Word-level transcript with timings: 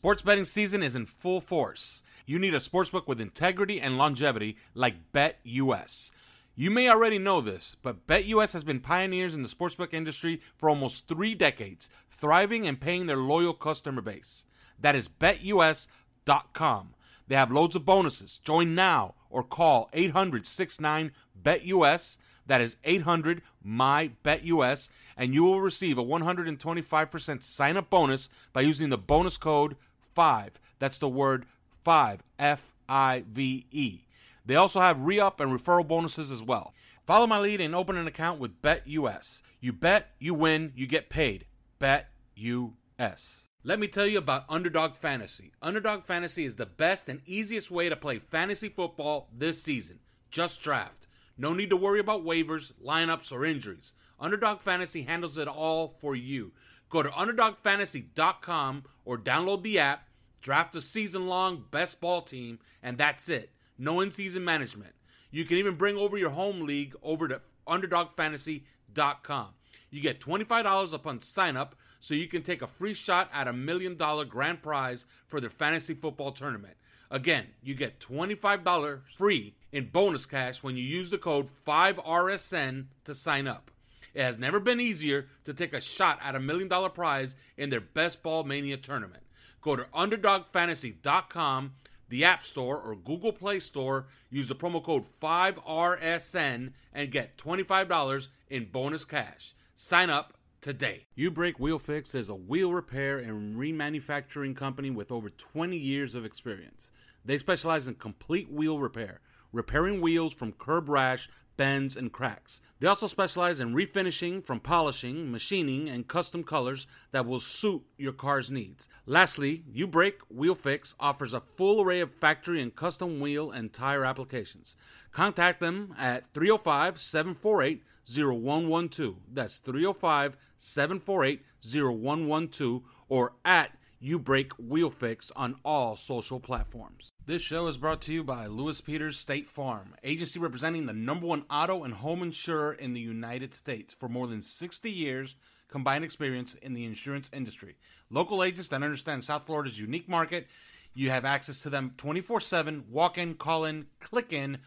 Sports 0.00 0.22
betting 0.22 0.46
season 0.46 0.82
is 0.82 0.96
in 0.96 1.04
full 1.04 1.42
force. 1.42 2.02
You 2.24 2.38
need 2.38 2.54
a 2.54 2.56
sportsbook 2.56 3.06
with 3.06 3.20
integrity 3.20 3.78
and 3.78 3.98
longevity 3.98 4.56
like 4.72 5.12
BetUS. 5.12 6.10
You 6.56 6.70
may 6.70 6.88
already 6.88 7.18
know 7.18 7.42
this, 7.42 7.76
but 7.82 8.06
BetUS 8.06 8.54
has 8.54 8.64
been 8.64 8.80
pioneers 8.80 9.34
in 9.34 9.42
the 9.42 9.48
sportsbook 9.50 9.92
industry 9.92 10.40
for 10.56 10.70
almost 10.70 11.06
three 11.06 11.34
decades, 11.34 11.90
thriving 12.08 12.66
and 12.66 12.80
paying 12.80 13.04
their 13.04 13.18
loyal 13.18 13.52
customer 13.52 14.00
base. 14.00 14.46
That 14.80 14.96
is 14.96 15.06
betus.com. 15.06 16.94
They 17.28 17.36
have 17.36 17.52
loads 17.52 17.76
of 17.76 17.84
bonuses. 17.84 18.38
Join 18.38 18.74
now 18.74 19.16
or 19.28 19.42
call 19.42 19.90
800 19.92 20.46
69 20.46 21.12
BetUS. 21.42 22.16
That 22.46 22.62
is 22.62 22.76
800 22.84 23.42
my 23.62 24.12
BetUS, 24.24 24.88
and 25.14 25.34
you 25.34 25.44
will 25.44 25.60
receive 25.60 25.98
a 25.98 26.02
125% 26.02 27.42
sign 27.42 27.76
up 27.76 27.90
bonus 27.90 28.30
by 28.54 28.62
using 28.62 28.88
the 28.88 28.96
bonus 28.96 29.36
code 29.36 29.76
5. 30.14 30.60
That's 30.78 30.98
the 30.98 31.08
word 31.08 31.46
5, 31.84 32.22
F 32.38 32.74
I 32.88 33.24
V 33.30 33.66
E. 33.70 34.00
They 34.44 34.56
also 34.56 34.80
have 34.80 35.00
re 35.00 35.20
up 35.20 35.40
and 35.40 35.52
referral 35.52 35.86
bonuses 35.86 36.32
as 36.32 36.42
well. 36.42 36.74
Follow 37.06 37.26
my 37.26 37.38
lead 37.38 37.60
and 37.60 37.74
open 37.74 37.96
an 37.96 38.06
account 38.06 38.40
with 38.40 38.62
BetUS. 38.62 39.42
You 39.60 39.72
bet, 39.72 40.12
you 40.18 40.34
win, 40.34 40.72
you 40.74 40.86
get 40.86 41.10
paid. 41.10 41.46
BetUS. 41.80 43.46
Let 43.62 43.78
me 43.78 43.88
tell 43.88 44.06
you 44.06 44.18
about 44.18 44.46
Underdog 44.48 44.94
Fantasy. 44.94 45.52
Underdog 45.60 46.04
Fantasy 46.04 46.44
is 46.44 46.56
the 46.56 46.66
best 46.66 47.08
and 47.08 47.20
easiest 47.26 47.70
way 47.70 47.88
to 47.88 47.96
play 47.96 48.18
fantasy 48.18 48.68
football 48.68 49.28
this 49.36 49.62
season. 49.62 49.98
Just 50.30 50.62
draft. 50.62 51.06
No 51.36 51.52
need 51.52 51.70
to 51.70 51.76
worry 51.76 52.00
about 52.00 52.24
waivers, 52.24 52.72
lineups, 52.84 53.32
or 53.32 53.44
injuries. 53.44 53.92
Underdog 54.18 54.60
Fantasy 54.60 55.02
handles 55.02 55.36
it 55.38 55.48
all 55.48 55.96
for 56.00 56.14
you. 56.14 56.52
Go 56.90 57.02
to 57.04 57.08
UnderdogFantasy.com 57.08 58.84
or 59.04 59.16
download 59.16 59.62
the 59.62 59.78
app, 59.78 60.08
draft 60.42 60.74
a 60.74 60.80
season 60.80 61.28
long 61.28 61.64
best 61.70 62.00
ball 62.00 62.20
team, 62.20 62.58
and 62.82 62.98
that's 62.98 63.28
it. 63.28 63.50
No 63.78 64.00
in 64.00 64.10
season 64.10 64.44
management. 64.44 64.92
You 65.30 65.44
can 65.44 65.56
even 65.56 65.76
bring 65.76 65.96
over 65.96 66.18
your 66.18 66.30
home 66.30 66.62
league 66.62 66.94
over 67.02 67.28
to 67.28 67.40
UnderdogFantasy.com. 67.66 69.48
You 69.90 70.00
get 70.00 70.20
$25 70.20 70.92
upon 70.92 71.20
sign 71.20 71.56
up 71.56 71.76
so 72.00 72.14
you 72.14 72.26
can 72.26 72.42
take 72.42 72.62
a 72.62 72.66
free 72.66 72.94
shot 72.94 73.30
at 73.32 73.46
a 73.48 73.52
million 73.52 73.96
dollar 73.96 74.24
grand 74.24 74.62
prize 74.62 75.06
for 75.28 75.40
their 75.40 75.50
fantasy 75.50 75.94
football 75.94 76.32
tournament. 76.32 76.74
Again, 77.10 77.46
you 77.62 77.74
get 77.74 78.00
$25 78.00 79.00
free 79.16 79.54
in 79.72 79.88
bonus 79.88 80.26
cash 80.26 80.62
when 80.62 80.76
you 80.76 80.84
use 80.84 81.10
the 81.10 81.18
code 81.18 81.48
5RSN 81.66 82.86
to 83.04 83.14
sign 83.14 83.46
up. 83.46 83.70
It 84.14 84.22
has 84.22 84.38
never 84.38 84.60
been 84.60 84.80
easier 84.80 85.26
to 85.44 85.54
take 85.54 85.72
a 85.72 85.80
shot 85.80 86.18
at 86.22 86.34
a 86.34 86.40
million 86.40 86.68
dollar 86.68 86.88
prize 86.88 87.36
in 87.56 87.70
their 87.70 87.80
Best 87.80 88.22
Ball 88.22 88.44
Mania 88.44 88.76
tournament. 88.76 89.22
Go 89.60 89.76
to 89.76 89.84
UnderdogFantasy.com, 89.94 91.72
the 92.08 92.24
App 92.24 92.44
Store, 92.44 92.80
or 92.80 92.96
Google 92.96 93.32
Play 93.32 93.60
Store. 93.60 94.06
Use 94.30 94.48
the 94.48 94.54
promo 94.54 94.82
code 94.82 95.04
5RSN 95.20 96.72
and 96.92 97.10
get 97.10 97.36
$25 97.36 98.28
in 98.48 98.64
bonus 98.66 99.04
cash. 99.04 99.54
Sign 99.74 100.10
up 100.10 100.34
today. 100.60 101.06
U 101.14 101.30
Break 101.30 101.58
Wheel 101.58 101.78
Fix 101.78 102.14
is 102.14 102.28
a 102.28 102.34
wheel 102.34 102.72
repair 102.72 103.18
and 103.18 103.56
remanufacturing 103.56 104.56
company 104.56 104.90
with 104.90 105.12
over 105.12 105.30
20 105.30 105.76
years 105.76 106.14
of 106.14 106.24
experience. 106.24 106.90
They 107.24 107.38
specialize 107.38 107.86
in 107.86 107.94
complete 107.94 108.50
wheel 108.50 108.78
repair, 108.78 109.20
repairing 109.52 110.00
wheels 110.00 110.34
from 110.34 110.52
curb 110.52 110.88
rash 110.88 111.28
bends, 111.60 111.94
and 111.94 112.10
cracks. 112.10 112.62
They 112.78 112.86
also 112.86 113.06
specialize 113.06 113.60
in 113.60 113.74
refinishing 113.74 114.42
from 114.42 114.60
polishing, 114.60 115.30
machining, 115.30 115.90
and 115.90 116.08
custom 116.08 116.42
colors 116.42 116.86
that 117.12 117.26
will 117.26 117.38
suit 117.38 117.82
your 117.98 118.14
car's 118.14 118.50
needs. 118.50 118.88
Lastly, 119.04 119.64
U 119.74 119.86
Break 119.86 120.22
Wheel 120.30 120.54
Fix 120.54 120.94
offers 120.98 121.34
a 121.34 121.42
full 121.58 121.82
array 121.82 122.00
of 122.00 122.14
factory 122.14 122.62
and 122.62 122.74
custom 122.74 123.20
wheel 123.20 123.50
and 123.50 123.74
tire 123.74 124.06
applications. 124.06 124.74
Contact 125.12 125.60
them 125.60 125.94
at 125.98 126.32
305 126.32 126.98
748 126.98 127.82
0112. 128.08 129.16
That's 129.30 129.58
305 129.58 130.38
748 130.56 131.42
0112 131.62 132.82
or 133.10 133.34
at 133.44 133.72
U 134.02 134.18
Break 134.18 134.52
Wheel 134.54 134.88
Fix 134.88 135.30
on 135.36 135.56
all 135.62 135.94
social 135.94 136.40
platforms. 136.40 137.10
This 137.26 137.42
show 137.42 137.66
is 137.66 137.76
brought 137.76 138.00
to 138.02 138.12
you 138.14 138.24
by 138.24 138.46
Lewis 138.46 138.80
Peters 138.80 139.18
State 139.18 139.46
Farm, 139.46 139.94
agency 140.02 140.38
representing 140.38 140.86
the 140.86 140.94
number 140.94 141.26
one 141.26 141.44
auto 141.50 141.84
and 141.84 141.92
home 141.92 142.22
insurer 142.22 142.72
in 142.72 142.94
the 142.94 143.00
United 143.00 143.52
States 143.52 143.92
for 143.92 144.08
more 144.08 144.26
than 144.26 144.40
60 144.40 144.90
years 144.90 145.36
combined 145.68 146.02
experience 146.02 146.54
in 146.54 146.72
the 146.72 146.86
insurance 146.86 147.28
industry. 147.30 147.76
Local 148.08 148.42
agents 148.42 148.68
that 148.68 148.82
understand 148.82 149.22
South 149.22 149.44
Florida's 149.44 149.78
unique 149.78 150.08
market. 150.08 150.46
You 150.94 151.10
have 151.10 151.26
access 151.26 151.62
to 151.64 151.70
them 151.70 151.92
24 151.98 152.40
7, 152.40 152.84
walk 152.88 153.18
in, 153.18 153.34
call 153.34 153.66
in, 153.66 153.86
click 154.00 154.32
in 154.32 154.60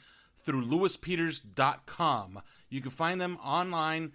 through 0.44 0.64
lewispeters.com. 0.64 2.40
You 2.70 2.82
can 2.82 2.92
find 2.92 3.20
them 3.20 3.38
online 3.44 4.12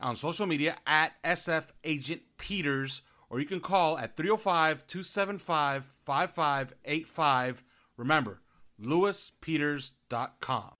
on 0.00 0.14
social 0.14 0.46
media 0.46 0.76
at 0.86 1.20
SF 1.24 1.64
Agent 1.82 2.22
Peters 2.38 3.02
or 3.32 3.40
you 3.40 3.46
can 3.46 3.60
call 3.60 3.98
at 3.98 4.14
305 4.14 4.86
275 4.86 5.90
5585. 6.04 7.64
Remember, 7.96 8.42
lewispeters.com. 8.80 10.74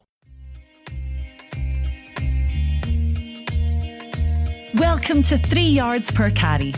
Welcome 4.75 5.23
to 5.25 5.39
Three 5.39 5.63
Yards 5.63 6.11
Per 6.11 6.31
Carry, 6.31 6.71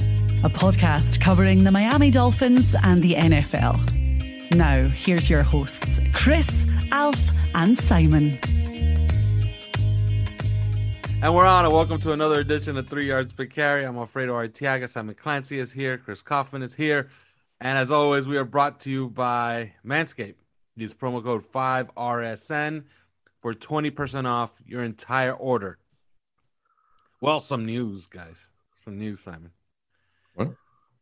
a 0.45 0.49
podcast 0.49 1.21
covering 1.21 1.65
the 1.65 1.73
Miami 1.73 2.13
Dolphins 2.13 2.77
and 2.85 3.03
the 3.03 3.15
NFL. 3.15 4.55
Now, 4.55 4.85
here's 4.85 5.29
your 5.29 5.43
hosts, 5.43 5.99
Chris, 6.13 6.67
Alf, 6.93 7.19
and 7.55 7.77
Simon. 7.77 8.39
And 11.23 11.35
we're 11.35 11.47
on, 11.47 11.65
and 11.65 11.73
welcome 11.73 12.01
to 12.03 12.13
another 12.13 12.41
edition 12.41 12.77
of 12.77 12.89
Three 12.89 13.07
Yards 13.09 13.35
Per 13.35 13.47
Carry. 13.47 13.85
I'm 13.85 13.97
Alfredo 13.97 14.35
Artiaga. 14.35 14.89
Simon 14.89 15.15
Clancy 15.15 15.59
is 15.59 15.73
here. 15.73 15.97
Chris 15.97 16.21
Kaufman 16.21 16.63
is 16.63 16.75
here. 16.75 17.09
And 17.61 17.79
as 17.79 17.91
always, 17.91 18.27
we 18.27 18.37
are 18.37 18.45
brought 18.45 18.81
to 18.81 18.91
you 18.91 19.09
by 19.09 19.73
Manscaped. 19.85 20.35
Use 20.77 20.93
promo 20.93 21.23
code 21.23 21.45
5RSN 21.51 22.85
for 23.41 23.55
20% 23.55 24.27
off 24.27 24.51
your 24.67 24.83
entire 24.83 25.33
order. 25.33 25.79
Well, 27.21 27.41
some 27.41 27.65
news, 27.65 28.07
guys. 28.07 28.37
Some 28.85 28.99
news, 28.99 29.21
Simon. 29.21 29.53
What? 30.35 30.55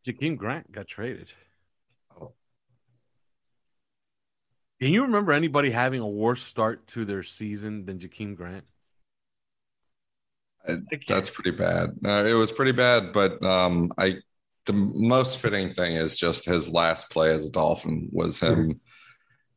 Jakeem 0.07 0.37
Grant 0.37 0.71
got 0.71 0.87
traded. 0.87 1.29
Oh. 2.19 2.31
Can 4.79 4.93
you 4.93 5.01
remember 5.01 5.33
anybody 5.33 5.71
having 5.71 5.99
a 5.99 6.07
worse 6.07 6.43
start 6.43 6.87
to 6.87 7.03
their 7.03 7.23
season 7.23 7.85
than 7.85 7.99
Jakeem 7.99 8.35
Grant? 8.37 8.63
That's 11.07 11.29
pretty 11.29 11.51
bad. 11.51 11.95
Uh, 12.05 12.25
it 12.25 12.33
was 12.33 12.51
pretty 12.51 12.71
bad, 12.71 13.11
but 13.13 13.43
um, 13.43 13.91
I 13.97 14.17
the 14.65 14.73
most 14.73 15.39
fitting 15.39 15.73
thing 15.73 15.95
is 15.95 16.17
just 16.17 16.45
his 16.45 16.71
last 16.71 17.09
play 17.09 17.31
as 17.31 17.45
a 17.45 17.49
Dolphin 17.49 18.07
was 18.11 18.39
him 18.39 18.79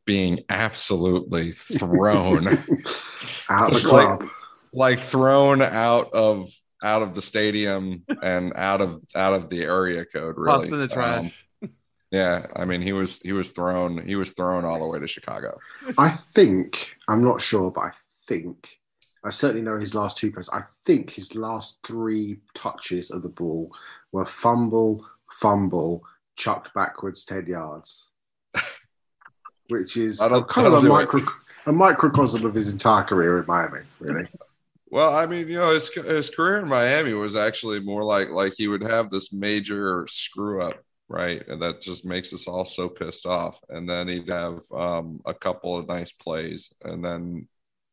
being 0.05 0.39
absolutely 0.49 1.51
thrown 1.51 2.47
out 3.49 3.73
of 3.73 3.81
the 3.81 3.89
like, 3.89 4.17
club. 4.19 4.29
like 4.73 4.99
thrown 4.99 5.61
out 5.61 6.11
of 6.13 6.49
out 6.83 7.01
of 7.01 7.13
the 7.15 7.21
stadium 7.21 8.03
and 8.21 8.53
out 8.55 8.81
of 8.81 9.01
out 9.15 9.33
of 9.33 9.49
the 9.49 9.63
area 9.63 10.05
code. 10.05 10.35
Tossed 10.35 10.63
Really, 10.63 10.73
in 10.73 10.79
the 10.79 10.87
trash. 10.87 11.31
Um, 11.63 11.69
Yeah, 12.11 12.47
I 12.55 12.65
mean 12.65 12.81
he 12.81 12.93
was 12.93 13.19
he 13.19 13.33
was 13.33 13.49
thrown 13.49 14.05
he 14.07 14.15
was 14.15 14.31
thrown 14.31 14.63
all 14.65 14.79
the 14.79 14.85
way 14.85 14.99
to 14.99 15.07
Chicago. 15.07 15.57
I 15.97 16.09
think 16.09 16.91
I'm 17.07 17.23
not 17.23 17.41
sure, 17.41 17.71
but 17.71 17.81
I 17.81 17.91
think 18.27 18.77
I 19.23 19.29
certainly 19.29 19.63
know 19.63 19.79
his 19.79 19.93
last 19.93 20.17
two 20.17 20.31
plays. 20.31 20.49
I 20.51 20.63
think 20.85 21.09
his 21.09 21.35
last 21.35 21.79
three 21.85 22.39
touches 22.53 23.11
of 23.11 23.23
the 23.23 23.29
ball 23.29 23.71
were 24.11 24.25
fumble, 24.25 25.05
fumble, 25.31 26.03
chucked 26.35 26.73
backwards 26.73 27.25
ten 27.25 27.45
yards, 27.47 28.09
which 29.69 29.97
is 29.97 30.19
kind 30.19 30.67
of 30.67 30.73
a 30.73 30.81
micro 30.81 31.21
a 31.65 31.71
microcosm 31.71 32.45
of 32.45 32.53
his 32.53 32.71
entire 32.71 33.03
career 33.03 33.39
in 33.39 33.45
Miami. 33.45 33.81
Really, 33.99 34.27
Well, 34.89 35.13
I 35.13 35.25
mean, 35.25 35.49
you 35.49 35.55
know, 35.55 35.71
his 35.71 35.89
his 35.89 36.29
career 36.29 36.59
in 36.59 36.67
Miami 36.67 37.13
was 37.13 37.35
actually 37.35 37.81
more 37.81 38.03
like 38.03 38.29
like 38.29 38.53
he 38.55 38.67
would 38.67 38.83
have 38.83 39.09
this 39.09 39.33
major 39.33 40.07
screw 40.09 40.61
up, 40.61 40.81
right, 41.09 41.45
and 41.47 41.61
that 41.61 41.81
just 41.81 42.05
makes 42.05 42.33
us 42.33 42.47
all 42.47 42.63
so 42.63 42.87
pissed 42.87 43.25
off, 43.25 43.59
and 43.69 43.89
then 43.89 44.07
he'd 44.07 44.29
have 44.29 44.61
um, 44.73 45.19
a 45.25 45.33
couple 45.33 45.75
of 45.75 45.87
nice 45.87 46.13
plays, 46.13 46.73
and 46.83 47.03
then 47.03 47.47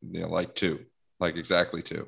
you 0.09 0.21
know, 0.21 0.29
like 0.29 0.55
two, 0.55 0.85
like 1.25 1.37
exactly 1.37 1.83
two, 1.83 2.07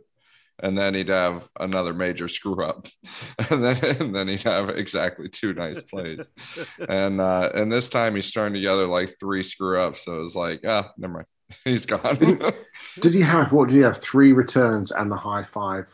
and 0.63 0.77
then 0.77 0.95
he'd 0.95 1.09
have 1.09 1.49
another 1.59 1.93
major 1.95 2.29
screw 2.29 2.63
up, 2.65 2.87
and 3.51 3.63
then 3.65 3.77
and 4.01 4.15
then 4.15 4.29
he'd 4.29 4.43
have 4.43 4.69
exactly 4.71 5.29
two 5.29 5.53
nice 5.55 5.83
plays, 5.83 6.31
and 6.89 7.21
uh, 7.21 7.51
and 7.55 7.71
this 7.73 7.89
time 7.89 8.15
he's 8.15 8.27
strung 8.27 8.53
together 8.53 8.87
like 8.87 9.17
three 9.19 9.43
screw 9.43 9.81
ups, 9.81 10.05
so 10.05 10.19
it 10.19 10.23
was 10.23 10.37
like, 10.37 10.61
ah, 10.67 10.93
never 10.99 11.15
mind, 11.15 11.27
he's 11.65 11.87
gone. 11.87 12.17
did 13.01 13.13
he 13.15 13.23
have 13.23 13.53
what? 13.53 13.69
Did 13.69 13.77
he 13.77 13.83
have 13.83 13.97
three 13.99 14.33
returns 14.33 14.93
and 14.93 15.11
the 15.11 15.17
high 15.17 15.43
five 15.45 15.87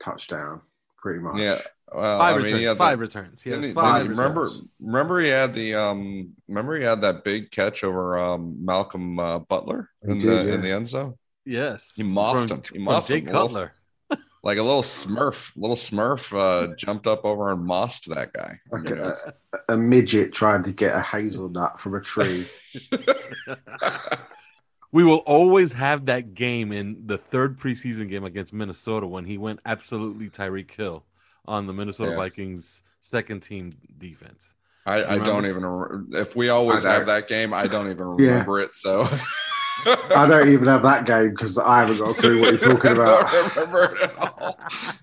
touchdown? 0.00 0.60
Pretty 0.98 1.20
much. 1.20 1.40
yeah. 1.40 1.58
Well, 1.94 2.18
Five 2.18 2.34
I 2.34 2.36
mean, 2.38 2.44
returns. 2.44 2.60
he 2.60 2.64
had 2.66 2.78
five 2.78 2.98
the- 2.98 3.02
returns. 3.02 3.42
He 3.42 3.50
has 3.50 3.64
he- 3.66 3.72
five 3.74 4.02
he- 4.04 4.08
returns. 4.08 4.18
remember, 4.18 4.48
remember 4.80 5.20
he 5.20 5.28
had 5.28 5.52
the 5.52 5.74
um, 5.74 6.32
remember 6.48 6.76
he 6.76 6.82
had 6.84 7.02
that 7.02 7.22
big 7.22 7.50
catch 7.50 7.84
over 7.84 8.18
um 8.18 8.64
Malcolm 8.64 9.18
uh, 9.18 9.40
Butler 9.40 9.90
in 10.02 10.18
did, 10.18 10.28
the 10.28 10.48
yeah. 10.48 10.54
in 10.54 10.62
the 10.62 10.70
end 10.70 10.86
zone, 10.88 11.18
Yes. 11.44 11.92
He 11.96 12.02
mossed 12.02 12.48
From- 12.48 12.58
him. 12.58 12.64
He 12.72 12.78
mossed 12.78 13.08
Jake 13.08 13.24
him. 13.26 13.32
Well, 13.32 13.46
Cutler. 13.48 13.72
like 14.44 14.58
a 14.58 14.62
little 14.62 14.82
Smurf, 14.82 15.52
little 15.56 15.76
Smurf 15.76 16.32
uh, 16.36 16.74
jumped 16.76 17.06
up 17.06 17.24
over 17.24 17.50
and 17.52 17.64
mossed 17.64 18.08
that 18.14 18.32
guy. 18.32 18.60
I 18.72 18.76
Like 18.76 18.90
it 18.90 19.00
was- 19.00 19.26
a, 19.68 19.74
a 19.74 19.76
midget 19.76 20.32
trying 20.32 20.62
to 20.64 20.72
get 20.72 20.94
a 20.94 21.00
hazelnut 21.00 21.80
from 21.80 21.94
a 21.94 22.00
tree. 22.00 22.46
We 24.94 25.04
will 25.04 25.18
always 25.24 25.72
have 25.72 26.04
that 26.04 26.34
game 26.34 26.70
in 26.70 27.06
the 27.06 27.16
third 27.16 27.58
preseason 27.58 28.10
game 28.10 28.24
against 28.24 28.52
Minnesota 28.52 29.06
when 29.06 29.24
he 29.24 29.38
went 29.38 29.60
absolutely 29.64 30.28
Tyreek 30.28 30.70
Hill 30.70 31.04
on 31.46 31.66
the 31.66 31.72
Minnesota 31.72 32.10
Yeah. 32.10 32.16
Vikings 32.16 32.82
second 33.00 33.40
team 33.40 33.74
defense. 33.96 34.42
I, 34.84 35.14
I 35.14 35.18
don't 35.18 35.46
even. 35.46 36.08
If 36.12 36.36
we 36.36 36.50
always 36.50 36.82
have 36.84 37.06
that 37.06 37.26
game, 37.26 37.54
I 37.54 37.68
don't 37.68 37.90
even 37.90 38.16
Yeah. 38.18 38.32
remember 38.32 38.60
it. 38.60 38.76
So 38.76 39.08
I 40.16 40.26
don't 40.28 40.48
even 40.48 40.68
have 40.68 40.82
that 40.82 41.06
game 41.06 41.30
because 41.30 41.58
I 41.58 41.80
haven't 41.80 41.98
got 41.98 42.10
a 42.10 42.14
clue 42.20 42.40
what 42.40 42.50
you're 42.50 42.72
talking 42.72 42.90
I 42.90 42.94
about. 42.94 43.30
don't 43.32 43.56
remember 43.56 43.84
it 43.94 44.02
at 44.02 44.18
all. 44.18 44.58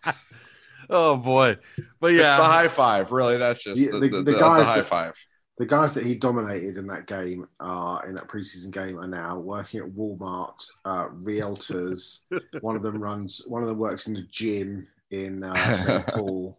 oh 0.89 1.17
boy. 1.17 1.57
But 1.99 2.07
yeah. 2.07 2.35
It's 2.35 2.39
the 2.45 2.51
high 2.51 2.67
five. 2.67 3.11
Really, 3.11 3.37
that's 3.37 3.63
just 3.63 3.79
Yeah, 3.79 3.91
the, 3.91 3.99
the- 3.99 4.07
the, 4.09 4.17
the 4.17 4.31
the- 4.33 4.39
guys 4.39 4.59
the 4.61 4.65
high 4.65 4.75
that- 4.77 4.85
five. 4.85 5.25
The 5.57 5.65
guys 5.65 5.93
that 5.95 6.05
he 6.05 6.15
dominated 6.15 6.77
in 6.77 6.87
that 6.87 7.05
game, 7.05 7.45
are 7.59 8.05
in 8.07 8.15
that 8.15 8.29
preseason 8.29 8.71
game, 8.71 8.97
are 8.97 9.05
now 9.07 9.37
working 9.37 9.81
at 9.81 9.87
Walmart, 9.87 10.55
uh, 10.85 11.09
realtors. 11.09 12.19
one 12.61 12.77
of 12.77 12.81
them 12.81 12.97
runs. 13.03 13.43
One 13.45 13.61
of 13.61 13.67
them 13.67 13.77
works 13.77 14.07
in 14.07 14.13
the 14.13 14.25
gym 14.31 14.87
in 15.11 15.43
uh, 15.43 15.53
St. 15.75 16.07
Paul. 16.07 16.57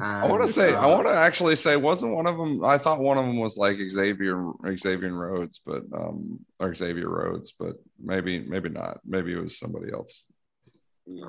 I 0.00 0.26
want 0.28 0.40
to 0.40 0.44
And, 0.44 0.50
say, 0.50 0.74
I 0.74 0.84
uh, 0.84 0.94
want 0.94 1.06
to 1.06 1.14
actually 1.14 1.56
say, 1.56 1.76
wasn't 1.76 2.14
one 2.14 2.26
of 2.26 2.36
them? 2.36 2.64
I 2.64 2.78
thought 2.78 3.00
one 3.00 3.18
of 3.18 3.24
them 3.24 3.38
was 3.38 3.56
like 3.56 3.76
Xavier 3.78 4.52
Xavier 4.76 5.12
Rhodes, 5.12 5.60
but 5.64 5.82
um, 5.92 6.40
or 6.60 6.74
Xavier 6.74 7.08
Rhodes, 7.08 7.52
but 7.58 7.76
maybe 8.02 8.40
maybe 8.40 8.68
not. 8.68 9.00
Maybe 9.04 9.32
it 9.32 9.40
was 9.40 9.58
somebody 9.58 9.92
else. 9.92 10.28
no, 11.06 11.28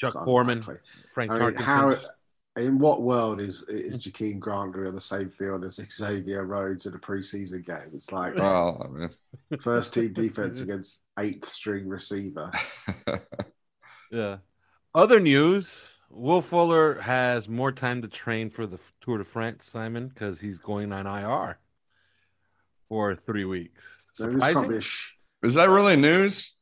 Chuck 0.00 0.14
it's 0.14 0.24
Foreman, 0.24 0.58
unlikely. 0.58 0.82
Frank 1.14 1.32
I 1.32 1.38
mean, 1.38 1.54
how? 1.56 1.96
In 2.56 2.78
what 2.78 3.02
world 3.02 3.40
is 3.40 3.64
is 3.64 3.96
Jakeem 3.96 4.38
Grant 4.38 4.72
going 4.72 4.72
to 4.72 4.80
be 4.82 4.88
on 4.90 4.94
the 4.94 5.00
same 5.00 5.28
field 5.28 5.64
as 5.64 5.80
Xavier 5.90 6.44
Rhodes 6.44 6.86
in 6.86 6.94
a 6.94 6.98
preseason 6.98 7.66
game? 7.66 7.90
It's 7.92 8.12
like 8.12 8.36
Well, 8.36 8.80
I 8.84 8.96
mean, 8.96 9.10
first 9.60 9.92
team 9.92 10.12
defense 10.12 10.60
against 10.60 11.00
eighth 11.18 11.48
string 11.48 11.88
receiver. 11.88 12.52
Yeah. 14.14 14.38
Other 14.94 15.18
news: 15.18 15.88
Will 16.14 16.42
Fuller 16.42 17.00
has 17.00 17.48
more 17.48 17.72
time 17.72 18.02
to 18.02 18.08
train 18.08 18.50
for 18.50 18.66
the 18.66 18.78
Tour 19.00 19.18
de 19.18 19.24
France, 19.24 19.68
Simon, 19.70 20.08
because 20.08 20.40
he's 20.40 20.58
going 20.58 20.92
on 20.92 21.06
IR 21.06 21.58
for 22.88 23.16
three 23.16 23.44
weeks. 23.44 23.82
So 24.14 24.30
this 24.30 24.40
can't 24.40 24.68
be 24.68 24.80
Surprising? 24.80 25.14
a 25.42 25.46
is 25.46 25.54
that 25.54 25.68
really 25.68 25.96
news? 25.96 26.54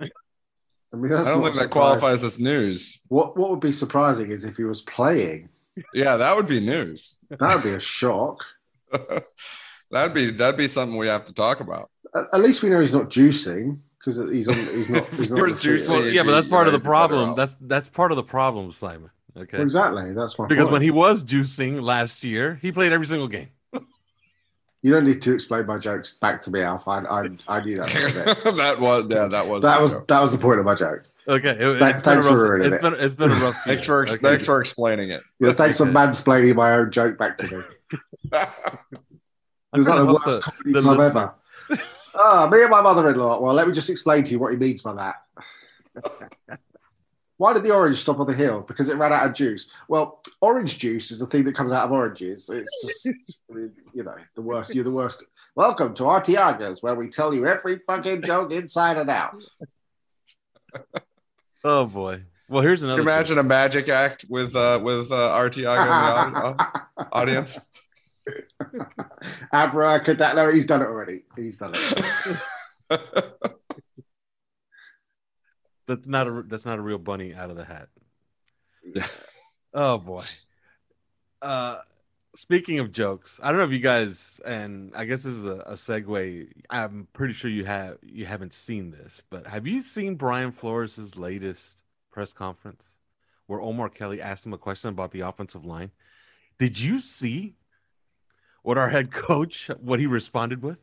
I 0.00 0.98
mean, 0.98 1.12
I 1.12 1.24
don't 1.24 1.42
not 1.42 1.52
think 1.52 1.56
that 1.56 1.70
qualifies 1.70 2.22
as 2.22 2.38
news. 2.38 3.00
What 3.08 3.36
What 3.36 3.50
would 3.50 3.60
be 3.60 3.72
surprising 3.72 4.30
is 4.30 4.44
if 4.44 4.56
he 4.56 4.64
was 4.64 4.82
playing. 4.82 5.48
Yeah, 5.94 6.16
that 6.16 6.34
would 6.34 6.46
be 6.46 6.60
news. 6.60 7.18
That 7.30 7.54
would 7.54 7.64
be 7.64 7.74
a 7.74 7.80
shock. 7.80 8.44
that'd 9.90 10.14
be 10.14 10.30
that'd 10.30 10.56
be 10.56 10.68
something 10.68 10.96
we 10.96 11.08
have 11.08 11.26
to 11.26 11.34
talk 11.34 11.60
about. 11.60 11.90
At, 12.14 12.26
at 12.32 12.40
least 12.40 12.62
we 12.62 12.70
know 12.70 12.80
he's 12.80 12.92
not 12.92 13.10
juicing 13.10 13.78
because 14.06 14.30
he's 14.30 14.46
on. 14.48 14.54
He's 14.56 14.88
not. 14.88 15.08
He's 15.08 15.30
not 15.30 15.36
the 15.58 15.86
Well, 15.88 16.04
you'd 16.04 16.14
yeah, 16.14 16.22
but 16.22 16.30
that's 16.30 16.46
part 16.48 16.66
of 16.68 16.72
the 16.72 16.78
you'd 16.78 16.82
be 16.82 16.84
better 16.84 16.90
problem. 16.90 17.34
That's 17.36 17.56
that's 17.60 17.88
part 17.88 18.12
of 18.12 18.16
the 18.16 18.22
problem, 18.22 18.70
Simon. 18.72 19.10
Okay. 19.36 19.60
Exactly. 19.60 20.14
That's 20.14 20.38
my 20.38 20.46
Because 20.46 20.64
point. 20.64 20.72
when 20.74 20.82
he 20.82 20.90
was 20.90 21.22
juicing 21.24 21.82
last 21.82 22.24
year, 22.24 22.58
he 22.62 22.72
played 22.72 22.92
every 22.92 23.06
single 23.06 23.28
game. 23.28 23.48
you 24.82 24.92
don't 24.92 25.04
need 25.04 25.20
to 25.22 25.34
explain 25.34 25.66
my 25.66 25.76
jokes 25.78 26.12
back 26.20 26.40
to 26.42 26.50
me, 26.50 26.62
Alf. 26.62 26.86
I 26.88 27.00
I, 27.00 27.28
I 27.48 27.60
knew 27.64 27.76
that. 27.78 27.90
from 27.90 28.02
the 28.02 28.40
bit. 28.44 28.56
that 28.56 28.80
was 28.80 29.06
yeah, 29.10 29.26
that 29.26 29.46
was 29.46 29.62
that 29.62 29.80
was 29.80 30.00
that 30.06 30.20
was 30.20 30.32
the 30.32 30.38
point 30.38 30.58
of 30.60 30.64
my 30.64 30.74
joke. 30.74 31.02
Okay. 31.28 31.50
It, 31.58 31.78
Thank- 31.80 31.96
it's 31.96 32.02
been 32.04 32.18
a 32.18 32.22
thanks 32.22 32.28
for 32.28 32.36
rough, 32.38 32.50
ruining 32.50 32.66
it's 32.72 32.76
it. 32.76 32.82
been 32.82 32.94
it's 32.94 33.14
been 33.14 33.30
a 33.30 33.34
rough. 33.34 33.42
Year. 33.54 33.62
Thanks 33.66 33.84
for 33.84 34.02
Okay. 34.02 34.16
thanks 34.16 34.46
for 34.46 34.60
explaining 34.60 35.10
it. 35.10 35.22
Yeah, 35.40 35.52
thanks 35.52 35.76
for 35.78 35.86
mansplaining 35.86 36.54
my 36.54 36.72
own 36.74 36.90
joke 36.92 37.18
back 37.18 37.36
to 37.38 37.48
me. 37.48 37.62
I'm 38.32 39.80
It's 39.80 39.86
like 39.88 39.96
trying 39.96 40.06
the 40.06 40.12
worst 40.12 40.24
help 40.24 40.34
the- 40.36 40.40
comedy 40.40 40.72
the 40.72 40.82
club 40.82 40.98
listener. 40.98 41.34
ever. 41.70 41.82
Ah, 42.18 42.48
me 42.50 42.62
and 42.62 42.70
my 42.70 42.80
mother-in-law. 42.80 43.40
Well, 43.40 43.54
let 43.54 43.66
me 43.66 43.72
just 43.74 43.90
explain 43.90 44.24
to 44.24 44.30
you 44.30 44.38
what 44.38 44.52
he 44.52 44.58
means 44.58 44.82
by 44.82 44.94
that. 44.94 45.16
Why 47.38 47.52
did 47.52 47.64
the 47.64 47.74
orange 47.74 47.98
stop 47.98 48.18
on 48.18 48.26
the 48.26 48.32
hill? 48.32 48.62
Because 48.66 48.88
it 48.88 48.96
ran 48.96 49.12
out 49.12 49.26
of 49.26 49.34
juice. 49.34 49.68
Well, 49.88 50.22
orange 50.40 50.78
juice 50.78 51.10
is 51.10 51.18
the 51.18 51.26
thing 51.26 51.44
that 51.44 51.54
comes 51.54 51.70
out 51.70 51.84
of 51.84 51.92
oranges. 51.92 52.48
It's 52.48 52.82
just, 52.82 53.38
I 53.50 53.54
mean, 53.54 53.72
you 53.92 54.04
know, 54.04 54.14
the 54.34 54.40
worst. 54.40 54.74
You're 54.74 54.84
the 54.84 54.90
worst. 54.90 55.22
Welcome 55.54 55.92
to 55.94 56.04
Artiaga's, 56.04 56.82
where 56.82 56.94
we 56.94 57.08
tell 57.10 57.34
you 57.34 57.46
every 57.46 57.80
fucking 57.86 58.22
joke 58.22 58.52
inside 58.52 58.96
and 58.96 59.10
out. 59.10 59.44
Oh 61.64 61.84
boy. 61.84 62.22
Well, 62.48 62.62
here's 62.62 62.78
Can 62.80 62.90
another. 62.90 63.02
you 63.02 63.08
imagine 63.08 63.38
a 63.38 63.42
magic 63.42 63.88
act 63.88 64.24
with 64.28 64.54
uh 64.54 64.78
with 64.80 65.10
uh 65.10 65.36
Artiaga 65.36 66.28
in 66.28 66.32
the 66.34 67.06
audience? 67.12 67.58
Abracadabra. 69.52 70.46
No, 70.46 70.52
he's 70.52 70.66
done 70.66 70.82
it 70.82 70.86
already. 70.86 71.22
He's 71.36 71.56
done 71.56 71.74
it. 71.74 72.38
That's 75.86 76.08
not 76.08 76.26
a 76.26 76.42
that's 76.46 76.64
not 76.64 76.78
a 76.78 76.82
real 76.82 76.98
bunny 76.98 77.32
out 77.32 77.50
of 77.50 77.56
the 77.56 77.64
hat. 77.64 77.88
Oh 79.72 79.98
boy. 79.98 80.24
Uh 81.40 81.76
speaking 82.34 82.80
of 82.80 82.92
jokes, 82.92 83.38
I 83.42 83.48
don't 83.48 83.58
know 83.58 83.66
if 83.66 83.72
you 83.72 83.78
guys 83.78 84.40
and 84.44 84.92
I 84.96 85.04
guess 85.04 85.22
this 85.22 85.34
is 85.34 85.46
a, 85.46 85.58
a 85.58 85.74
segue. 85.74 86.48
I'm 86.70 87.08
pretty 87.12 87.34
sure 87.34 87.50
you 87.50 87.64
have 87.66 87.98
you 88.02 88.26
haven't 88.26 88.52
seen 88.52 88.90
this, 88.90 89.22
but 89.30 89.46
have 89.46 89.66
you 89.66 89.82
seen 89.82 90.16
Brian 90.16 90.50
Flores' 90.50 91.16
latest 91.16 91.78
press 92.10 92.32
conference 92.32 92.88
where 93.46 93.60
Omar 93.60 93.88
Kelly 93.88 94.20
asked 94.20 94.44
him 94.44 94.52
a 94.52 94.58
question 94.58 94.90
about 94.90 95.12
the 95.12 95.20
offensive 95.20 95.64
line? 95.64 95.92
Did 96.58 96.80
you 96.80 96.98
see 96.98 97.54
what 98.66 98.76
our 98.76 98.88
head 98.88 99.12
coach 99.12 99.70
what 99.80 100.00
he 100.00 100.06
responded 100.06 100.60
with? 100.60 100.80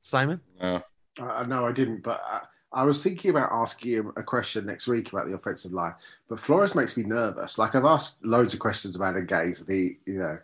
Simon? 0.00 0.40
No. 0.58 0.82
Uh, 1.20 1.44
no, 1.46 1.66
I 1.66 1.72
didn't. 1.72 2.02
But 2.02 2.22
I, 2.26 2.40
I 2.72 2.84
was 2.84 3.02
thinking 3.02 3.30
about 3.30 3.52
asking 3.52 3.92
him 3.92 4.12
a 4.16 4.22
question 4.22 4.64
next 4.64 4.88
week 4.88 5.12
about 5.12 5.26
the 5.26 5.34
offensive 5.34 5.74
line. 5.74 5.92
But 6.30 6.40
Flores 6.40 6.74
makes 6.74 6.96
me 6.96 7.02
nervous. 7.02 7.58
Like 7.58 7.74
I've 7.74 7.84
asked 7.84 8.24
loads 8.24 8.54
of 8.54 8.60
questions 8.60 8.96
about 8.96 9.16
him, 9.16 9.26
Gase, 9.26 9.60
and 9.60 9.68
he, 9.68 9.98
you 10.10 10.20
know, 10.20 10.38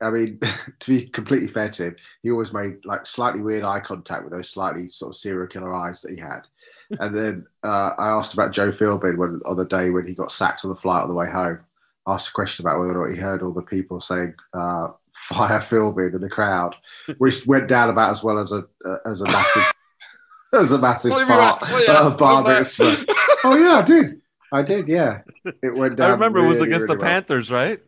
I 0.00 0.10
mean, 0.10 0.40
to 0.80 0.90
be 0.90 1.06
completely 1.06 1.46
fair 1.46 1.68
to 1.68 1.84
him, 1.84 1.96
he 2.20 2.32
always 2.32 2.52
made 2.52 2.84
like 2.84 3.06
slightly 3.06 3.40
weird 3.40 3.62
eye 3.62 3.78
contact 3.78 4.24
with 4.24 4.32
those 4.32 4.50
slightly 4.50 4.88
sort 4.88 5.12
of 5.12 5.16
serial 5.16 5.46
killer 5.46 5.72
eyes 5.72 6.02
that 6.02 6.10
he 6.10 6.18
had. 6.18 6.40
and 6.98 7.14
then 7.14 7.46
uh, 7.62 7.92
I 7.96 8.08
asked 8.08 8.34
about 8.34 8.50
Joe 8.50 8.70
Philbin 8.70 9.18
when 9.18 9.40
on 9.46 9.56
the 9.56 9.64
day 9.64 9.90
when 9.90 10.04
he 10.04 10.14
got 10.14 10.32
sacked 10.32 10.64
on 10.64 10.70
the 10.70 10.76
flight 10.76 11.02
on 11.02 11.08
the 11.08 11.14
way 11.14 11.30
home. 11.30 11.60
I 12.08 12.14
asked 12.14 12.30
a 12.30 12.32
question 12.32 12.64
about 12.64 12.80
whether 12.80 13.00
or 13.00 13.06
not 13.06 13.14
he 13.14 13.20
heard 13.20 13.42
all 13.42 13.52
the 13.52 13.62
people 13.62 14.00
saying 14.00 14.34
uh, 14.52 14.88
"fire 15.16 15.60
Philbin" 15.60 16.14
in 16.14 16.20
the 16.20 16.30
crowd, 16.30 16.76
which 17.18 17.46
went 17.46 17.68
down 17.68 17.90
about 17.90 18.10
as 18.10 18.22
well 18.22 18.38
as 18.38 18.52
a 18.52 18.64
uh, 18.84 18.98
as 19.04 19.20
a 19.20 19.24
massive 19.24 19.72
as 20.52 20.72
a 20.72 20.78
massive 20.78 21.10
Believe 21.12 21.28
you 21.28 21.34
fart 21.34 21.62
actually 21.62 21.88
at 21.88 22.06
a 22.06 22.10
bar 22.10 22.42
mitzvah. 22.42 23.04
Oh 23.44 23.56
yeah, 23.56 23.78
I 23.78 23.82
did. 23.82 24.20
I 24.52 24.62
did. 24.62 24.88
Yeah, 24.88 25.22
it 25.62 25.74
went 25.74 25.96
down. 25.96 26.08
I 26.08 26.12
remember 26.12 26.40
it 26.40 26.48
was 26.48 26.58
really, 26.58 26.68
against 26.68 26.86
the 26.86 26.96
well. 26.96 27.06
Panthers, 27.06 27.50
right? 27.50 27.80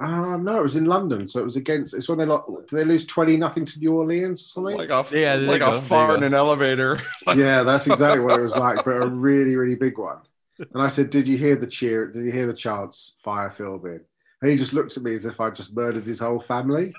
Um, 0.00 0.44
no, 0.44 0.58
it 0.58 0.62
was 0.62 0.76
in 0.76 0.86
London, 0.86 1.28
so 1.28 1.40
it 1.40 1.44
was 1.44 1.56
against. 1.56 1.94
It's 1.94 2.08
when 2.08 2.18
they 2.18 2.24
lost. 2.24 2.48
Did 2.68 2.76
they 2.76 2.84
lose 2.84 3.04
twenty 3.04 3.36
nothing 3.36 3.64
to 3.64 3.78
New 3.78 3.94
Orleans 3.94 4.42
or 4.42 4.48
something? 4.48 4.76
Like 4.76 4.90
a 4.90 5.04
Yeah, 5.16 5.34
like 5.34 5.56
a 5.60 5.72
go, 5.72 5.80
fart 5.80 6.16
in 6.18 6.24
an 6.24 6.34
elevator. 6.34 6.98
yeah, 7.36 7.62
that's 7.62 7.86
exactly 7.86 8.20
what 8.20 8.38
it 8.38 8.42
was 8.42 8.56
like, 8.56 8.84
but 8.84 9.04
a 9.04 9.08
really, 9.08 9.56
really 9.56 9.76
big 9.76 9.98
one. 9.98 10.18
And 10.58 10.82
I 10.82 10.88
said, 10.88 11.10
"Did 11.10 11.28
you 11.28 11.36
hear 11.36 11.56
the 11.56 11.66
cheer? 11.66 12.06
Did 12.06 12.24
you 12.24 12.32
hear 12.32 12.46
the 12.46 12.54
chants? 12.54 13.14
Fire 13.22 13.50
Philbin?" 13.50 14.00
And 14.40 14.50
he 14.50 14.56
just 14.56 14.72
looked 14.72 14.96
at 14.96 15.02
me 15.02 15.14
as 15.14 15.24
if 15.24 15.40
I 15.40 15.50
just 15.50 15.74
murdered 15.74 16.04
his 16.04 16.20
whole 16.20 16.40
family. 16.40 16.94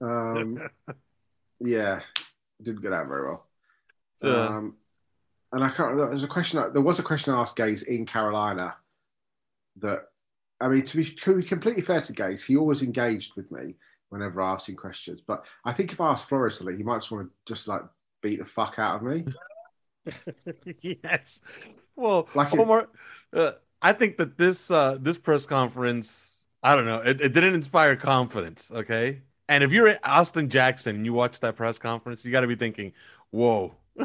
Um, 0.00 0.58
yeah, 1.60 2.00
didn't 2.62 2.82
get 2.82 2.92
out 2.92 3.08
very 3.08 3.28
well. 3.28 3.46
Um, 4.22 4.76
and 5.52 5.62
I 5.62 5.70
can't. 5.70 5.96
There 5.96 6.08
was 6.08 6.24
a 6.24 6.28
question. 6.28 6.62
There 6.72 6.82
was 6.82 6.98
a 6.98 7.04
question 7.04 7.32
I 7.32 7.40
asked 7.40 7.56
Gase 7.56 7.84
in 7.84 8.06
Carolina. 8.06 8.74
That 9.76 10.06
I 10.60 10.68
mean, 10.68 10.84
to 10.84 10.96
be, 10.96 11.04
to 11.04 11.36
be 11.36 11.42
completely 11.42 11.82
fair 11.82 12.00
to 12.00 12.12
Gase, 12.12 12.44
he 12.44 12.56
always 12.56 12.82
engaged 12.82 13.36
with 13.36 13.50
me 13.52 13.76
whenever 14.08 14.40
I 14.40 14.52
asked 14.52 14.68
him 14.68 14.76
questions. 14.76 15.20
But 15.26 15.44
I 15.64 15.72
think 15.72 15.92
if 15.92 16.00
I 16.00 16.10
asked 16.10 16.26
Flores 16.28 16.58
he 16.58 16.82
might 16.82 16.96
just 16.98 17.10
want 17.10 17.28
to 17.28 17.32
just 17.46 17.68
like 17.68 17.82
beat 18.22 18.38
the 18.38 18.46
fuck 18.46 18.78
out 18.78 18.96
of 18.96 19.02
me. 19.02 19.24
yes. 20.80 21.40
Well, 21.94 22.28
Like 22.34 22.52
it- 22.52 22.60
Omar, 22.60 22.88
uh, 23.34 23.52
I 23.86 23.92
think 23.92 24.16
that 24.16 24.36
this 24.36 24.68
uh, 24.68 24.98
this 25.00 25.16
press 25.16 25.46
conference, 25.46 26.44
I 26.60 26.74
don't 26.74 26.86
know, 26.86 26.98
it, 26.98 27.20
it 27.20 27.32
didn't 27.32 27.54
inspire 27.54 27.94
confidence. 27.94 28.72
Okay, 28.74 29.22
and 29.48 29.62
if 29.62 29.70
you're 29.70 29.96
Austin 30.02 30.50
Jackson 30.50 30.96
and 30.96 31.06
you 31.06 31.12
watch 31.12 31.38
that 31.38 31.54
press 31.54 31.78
conference, 31.78 32.24
you 32.24 32.32
got 32.32 32.40
to 32.40 32.48
be 32.48 32.56
thinking, 32.56 32.92
"Whoa." 33.30 33.74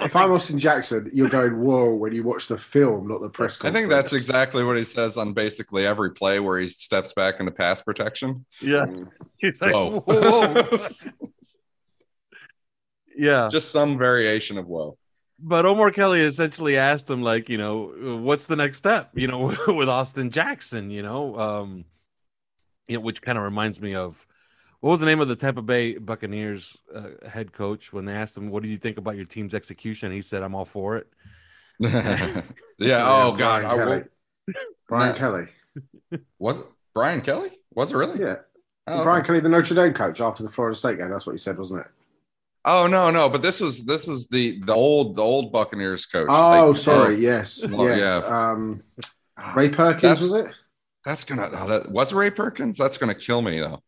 If 0.00 0.16
I'm 0.16 0.32
Austin 0.32 0.58
Jackson, 0.58 1.10
you're 1.12 1.28
going 1.28 1.60
whoa 1.60 1.94
when 1.94 2.14
you 2.14 2.22
watch 2.22 2.46
the 2.46 2.56
film, 2.56 3.08
not 3.08 3.20
the 3.20 3.28
press 3.28 3.58
conference. 3.58 3.76
I 3.76 3.78
think 3.78 3.90
that's 3.90 4.14
exactly 4.14 4.64
what 4.64 4.78
he 4.78 4.84
says 4.84 5.18
on 5.18 5.34
basically 5.34 5.84
every 5.84 6.12
play 6.12 6.40
where 6.40 6.58
he 6.58 6.66
steps 6.66 7.12
back 7.12 7.40
into 7.40 7.52
pass 7.52 7.82
protection. 7.82 8.46
Yeah. 8.62 8.86
Mm. 8.86 9.10
He's 9.36 9.60
like, 9.60 9.74
Whoa. 9.74 10.00
whoa. 10.00 10.64
yeah. 13.14 13.48
Just 13.52 13.70
some 13.70 13.98
variation 13.98 14.56
of 14.56 14.66
whoa. 14.66 14.96
But 15.42 15.64
Omar 15.64 15.90
Kelly 15.90 16.20
essentially 16.20 16.76
asked 16.76 17.08
him, 17.08 17.22
like, 17.22 17.48
you 17.48 17.56
know, 17.58 18.18
what's 18.22 18.46
the 18.46 18.56
next 18.56 18.78
step, 18.78 19.10
you 19.14 19.26
know, 19.26 19.56
with 19.68 19.88
Austin 19.88 20.30
Jackson, 20.30 20.90
you 20.90 21.02
know, 21.02 21.38
um, 21.38 21.84
you 22.88 22.96
know, 22.96 23.00
which 23.00 23.22
kind 23.22 23.38
of 23.38 23.44
reminds 23.44 23.80
me 23.80 23.94
of 23.94 24.26
what 24.80 24.90
was 24.90 25.00
the 25.00 25.06
name 25.06 25.20
of 25.20 25.28
the 25.28 25.36
Tampa 25.36 25.62
Bay 25.62 25.96
Buccaneers 25.98 26.76
uh, 26.94 27.28
head 27.28 27.52
coach 27.52 27.92
when 27.92 28.04
they 28.06 28.12
asked 28.14 28.36
him, 28.36 28.50
"What 28.50 28.62
do 28.62 28.68
you 28.68 28.78
think 28.78 28.98
about 28.98 29.16
your 29.16 29.26
team's 29.26 29.54
execution?" 29.54 30.10
He 30.12 30.22
said, 30.22 30.42
"I'm 30.42 30.54
all 30.54 30.64
for 30.64 30.96
it." 30.96 31.06
yeah. 32.78 33.04
Oh 33.06 33.32
God. 33.32 33.62
Brian 33.62 33.64
I, 33.64 33.74
Kelly. 33.74 34.04
Brian 34.88 35.12
No. 35.12 35.18
Kelly. 35.18 35.48
was 36.38 36.58
it 36.60 36.66
Brian 36.94 37.20
Kelly? 37.20 37.50
Was 37.74 37.92
it 37.92 37.96
really? 37.96 38.20
Yeah, 38.20 38.36
Oh, 38.86 39.04
Brian 39.04 39.20
okay. 39.20 39.28
Kelly, 39.28 39.40
the 39.40 39.48
Notre 39.48 39.74
Dame 39.74 39.94
coach 39.94 40.20
after 40.20 40.42
the 40.42 40.50
Florida 40.50 40.76
State 40.76 40.98
game. 40.98 41.10
That's 41.10 41.26
what 41.26 41.32
he 41.32 41.38
said, 41.38 41.58
wasn't 41.58 41.80
it? 41.80 41.86
Oh 42.64 42.86
no, 42.86 43.10
no. 43.10 43.28
But 43.28 43.42
this 43.42 43.60
was 43.60 43.84
this 43.84 44.06
is 44.08 44.28
the 44.28 44.60
the 44.60 44.74
old 44.74 45.16
the 45.16 45.22
old 45.22 45.52
Buccaneers 45.52 46.06
coach. 46.06 46.28
Oh, 46.30 46.68
Like, 46.70 46.76
sorry. 46.76 47.14
uh, 47.14 47.18
yes, 47.18 47.66
Well, 47.68 47.86
yes. 47.96 48.24
yeah. 48.28 48.50
Um, 48.50 48.82
Ray 49.56 49.70
Perkins 49.70 50.02
That's- 50.02 50.22
was 50.22 50.32
it? 50.34 50.46
That's 51.04 51.24
gonna. 51.24 51.48
Oh, 51.52 51.66
that, 51.68 51.90
was 51.90 52.12
Ray 52.12 52.30
Perkins? 52.30 52.76
That's 52.76 52.98
gonna 52.98 53.14
kill 53.14 53.40
me 53.40 53.58
though. 53.58 53.82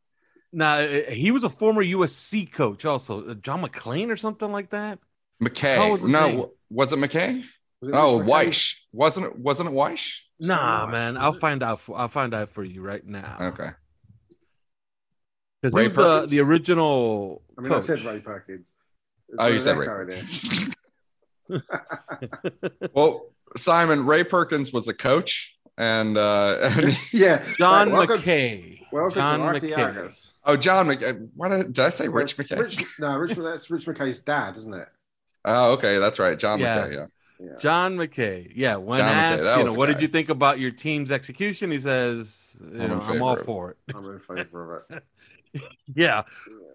Now 0.55 0.87
he 0.87 1.31
was 1.31 1.45
a 1.45 1.51
former 1.51 1.83
USC 1.85 2.51
coach, 2.51 2.85
also 2.87 3.29
uh, 3.29 3.35
John 3.35 3.63
McClain 3.63 4.11
or 4.11 4.17
something 4.17 4.51
like 4.51 4.71
that. 4.71 4.99
McKay. 5.43 5.91
was 5.93 6.03
no, 6.05 6.27
name? 6.29 6.45
was 6.71 6.93
it 6.93 6.99
McKay? 6.99 7.45
Was 7.83 7.91
it 7.91 7.95
Oh, 7.95 8.19
Nick 8.19 8.27
McKay? 8.29 8.47
Wyche. 8.49 8.77
Wasn't 8.93 9.27
it? 9.27 9.39
Wasn't 9.39 9.69
it 9.69 9.75
Wyche? 9.75 10.21
Nah, 10.41 10.87
man, 10.87 11.17
I'll 11.19 11.33
find 11.35 11.63
out. 11.63 11.81
For, 11.81 11.99
I'll 11.99 12.09
find 12.09 12.33
out 12.33 12.51
for 12.51 12.65
you 12.65 12.81
right 12.81 13.05
now. 13.07 13.37
Okay. 13.41 13.71
Because 15.63 15.75
Ray 15.75 15.83
he 15.83 15.87
was 15.89 15.95
the, 15.95 16.03
Perkins? 16.03 16.31
the 16.33 16.41
original. 16.41 17.43
I 17.57 17.61
mean, 17.61 17.71
coach. 17.71 17.85
I 17.85 17.87
said 17.87 18.01
Ray 18.05 18.19
Perkins. 18.21 18.75
Oh, 19.39 19.47
you 19.47 19.61
said 19.61 19.77
Ray. 19.79 19.87
echo 19.87 20.01
in 20.03 20.19
here. 21.51 21.63
well, 22.95 23.27
Simon 23.57 24.05
Ray 24.05 24.25
Perkins 24.25 24.73
was 24.73 24.89
a 24.89 24.95
coach, 24.95 25.55
and 25.79 26.19
uh, 26.19 26.59
and 26.63 26.99
yeah, 27.13 27.45
John 27.59 27.91
Right, 27.91 28.09
welcome, 28.09 28.23
McKay. 28.23 28.81
Welcome 28.91 29.15
John 29.15 29.39
to 29.55 29.61
McKay. 29.61 29.77
Artiaga's. 29.77 30.33
oh 30.45 30.57
John 30.57 30.89
McKay. 30.89 31.29
What 31.37 31.51
did, 31.51 31.73
did 31.73 31.85
I 31.85 31.91
say? 31.91 32.09
Rich 32.09 32.37
McKay. 32.37 32.59
Rich, 32.59 32.85
no, 32.99 33.17
Rich. 33.17 33.37
That's 33.37 33.71
Rich 33.71 33.87
McKay's 33.87 34.19
dad, 34.21 34.57
isn't 34.57 34.75
it? 34.75 34.89
Oh, 35.45 35.73
okay, 35.75 35.99
that's 35.99 36.19
right, 36.19 36.39
John 36.39 36.59
Yeah. 36.59 36.77
McKay. 36.79 36.95
Yeah. 36.95 37.07
Yeah. 37.41 37.59
John 37.59 37.97
McKay. 37.97 38.53
Yeah, 38.55 38.77
when 38.77 39.01
John 39.01 39.09
asked, 39.09 39.43
that 39.43 39.59
you 39.59 39.65
know, 39.65 39.73
what 39.75 39.87
guy. 39.87 39.95
did 39.95 40.03
you 40.03 40.09
think 40.09 40.29
about 40.29 40.61
your 40.61 40.71
team's 40.71 41.11
execution? 41.11 41.73
He 41.73 41.79
says, 41.81 42.57
you 42.61 42.81
I'm 42.83 42.89
know, 42.91 43.01
I'm 43.01 43.21
all 43.23 43.35
for 43.35 43.71
it. 43.73 43.79
I'm 43.93 44.05
in 44.05 44.21
favor 44.21 44.85
of 44.89 44.97
it. 44.97 45.03
Yeah. 45.95 46.23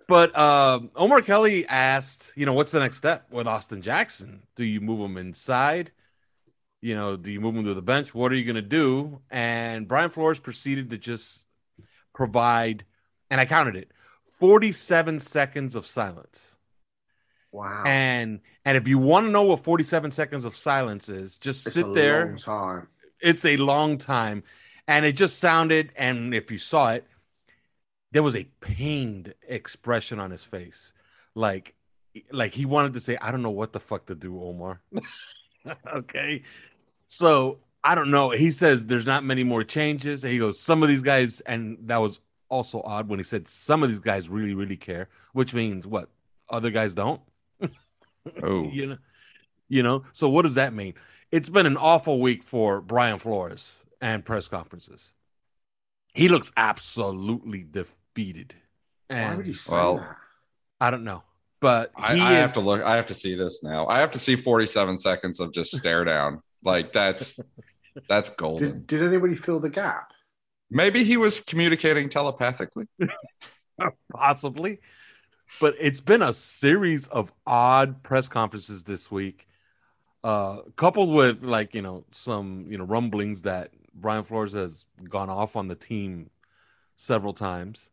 But 0.07 0.37
um, 0.37 0.91
Omar 0.95 1.21
Kelly 1.21 1.67
asked, 1.67 2.31
you 2.35 2.45
know, 2.45 2.53
what's 2.53 2.71
the 2.71 2.79
next 2.79 2.97
step 2.97 3.27
with 3.29 3.47
Austin 3.47 3.81
Jackson? 3.81 4.43
Do 4.55 4.63
you 4.63 4.79
move 4.79 4.99
him 4.99 5.17
inside? 5.17 5.91
You 6.81 6.95
know, 6.95 7.17
do 7.17 7.31
you 7.31 7.41
move 7.41 7.55
him 7.55 7.65
to 7.65 7.73
the 7.73 7.81
bench? 7.81 8.13
What 8.13 8.31
are 8.31 8.35
you 8.35 8.45
going 8.45 8.55
to 8.55 8.61
do? 8.61 9.19
And 9.29 9.87
Brian 9.87 10.09
Flores 10.09 10.39
proceeded 10.39 10.91
to 10.91 10.97
just 10.97 11.45
provide, 12.13 12.85
and 13.29 13.41
I 13.41 13.45
counted 13.45 13.75
it, 13.75 13.91
47 14.39 15.19
seconds 15.19 15.75
of 15.75 15.85
silence. 15.85 16.39
Wow. 17.51 17.83
And 17.85 18.41
and 18.65 18.77
if 18.77 18.87
you 18.87 18.99
want 18.99 19.25
to 19.25 19.31
know 19.31 19.43
what 19.43 19.63
47 19.63 20.11
seconds 20.11 20.45
of 20.45 20.55
silence 20.55 21.09
is, 21.09 21.37
just 21.37 21.65
it's 21.65 21.75
sit 21.75 21.87
a 21.87 21.91
there. 21.91 22.25
long 22.27 22.37
time. 22.37 22.87
It's 23.19 23.45
a 23.45 23.57
long 23.57 23.97
time. 23.97 24.43
And 24.87 25.05
it 25.05 25.13
just 25.13 25.39
sounded, 25.39 25.91
and 25.95 26.33
if 26.33 26.51
you 26.51 26.57
saw 26.59 26.91
it, 26.91 27.05
there 28.17 28.23
was 28.23 28.35
a 28.35 28.45
pained 28.61 29.35
expression 29.47 30.19
on 30.19 30.31
his 30.31 30.43
face. 30.43 30.91
Like 31.35 31.75
like 32.31 32.55
he 32.55 32.65
wanted 32.65 32.93
to 32.93 32.99
say, 32.99 33.15
I 33.21 33.29
don't 33.29 33.43
know 33.43 33.51
what 33.51 33.73
the 33.73 33.79
fuck 33.79 34.07
to 34.07 34.15
do, 34.15 34.41
Omar. 34.41 34.81
okay. 35.93 36.41
So 37.09 37.59
I 37.83 37.93
don't 37.93 38.09
know. 38.09 38.31
He 38.31 38.49
says 38.49 38.87
there's 38.87 39.05
not 39.05 39.23
many 39.23 39.43
more 39.43 39.63
changes. 39.63 40.23
He 40.23 40.39
goes, 40.39 40.59
some 40.59 40.81
of 40.81 40.89
these 40.89 41.03
guys, 41.03 41.41
and 41.41 41.77
that 41.81 41.97
was 41.97 42.19
also 42.49 42.81
odd 42.81 43.07
when 43.07 43.19
he 43.19 43.23
said 43.23 43.47
some 43.47 43.83
of 43.83 43.89
these 43.91 43.99
guys 43.99 44.29
really, 44.29 44.55
really 44.55 44.77
care, 44.77 45.09
which 45.33 45.53
means 45.53 45.85
what? 45.85 46.09
Other 46.49 46.71
guys 46.71 46.95
don't? 46.95 47.21
Oh, 48.43 48.63
you 48.63 48.87
know 48.87 48.97
you 49.69 49.81
know 49.81 50.03
so 50.11 50.27
what 50.27 50.41
does 50.41 50.55
that 50.55 50.73
mean 50.73 50.95
it's 51.31 51.47
been 51.47 51.65
an 51.65 51.77
awful 51.77 52.19
week 52.19 52.43
for 52.43 52.81
brian 52.81 53.19
flores 53.19 53.75
and 54.01 54.25
press 54.25 54.49
conferences 54.49 55.13
he 56.13 56.27
looks 56.27 56.51
absolutely 56.57 57.61
defeated 58.17 58.55
Why 59.07 59.29
would 59.29 59.37
and 59.39 59.47
you 59.47 59.53
say 59.53 59.73
well, 59.73 59.97
that? 59.97 60.17
i 60.81 60.91
don't 60.91 61.03
know 61.03 61.23
but 61.59 61.91
I, 61.95 62.15
he 62.15 62.21
I 62.21 62.33
have 62.33 62.53
to 62.53 62.59
look. 62.59 62.83
I 62.83 62.95
have 62.97 63.07
to 63.07 63.15
see 63.15 63.33
this 63.33 63.63
now. 63.63 63.87
I 63.87 63.99
have 63.99 64.11
to 64.11 64.19
see 64.19 64.35
47 64.35 64.99
seconds 64.99 65.39
of 65.39 65.51
just 65.51 65.75
stare 65.75 66.03
down. 66.03 66.43
Like 66.63 66.93
that's 66.93 67.39
that's 68.07 68.29
golden. 68.29 68.73
Did, 68.73 68.87
did 68.87 69.01
anybody 69.01 69.35
fill 69.35 69.59
the 69.59 69.71
gap? 69.71 70.11
Maybe 70.69 71.03
he 71.03 71.17
was 71.17 71.39
communicating 71.39 72.09
telepathically. 72.09 72.85
possibly 74.13 74.79
but 75.61 75.75
it's 75.79 76.01
been 76.01 76.21
a 76.21 76.33
series 76.33 77.07
of 77.07 77.31
odd 77.45 78.03
press 78.03 78.27
conferences 78.27 78.83
this 78.83 79.11
week 79.11 79.47
uh 80.23 80.57
coupled 80.75 81.13
with 81.13 81.43
like 81.43 81.75
you 81.75 81.81
know 81.81 82.03
some 82.11 82.65
you 82.67 82.77
know 82.77 82.83
rumblings 82.83 83.43
that 83.43 83.71
brian 83.93 84.23
flores 84.23 84.53
has 84.53 84.83
gone 85.07 85.29
off 85.29 85.55
on 85.55 85.67
the 85.67 85.75
team 85.75 86.31
several 86.95 87.33
times 87.33 87.91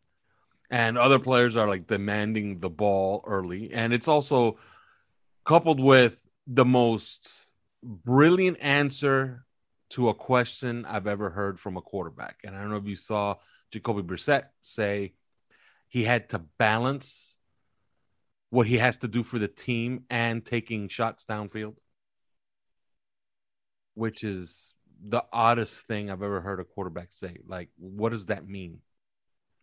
and 0.69 0.97
other 0.97 1.19
players 1.19 1.55
are 1.55 1.67
like 1.67 1.87
demanding 1.87 2.59
the 2.59 2.69
ball 2.69 3.23
early 3.25 3.71
and 3.73 3.93
it's 3.93 4.07
also 4.07 4.57
coupled 5.45 5.79
with 5.79 6.17
the 6.47 6.65
most 6.65 7.29
brilliant 7.83 8.57
answer 8.61 9.45
to 9.89 10.09
a 10.09 10.13
question 10.13 10.85
i've 10.85 11.07
ever 11.07 11.29
heard 11.29 11.59
from 11.59 11.77
a 11.77 11.81
quarterback 11.81 12.37
and 12.43 12.55
i 12.55 12.59
don't 12.59 12.71
know 12.71 12.77
if 12.77 12.87
you 12.87 12.95
saw 12.95 13.35
jacoby 13.71 14.01
brissett 14.01 14.45
say 14.61 15.13
he 15.87 16.03
had 16.03 16.29
to 16.29 16.39
balance 16.39 17.35
what 18.49 18.67
he 18.67 18.77
has 18.77 18.99
to 18.99 19.07
do 19.07 19.23
for 19.23 19.39
the 19.39 19.47
team 19.47 20.05
and 20.09 20.45
taking 20.45 20.87
shots 20.87 21.25
downfield, 21.25 21.75
which 23.95 24.23
is 24.23 24.73
the 25.05 25.23
oddest 25.31 25.75
thing 25.87 26.09
I've 26.09 26.23
ever 26.23 26.41
heard 26.41 26.59
a 26.59 26.63
quarterback 26.63 27.09
say. 27.11 27.37
Like, 27.45 27.69
what 27.77 28.09
does 28.09 28.27
that 28.27 28.47
mean? 28.47 28.79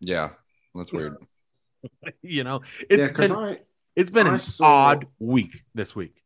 Yeah, 0.00 0.30
that's 0.74 0.92
weird. 0.92 1.16
you 2.22 2.44
know, 2.44 2.60
yeah, 2.80 2.86
it's 2.90 3.08
because 3.08 3.30
been 3.30 3.38
I 3.38 3.58
it's 3.96 4.10
been 4.10 4.26
I 4.26 4.34
an 4.34 4.40
saw- 4.40 4.64
odd 4.64 5.06
week 5.18 5.62
this 5.74 5.94
week. 5.94 6.22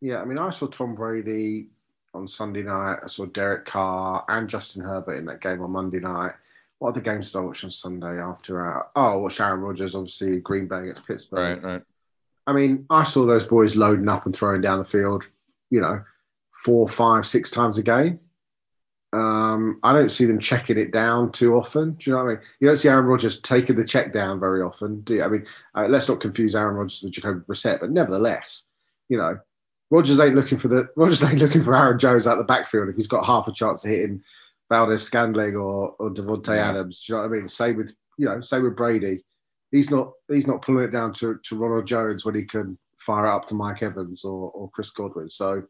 yeah, 0.00 0.20
I 0.20 0.24
mean, 0.24 0.38
I 0.38 0.50
saw 0.50 0.66
Tom 0.66 0.94
Brady 0.94 1.66
on 2.14 2.26
Sunday 2.26 2.62
night. 2.62 2.98
I 3.04 3.08
saw 3.08 3.26
Derek 3.26 3.64
Carr 3.66 4.24
and 4.28 4.48
Justin 4.48 4.82
Herbert 4.82 5.16
in 5.16 5.26
that 5.26 5.40
game 5.40 5.60
on 5.62 5.70
Monday 5.70 6.00
night. 6.00 6.32
What 6.78 6.90
other 6.90 7.00
games 7.00 7.32
did 7.32 7.38
I 7.38 7.42
watch 7.42 7.64
on 7.64 7.70
Sunday 7.70 8.18
after? 8.20 8.78
Uh, 8.78 8.82
oh, 8.96 9.12
I 9.12 9.16
watched 9.16 9.40
Aaron 9.40 9.60
Rodgers, 9.60 9.94
obviously 9.94 10.40
Green 10.40 10.66
Bay 10.66 10.80
against 10.80 11.06
Pittsburgh. 11.06 11.62
Right, 11.62 11.72
right. 11.72 11.82
I 12.46 12.52
mean, 12.52 12.86
I 12.90 13.02
saw 13.02 13.24
those 13.26 13.44
boys 13.44 13.76
loading 13.76 14.08
up 14.08 14.26
and 14.26 14.34
throwing 14.34 14.60
down 14.60 14.78
the 14.78 14.84
field, 14.84 15.28
you 15.70 15.80
know, 15.80 16.02
four, 16.64 16.88
five, 16.88 17.26
six 17.26 17.50
times 17.50 17.78
a 17.78 17.82
game. 17.82 18.20
Um, 19.16 19.78
I 19.82 19.94
don't 19.94 20.10
see 20.10 20.26
them 20.26 20.38
checking 20.38 20.76
it 20.76 20.92
down 20.92 21.32
too 21.32 21.54
often. 21.54 21.92
Do 21.92 22.10
you 22.10 22.16
know 22.16 22.24
what 22.24 22.30
I 22.30 22.34
mean? 22.34 22.42
You 22.60 22.68
don't 22.68 22.76
see 22.76 22.88
Aaron 22.88 23.06
Rodgers 23.06 23.40
taking 23.40 23.76
the 23.76 23.84
check 23.86 24.12
down 24.12 24.38
very 24.38 24.60
often, 24.60 25.00
do 25.02 25.14
you? 25.14 25.22
I 25.22 25.28
mean, 25.28 25.46
uh, 25.74 25.86
let's 25.88 26.08
not 26.08 26.20
confuse 26.20 26.54
Aaron 26.54 26.74
Rodgers 26.76 27.02
with 27.02 27.12
Jacoby 27.12 27.40
Brissett, 27.48 27.80
but 27.80 27.90
nevertheless, 27.90 28.64
you 29.08 29.16
know, 29.16 29.38
Rodgers 29.90 30.20
ain't 30.20 30.34
looking 30.34 30.58
for 30.58 30.68
the 30.68 30.88
Rodgers 30.96 31.24
ain't 31.24 31.38
looking 31.38 31.62
for 31.62 31.74
Aaron 31.74 31.98
Jones 31.98 32.26
out 32.26 32.36
the 32.36 32.44
backfield 32.44 32.88
if 32.88 32.96
he's 32.96 33.06
got 33.06 33.24
half 33.24 33.48
a 33.48 33.52
chance 33.52 33.84
of 33.84 33.90
hitting 33.90 34.22
Valdes-Scantling 34.68 35.56
or 35.56 35.94
or 35.98 36.10
Davante 36.10 36.56
Yeah. 36.56 36.70
Adams. 36.70 37.00
Do 37.00 37.12
you 37.12 37.16
know 37.16 37.22
what 37.28 37.34
I 37.34 37.38
mean? 37.38 37.48
Same 37.48 37.76
with 37.76 37.94
you 38.18 38.26
know, 38.26 38.40
same 38.42 38.64
with 38.64 38.76
Brady. 38.76 39.24
He's 39.70 39.90
not 39.90 40.12
he's 40.28 40.46
not 40.46 40.62
pulling 40.62 40.84
it 40.84 40.90
down 40.92 41.12
to, 41.14 41.38
to 41.42 41.56
Ronald 41.56 41.86
Jones 41.86 42.24
when 42.24 42.34
he 42.34 42.44
can 42.44 42.76
fire 42.98 43.26
it 43.26 43.30
up 43.30 43.46
to 43.46 43.54
Mike 43.54 43.82
Evans 43.82 44.24
or, 44.24 44.50
or 44.50 44.70
Chris 44.70 44.90
Godwin. 44.90 45.28
So 45.28 45.62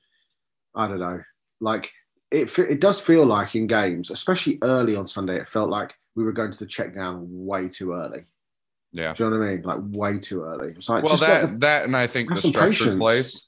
I 0.74 0.88
don't 0.88 1.00
know. 1.00 1.20
Like 1.60 1.90
it 2.30 2.58
it 2.58 2.80
does 2.80 3.00
feel 3.00 3.24
like 3.26 3.54
in 3.54 3.66
games, 3.66 4.10
especially 4.10 4.58
early 4.62 4.96
on 4.96 5.06
Sunday, 5.06 5.36
it 5.36 5.48
felt 5.48 5.70
like 5.70 5.94
we 6.14 6.24
were 6.24 6.32
going 6.32 6.52
to 6.52 6.58
the 6.58 6.66
check 6.66 6.94
down 6.94 7.26
way 7.28 7.68
too 7.68 7.92
early. 7.92 8.24
Yeah. 8.92 9.12
Do 9.12 9.24
you 9.24 9.30
know 9.30 9.38
what 9.38 9.46
I 9.46 9.50
mean? 9.50 9.62
Like 9.62 9.78
way 9.82 10.18
too 10.18 10.42
early. 10.42 10.72
It's 10.72 10.88
like 10.88 11.04
Well, 11.04 11.16
that 11.18 11.50
the- 11.50 11.58
that 11.58 11.84
and 11.84 11.96
I 11.96 12.06
think 12.06 12.30
the 12.30 12.40
structured 12.40 12.98
plays. 12.98 13.42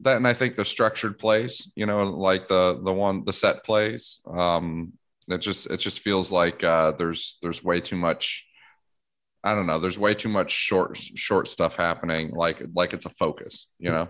That 0.00 0.16
and 0.16 0.26
I 0.26 0.32
think 0.34 0.56
the 0.56 0.64
structured 0.64 1.18
plays, 1.18 1.70
you 1.76 1.86
know, 1.86 2.04
like 2.04 2.48
the 2.48 2.80
the 2.82 2.92
one 2.92 3.24
the 3.24 3.32
set 3.32 3.64
plays. 3.64 4.20
Um, 4.26 4.92
it 5.28 5.38
just 5.38 5.70
it 5.70 5.78
just 5.78 6.00
feels 6.00 6.30
like 6.32 6.62
uh, 6.62 6.92
there's 6.92 7.38
there's 7.42 7.62
way 7.64 7.80
too 7.80 7.96
much. 7.96 8.46
I 9.42 9.54
don't 9.54 9.66
know. 9.66 9.78
There's 9.78 9.98
way 9.98 10.14
too 10.14 10.28
much 10.28 10.50
short 10.50 10.96
short 10.96 11.48
stuff 11.48 11.76
happening. 11.76 12.30
Like 12.30 12.62
like 12.74 12.92
it's 12.92 13.06
a 13.06 13.10
focus, 13.10 13.68
you 13.78 13.90
know, 13.90 14.08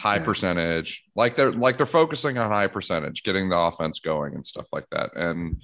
high 0.00 0.16
Yeah. 0.16 0.24
percentage. 0.24 1.04
Like 1.14 1.36
they're 1.36 1.52
like 1.52 1.76
they're 1.76 1.86
focusing 1.86 2.38
on 2.38 2.50
high 2.50 2.68
percentage, 2.68 3.22
getting 3.22 3.48
the 3.50 3.58
offense 3.58 4.00
going 4.00 4.34
and 4.34 4.44
stuff 4.46 4.68
like 4.72 4.86
that. 4.92 5.10
And 5.16 5.62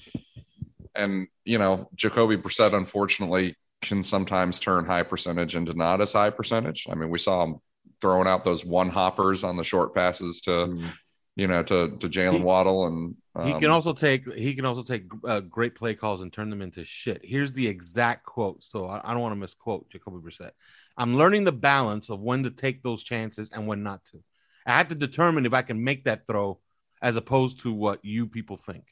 and 0.94 1.26
you 1.44 1.58
know, 1.58 1.88
Jacoby 1.94 2.36
Brissett 2.36 2.74
unfortunately 2.74 3.54
can 3.82 4.02
sometimes 4.02 4.58
turn 4.60 4.84
high 4.86 5.02
percentage 5.02 5.54
into 5.56 5.74
not 5.74 6.00
as 6.00 6.12
high 6.12 6.30
percentage. 6.30 6.86
I 6.90 6.94
mean, 6.94 7.10
we 7.10 7.18
saw 7.18 7.44
him 7.44 7.56
throwing 8.00 8.26
out 8.28 8.44
those 8.44 8.64
one 8.64 8.88
hoppers 8.90 9.44
on 9.44 9.56
the 9.56 9.64
short 9.64 9.94
passes 9.94 10.40
to 10.42 10.50
Mm. 10.50 10.92
you 11.36 11.46
know 11.46 11.62
to 11.62 11.96
to 11.98 12.08
Jalen 12.08 12.38
He- 12.38 12.44
Waddle 12.44 12.86
and 12.86 13.14
He 13.44 13.52
um, 13.52 13.60
can 13.60 13.70
also 13.70 13.92
take 13.92 14.22
he 14.34 14.54
can 14.54 14.64
also 14.64 14.82
take 14.82 15.04
uh, 15.26 15.40
great 15.40 15.74
play 15.74 15.94
calls 15.94 16.20
and 16.22 16.32
turn 16.32 16.50
them 16.50 16.62
into 16.62 16.84
shit. 16.84 17.20
Here's 17.24 17.52
the 17.52 17.66
exact 17.66 18.24
quote, 18.26 18.62
so 18.64 18.86
I, 18.86 19.00
I 19.04 19.12
don't 19.12 19.20
want 19.22 19.32
to 19.32 19.40
misquote 19.40 19.88
Jacoby 19.90 20.18
Brissett. 20.18 20.52
I'm 20.96 21.16
learning 21.16 21.44
the 21.44 21.52
balance 21.52 22.08
of 22.10 22.20
when 22.20 22.42
to 22.44 22.50
take 22.50 22.82
those 22.82 23.02
chances 23.02 23.50
and 23.52 23.66
when 23.66 23.82
not 23.82 24.04
to. 24.12 24.22
I 24.66 24.78
have 24.78 24.88
to 24.88 24.94
determine 24.94 25.46
if 25.46 25.52
I 25.52 25.62
can 25.62 25.84
make 25.84 26.04
that 26.04 26.26
throw 26.26 26.58
as 27.02 27.16
opposed 27.16 27.60
to 27.60 27.72
what 27.72 28.04
you 28.04 28.26
people 28.26 28.56
think. 28.56 28.84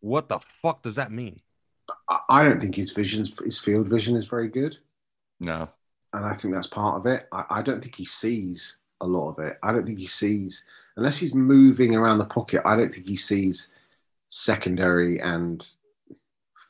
What 0.00 0.28
the 0.28 0.40
fuck 0.62 0.82
does 0.82 0.96
that 0.96 1.12
mean? 1.12 1.40
I- 2.08 2.20
I 2.28 2.44
don't 2.44 2.60
think 2.60 2.74
his 2.74 2.92
vision, 2.92 3.26
his 3.44 3.58
field 3.60 3.88
vision, 3.88 4.16
is 4.16 4.26
very 4.26 4.48
good. 4.48 4.78
no 5.40 5.68
and 6.12 6.24
I 6.24 6.34
think 6.34 6.52
that's 6.52 6.66
part 6.66 6.96
of 6.96 7.06
it. 7.06 7.28
I, 7.30 7.44
I 7.50 7.62
don't 7.62 7.80
think 7.80 7.94
he 7.94 8.04
sees 8.04 8.78
a 9.00 9.06
lot 9.06 9.30
of 9.30 9.38
it. 9.46 9.58
I 9.62 9.70
don't 9.72 9.86
think 9.86 10.00
he 10.00 10.06
sees 10.06 10.64
unless 10.96 11.16
he's 11.18 11.34
moving 11.34 11.94
around 11.94 12.18
the 12.18 12.24
pocket. 12.24 12.62
I 12.64 12.74
don't 12.76 12.92
think 12.92 13.06
he 13.06 13.14
sees 13.16 13.68
secondary 14.28 15.20
and 15.20 15.64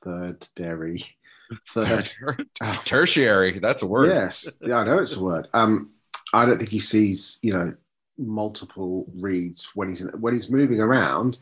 third 0.04 0.47
dairy, 0.56 1.02
third. 1.69 2.12
Oh, 2.62 2.83
tertiary. 2.85 3.59
That's 3.59 3.83
a 3.83 3.87
word. 3.87 4.12
Yes, 4.12 4.49
yeah, 4.61 4.76
I 4.78 4.85
know 4.85 4.99
it's 4.99 5.16
a 5.16 5.23
word. 5.23 5.49
Um, 5.54 5.90
I 6.33 6.47
don't 6.47 6.59
think 6.59 6.71
he 6.71 6.78
sees 6.78 7.38
you 7.42 7.52
know 7.52 7.75
multiple 8.19 9.07
reads 9.14 9.71
when 9.75 9.88
he's 9.88 10.02
when 10.12 10.35
he's 10.35 10.50
moving 10.50 10.80
around 10.80 11.38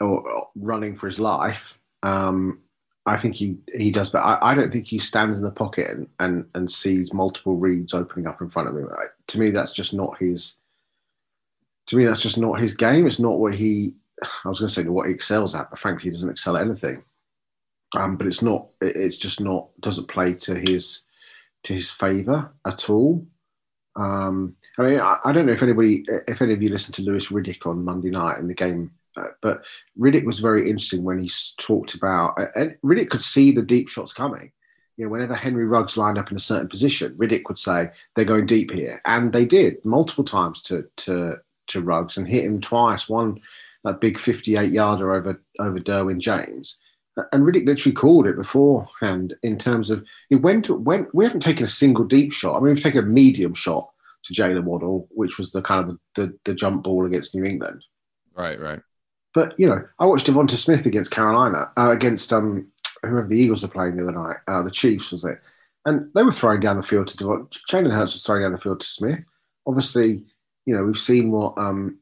or, 0.00 0.28
or 0.28 0.48
running 0.54 0.96
for 0.96 1.06
his 1.06 1.20
life. 1.20 1.78
Um, 2.02 2.60
I 3.04 3.16
think 3.16 3.34
he 3.34 3.58
he 3.74 3.90
does, 3.90 4.10
but 4.10 4.20
I, 4.20 4.38
I 4.52 4.54
don't 4.54 4.72
think 4.72 4.86
he 4.86 4.98
stands 4.98 5.36
in 5.38 5.44
the 5.44 5.50
pocket 5.50 5.90
and, 5.90 6.08
and 6.20 6.46
and 6.54 6.70
sees 6.70 7.12
multiple 7.12 7.56
reads 7.56 7.94
opening 7.94 8.26
up 8.26 8.40
in 8.40 8.48
front 8.48 8.68
of 8.68 8.76
him. 8.76 8.88
I, 8.92 9.06
to 9.28 9.38
me, 9.38 9.50
that's 9.50 9.72
just 9.72 9.92
not 9.92 10.16
his. 10.18 10.54
To 11.88 11.96
me, 11.96 12.04
that's 12.04 12.20
just 12.20 12.38
not 12.38 12.60
his 12.60 12.74
game. 12.74 13.06
It's 13.06 13.18
not 13.18 13.38
what 13.40 13.54
he. 13.54 13.94
I 14.44 14.48
was 14.48 14.60
going 14.60 14.68
to 14.68 14.74
say 14.74 14.84
what 14.84 15.08
he 15.08 15.12
excels 15.12 15.56
at, 15.56 15.68
but 15.68 15.80
frankly, 15.80 16.04
he 16.04 16.10
doesn't 16.10 16.30
excel 16.30 16.56
at 16.56 16.64
anything. 16.64 17.02
Um, 17.96 18.16
but 18.16 18.26
it's 18.26 18.42
not. 18.42 18.68
It's 18.80 19.18
just 19.18 19.40
not. 19.40 19.68
Doesn't 19.80 20.08
play 20.08 20.34
to 20.34 20.54
his 20.54 21.02
to 21.64 21.74
his 21.74 21.90
favour 21.90 22.50
at 22.66 22.88
all. 22.88 23.26
Um, 23.94 24.56
I 24.78 24.82
mean, 24.82 25.00
I, 25.00 25.18
I 25.24 25.32
don't 25.32 25.44
know 25.44 25.52
if 25.52 25.62
anybody, 25.62 26.04
if 26.26 26.40
any 26.40 26.54
of 26.54 26.62
you 26.62 26.70
listened 26.70 26.94
to 26.94 27.02
Louis 27.02 27.28
Riddick 27.28 27.66
on 27.66 27.84
Monday 27.84 28.10
night 28.10 28.38
in 28.38 28.48
the 28.48 28.54
game, 28.54 28.90
uh, 29.18 29.26
but 29.42 29.62
Riddick 29.98 30.24
was 30.24 30.38
very 30.38 30.70
interesting 30.70 31.04
when 31.04 31.18
he 31.18 31.30
talked 31.58 31.92
about, 31.92 32.38
and 32.56 32.74
Riddick 32.82 33.10
could 33.10 33.20
see 33.20 33.52
the 33.52 33.60
deep 33.60 33.88
shots 33.88 34.14
coming. 34.14 34.50
You 34.96 35.04
know, 35.04 35.10
whenever 35.10 35.34
Henry 35.34 35.66
Ruggs 35.66 35.96
lined 35.96 36.16
up 36.16 36.30
in 36.30 36.36
a 36.36 36.40
certain 36.40 36.68
position, 36.68 37.14
Riddick 37.16 37.42
would 37.48 37.58
say 37.58 37.90
they're 38.14 38.24
going 38.24 38.46
deep 38.46 38.70
here, 38.70 39.02
and 39.04 39.32
they 39.32 39.44
did 39.44 39.84
multiple 39.84 40.24
times 40.24 40.62
to 40.62 40.86
to 40.96 41.36
to 41.66 41.82
Ruggs 41.82 42.16
and 42.16 42.26
hit 42.26 42.44
him 42.44 42.60
twice. 42.60 43.08
One 43.08 43.40
that 43.84 44.00
big 44.00 44.18
fifty-eight 44.18 44.72
yarder 44.72 45.12
over 45.12 45.42
over 45.58 45.78
Derwin 45.78 46.18
James, 46.18 46.78
and 47.32 47.44
Riddick 47.44 47.66
literally 47.66 47.94
called 47.94 48.26
it 48.26 48.36
beforehand 48.36 49.34
in 49.42 49.58
terms 49.58 49.90
of 49.90 50.04
it 50.30 50.36
went 50.36 50.70
when 50.70 51.06
we 51.12 51.24
haven't 51.24 51.40
taken 51.40 51.64
a 51.64 51.68
single 51.68 52.04
deep 52.04 52.32
shot. 52.32 52.56
I 52.56 52.60
mean, 52.60 52.74
we've 52.74 52.82
taken 52.82 53.04
a 53.04 53.08
medium 53.08 53.54
shot 53.54 53.90
to 54.24 54.34
Jalen 54.34 54.64
Waddle, 54.64 55.08
which 55.10 55.36
was 55.36 55.52
the 55.52 55.62
kind 55.62 55.88
of 55.88 55.98
the, 56.14 56.26
the, 56.26 56.38
the 56.44 56.54
jump 56.54 56.84
ball 56.84 57.06
against 57.06 57.34
New 57.34 57.44
England. 57.44 57.84
Right. 58.34 58.58
Right. 58.58 58.80
But 59.34 59.58
you 59.58 59.66
know, 59.66 59.82
I 59.98 60.06
watched 60.06 60.26
Devonta 60.26 60.56
Smith 60.56 60.86
against 60.86 61.10
Carolina, 61.10 61.70
uh, 61.76 61.90
against 61.90 62.32
um, 62.32 62.66
whoever 63.02 63.26
the 63.26 63.38
Eagles 63.38 63.62
were 63.62 63.68
playing 63.68 63.96
the 63.96 64.02
other 64.02 64.12
night, 64.12 64.36
uh, 64.48 64.62
the 64.62 64.70
Chiefs 64.70 65.10
was 65.10 65.24
it, 65.24 65.40
and 65.86 66.08
they 66.14 66.22
were 66.22 66.32
throwing 66.32 66.60
down 66.60 66.76
the 66.76 66.82
field 66.82 67.08
to 67.08 67.16
Devon. 67.16 67.48
Jalen 67.70 67.92
Hurts 67.92 68.12
was 68.12 68.24
throwing 68.24 68.42
down 68.42 68.52
the 68.52 68.58
field 68.58 68.80
to 68.80 68.86
Smith. 68.86 69.24
Obviously, 69.66 70.24
you 70.66 70.74
know 70.74 70.84
we've 70.84 70.98
seen 70.98 71.30
what 71.30 71.56
um, 71.56 71.98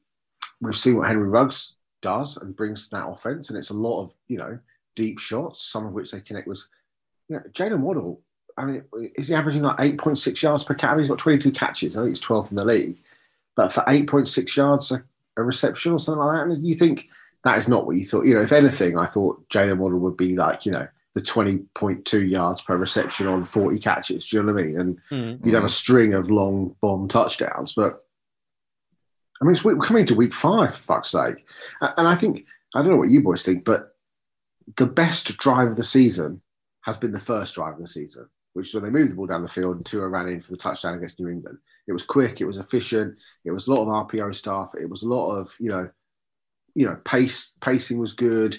we've 0.60 0.76
seen 0.76 0.96
what 0.96 1.08
Henry 1.08 1.28
Ruggs 1.28 1.74
does 2.02 2.36
and 2.36 2.56
brings 2.56 2.88
to 2.88 2.96
that 2.96 3.08
offense, 3.08 3.48
and 3.48 3.58
it's 3.58 3.70
a 3.70 3.74
lot 3.74 4.02
of 4.02 4.12
you 4.28 4.38
know 4.38 4.58
deep 4.96 5.18
shots, 5.18 5.62
some 5.62 5.86
of 5.86 5.92
which 5.92 6.10
they 6.10 6.20
connect 6.20 6.48
with. 6.48 6.62
You 7.28 7.36
know, 7.36 7.42
Jalen 7.52 7.80
Waddle. 7.80 8.20
I 8.56 8.64
mean, 8.64 8.84
is 9.14 9.28
he 9.28 9.34
averaging 9.34 9.62
like 9.62 9.76
eight 9.80 9.98
point 9.98 10.18
six 10.18 10.42
yards 10.42 10.64
per 10.64 10.74
catch? 10.74 10.98
He's 10.98 11.08
got 11.08 11.18
twenty 11.18 11.38
two 11.38 11.52
catches. 11.52 11.96
I 11.96 12.00
think 12.00 12.10
he's 12.10 12.20
twelfth 12.20 12.50
in 12.50 12.56
the 12.56 12.64
league, 12.64 12.98
but 13.56 13.72
for 13.72 13.84
eight 13.88 14.08
point 14.08 14.28
six 14.28 14.56
yards 14.56 14.90
a, 14.90 15.02
a 15.36 15.42
reception 15.42 15.92
or 15.92 15.98
something 15.98 16.20
like 16.22 16.36
that, 16.36 16.52
and 16.52 16.66
you 16.66 16.74
think 16.74 17.08
that 17.44 17.56
is 17.56 17.68
not 17.68 17.86
what 17.86 17.96
you 17.96 18.04
thought. 18.04 18.26
You 18.26 18.34
know, 18.34 18.42
if 18.42 18.52
anything, 18.52 18.98
I 18.98 19.06
thought 19.06 19.48
Jalen 19.48 19.78
Waddle 19.78 20.00
would 20.00 20.16
be 20.16 20.36
like, 20.36 20.66
you 20.66 20.72
know, 20.72 20.86
the 21.14 21.22
20.2 21.22 22.28
yards 22.30 22.60
per 22.60 22.76
reception 22.76 23.26
on 23.26 23.44
40 23.46 23.78
catches. 23.78 24.26
Do 24.26 24.36
you 24.36 24.42
know 24.42 24.52
what 24.52 24.62
I 24.62 24.66
mean? 24.66 24.78
And 24.80 25.00
Mhm. 25.10 25.46
you'd 25.46 25.54
have 25.54 25.64
a 25.64 25.68
string 25.70 26.12
of 26.12 26.30
long 26.30 26.76
bomb 26.82 27.08
touchdowns. 27.08 27.72
But 27.72 28.04
I 29.40 29.44
mean, 29.46 29.52
it's, 29.54 29.64
we're 29.64 29.76
coming 29.76 30.04
to 30.06 30.14
week 30.14 30.34
five, 30.34 30.74
for 30.74 30.80
fuck's 30.82 31.10
sake. 31.10 31.46
And 31.80 32.06
I 32.06 32.14
think, 32.14 32.44
I 32.74 32.82
don't 32.82 32.90
know 32.90 32.96
what 32.98 33.08
you 33.08 33.22
boys 33.22 33.42
think, 33.44 33.64
but 33.64 33.89
the 34.76 34.86
best 34.86 35.36
drive 35.38 35.68
of 35.68 35.76
the 35.76 35.82
season 35.82 36.40
has 36.82 36.96
been 36.96 37.12
the 37.12 37.20
first 37.20 37.54
drive 37.54 37.74
of 37.74 37.80
the 37.80 37.88
season, 37.88 38.28
which 38.54 38.68
is 38.68 38.74
when 38.74 38.84
they 38.84 38.90
moved 38.90 39.12
the 39.12 39.16
ball 39.16 39.26
down 39.26 39.42
the 39.42 39.48
field 39.48 39.76
and 39.76 39.86
Tua 39.86 40.08
ran 40.08 40.28
in 40.28 40.40
for 40.40 40.50
the 40.50 40.56
touchdown 40.56 40.94
against 40.96 41.18
New 41.20 41.28
England. 41.28 41.58
It 41.86 41.92
was 41.92 42.04
quick, 42.04 42.40
it 42.40 42.46
was 42.46 42.58
efficient, 42.58 43.16
it 43.44 43.50
was 43.50 43.66
a 43.66 43.72
lot 43.72 43.82
of 43.82 44.08
RPO 44.08 44.34
stuff, 44.34 44.70
it 44.80 44.88
was 44.88 45.02
a 45.02 45.08
lot 45.08 45.34
of, 45.36 45.54
you 45.58 45.70
know, 45.70 45.90
you 46.74 46.86
know, 46.86 46.96
pace 47.04 47.52
pacing 47.60 47.98
was 47.98 48.12
good, 48.12 48.56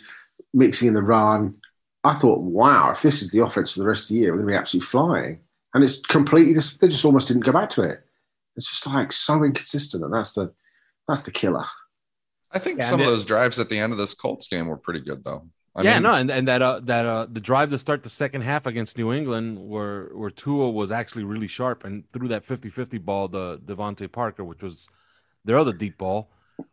mixing 0.54 0.88
in 0.90 0.94
the 0.94 1.02
run. 1.02 1.56
I 2.04 2.16
thought, 2.16 2.42
wow, 2.42 2.92
if 2.92 3.02
this 3.02 3.22
is 3.22 3.32
the 3.32 3.44
offense 3.46 3.74
for 3.74 3.80
the 3.80 3.88
rest 3.88 4.04
of 4.04 4.10
the 4.10 4.16
year, 4.16 4.32
we're 4.32 4.40
going 4.40 4.48
to 4.48 4.54
be 4.54 4.58
absolutely 4.58 4.88
flying. 4.88 5.40
And 5.74 5.84
it's 5.84 6.00
completely, 6.00 6.54
just, 6.54 6.82
they 6.82 6.88
just 6.90 7.06
almost 7.06 7.28
didn't 7.30 7.46
go 7.46 7.54
back 7.54 7.70
to 7.72 7.82
it. 7.82 8.04
It's 8.58 8.70
just 8.70 8.86
like 8.86 9.14
so 9.14 9.44
inconsistent, 9.44 10.04
and 10.04 10.14
that's 10.14 10.34
the 10.34 10.52
that's 11.08 11.22
the 11.22 11.32
killer. 11.32 11.66
I 12.52 12.60
think 12.60 12.80
Yeah, 12.80 12.90
some 12.90 13.00
of 13.00 13.06
it- 13.08 13.10
those 13.10 13.24
drives 13.24 13.60
at 13.60 13.70
the 13.70 13.80
end 13.80 13.94
of 13.94 13.98
this 13.98 14.14
Colts 14.14 14.48
game 14.50 14.68
were 14.68 14.76
pretty 14.78 15.00
good, 15.00 15.24
though. 15.24 15.48
I 15.76 15.84
yeah, 15.84 15.98
mean, 16.00 16.00
no, 16.00 16.14
and, 16.14 16.30
and 16.30 16.48
that 16.48 16.62
uh, 16.62 16.80
that 16.82 17.06
uh, 17.06 17.26
the 17.32 17.40
drive 17.40 17.70
to 17.72 17.78
start 17.78 18.04
the 18.04 18.10
second 18.10 18.42
half 18.42 18.66
against 18.66 18.98
New 18.98 19.12
England, 19.12 19.68
where 19.70 20.10
where 20.14 20.30
Tua 20.30 20.70
was 20.70 20.92
actually 20.92 21.24
really 21.24 21.48
sharp 21.48 21.84
and 21.84 22.04
threw 22.12 22.28
that 22.28 22.46
50-50 22.46 23.00
ball 23.00 23.30
to 23.30 23.58
DeVante 23.64 24.12
Parker, 24.12 24.44
which 24.44 24.62
was 24.62 24.90
their 25.46 25.58
other 25.58 25.74
deep 25.74 25.98
ball. 25.98 26.30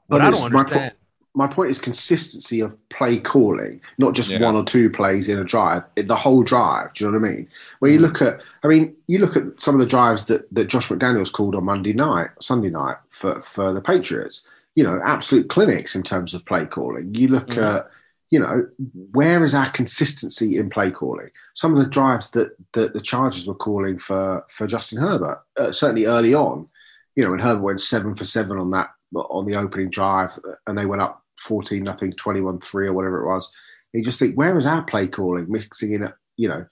What 0.09 0.21
But 0.21 0.23
I 0.23 0.31
don't 0.31 0.45
my 0.51 0.65
understand, 0.65 0.95
My 1.35 1.47
point 1.49 1.71
is 1.71 1.79
consistency 1.79 2.61
of 2.61 2.77
play 2.91 3.21
calling, 3.21 3.81
not 3.99 4.15
just 4.15 4.35
Yeah. 4.35 4.39
one 4.39 4.57
or 4.57 4.65
two 4.65 4.91
plays 4.91 5.29
in 5.29 5.39
a 5.39 5.45
drive, 5.45 5.85
the 5.97 6.17
whole 6.17 6.43
drive. 6.45 6.95
Do 6.95 7.05
you 7.07 7.13
know 7.13 7.19
what 7.21 7.29
I 7.29 7.33
mean? 7.33 7.49
When 7.81 7.93
you 7.93 7.99
Mm. 7.99 8.01
look 8.01 8.23
at, 8.23 8.41
I 8.65 8.69
mean, 8.69 8.97
you 9.09 9.19
look 9.21 9.37
at 9.37 9.63
some 9.63 9.75
of 9.75 9.81
the 9.81 9.87
drives 9.87 10.27
that, 10.27 10.53
that 10.55 10.69
Josh 10.69 10.89
McDaniels 10.89 11.33
called 11.33 11.57
on 11.57 11.65
Monday 11.65 11.95
night, 11.95 12.31
Sunday 12.41 12.71
night 12.71 12.97
for, 13.11 13.43
for 13.43 13.73
the 13.75 13.81
Patriots, 13.83 14.43
you 14.77 14.85
know, 14.85 15.01
absolute 15.05 15.49
clinics 15.51 15.97
in 15.97 16.03
terms 16.05 16.35
of 16.35 16.45
play 16.47 16.67
calling. 16.67 17.15
You 17.15 17.29
look 17.29 17.57
Mhm. 17.57 17.59
at, 17.59 17.89
you 18.31 18.39
know, 18.39 18.67
where 19.13 19.43
is 19.43 19.55
our 19.55 19.71
consistency 19.71 20.59
in 20.59 20.69
play 20.69 20.91
calling? 20.91 21.31
Some 21.55 21.73
of 21.73 21.79
the 21.79 21.89
drives 21.89 22.31
that, 22.31 22.55
that 22.73 22.93
the 22.93 23.01
Chargers 23.01 23.47
were 23.47 23.55
calling 23.55 23.99
for, 23.99 24.45
for 24.51 24.67
Justin 24.67 24.99
Herbert, 24.99 25.43
uh, 25.57 25.73
certainly 25.73 26.05
early 26.05 26.35
on, 26.35 26.69
you 27.17 27.25
know, 27.25 27.31
when 27.31 27.41
Herbert 27.41 27.63
went 27.63 27.81
seven 27.81 28.15
for 28.15 28.25
seven 28.25 28.59
on 28.59 28.71
that 28.71 28.91
on 29.15 29.47
the 29.47 29.57
opening 29.57 29.89
drive, 29.89 30.39
and 30.67 30.77
they 30.77 30.85
went 30.85 31.01
up 31.01 31.25
14 31.41 31.83
nothing, 31.83 32.13
21 32.13 32.61
3 32.61 32.89
or 32.89 32.93
whatever 32.93 33.23
it 33.23 33.33
was. 33.33 33.51
You 33.93 34.05
just 34.05 34.19
think, 34.19 34.37
where 34.37 34.57
is 34.59 34.67
our 34.67 34.83
play 34.83 35.07
calling? 35.07 35.51
Mixing 35.51 35.93
in, 35.93 36.13
you 36.37 36.49
know, 36.49 36.67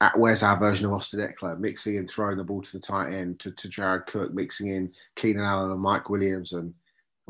at, 0.00 0.18
where's 0.18 0.42
our 0.42 0.58
version 0.58 0.86
of 0.86 0.92
Austin 0.92 1.20
Ekeler? 1.20 1.58
Mixing 1.58 1.96
in, 1.96 2.06
throwing 2.06 2.38
the 2.38 2.44
ball 2.44 2.62
to 2.62 2.72
the 2.72 2.80
tight 2.80 3.12
end 3.12 3.38
to, 3.40 3.50
to 3.52 3.68
Jared 3.68 4.06
Cook, 4.06 4.32
mixing 4.32 4.68
in 4.68 4.92
Keenan 5.16 5.44
Allen 5.44 5.72
and 5.72 5.80
Mike 5.80 6.08
Williams 6.08 6.52
and, 6.52 6.72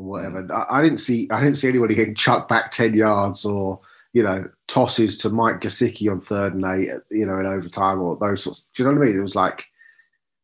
and 0.01 0.09
whatever. 0.09 0.43
Mm. 0.43 0.51
I, 0.51 0.79
I, 0.79 0.81
didn't 0.81 0.99
see 0.99 1.29
I 1.31 1.41
didn't 1.43 1.57
see 1.57 1.69
anybody 1.69 1.95
getting 1.95 2.15
chucked 2.15 2.49
back 2.49 2.71
10 2.71 2.95
yards 2.95 3.45
or 3.45 3.79
you 4.13 4.23
know, 4.23 4.49
tosses 4.67 5.17
to 5.19 5.29
Mike 5.29 5.61
Gesicki 5.61 6.11
on 6.11 6.21
third 6.21 6.53
and 6.53 6.65
eight, 6.65 6.91
you 7.09 7.25
know, 7.25 7.39
in 7.39 7.45
overtime 7.45 8.01
or 8.01 8.17
those 8.17 8.43
sorts. 8.43 8.69
Do 8.75 8.83
you 8.83 8.89
know 8.89 8.99
what 8.99 9.05
I 9.05 9.09
mean? 9.09 9.19
It 9.19 9.23
was 9.23 9.35
like, 9.35 9.63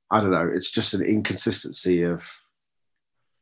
I 0.10 0.22
don't 0.22 0.32
know. 0.32 0.50
It's 0.54 0.72
just 0.72 0.94
an 0.94 1.02
inconsistency 1.02 2.04
of 2.04 2.24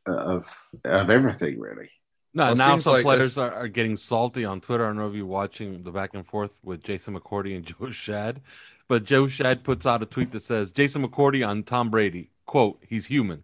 of 0.08 0.46
of 0.84 1.10
everything, 1.10 1.60
really. 1.60 1.92
No, 2.34 2.48
well, 2.48 2.56
now 2.56 2.78
some 2.80 2.94
like 2.94 3.04
players 3.04 3.38
are, 3.38 3.54
are, 3.54 3.68
getting 3.68 3.96
salty 3.96 4.44
on 4.44 4.60
Twitter. 4.60 4.84
I 4.84 4.88
don't 4.88 4.98
know 4.98 5.08
if 5.08 5.16
you're 5.16 5.26
watching 5.26 5.84
the 5.84 5.92
back 5.92 6.14
and 6.14 6.26
forth 6.26 6.60
with 6.64 6.84
Jason 6.84 7.18
McCourty 7.18 7.56
and 7.56 7.66
Joe 7.66 7.76
Schad, 7.92 8.38
but 8.88 9.06
Joe 9.06 9.26
Schad 9.26 9.64
puts 9.64 9.86
out 9.86 10.04
a 10.04 10.06
tweet 10.06 10.32
that 10.32 10.42
says 10.42 10.72
Jason 10.72 11.08
McCourty 11.08 11.48
on 11.48 11.64
Tom 11.64 11.90
Brady, 11.90 12.32
quote, 12.46 12.82
he's 12.86 13.06
human. 13.06 13.44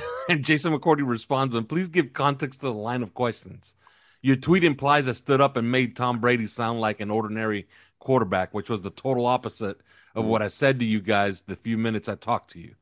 and 0.28 0.44
Jason 0.44 0.72
McCourty 0.72 1.06
responds, 1.06 1.54
and 1.54 1.68
please 1.68 1.88
give 1.88 2.12
context 2.12 2.60
to 2.60 2.66
the 2.66 2.72
line 2.72 3.02
of 3.02 3.14
questions. 3.14 3.74
Your 4.20 4.36
tweet 4.36 4.64
implies 4.64 5.08
I 5.08 5.12
stood 5.12 5.40
up 5.40 5.56
and 5.56 5.70
made 5.70 5.96
Tom 5.96 6.20
Brady 6.20 6.46
sound 6.46 6.80
like 6.80 7.00
an 7.00 7.10
ordinary 7.10 7.66
quarterback, 7.98 8.54
which 8.54 8.70
was 8.70 8.82
the 8.82 8.90
total 8.90 9.26
opposite 9.26 9.80
of 10.14 10.24
what 10.24 10.42
I 10.42 10.48
said 10.48 10.78
to 10.78 10.84
you 10.84 11.00
guys 11.00 11.42
the 11.42 11.56
few 11.56 11.78
minutes 11.78 12.08
I 12.08 12.14
talked 12.14 12.52
to 12.52 12.60
you. 12.60 12.74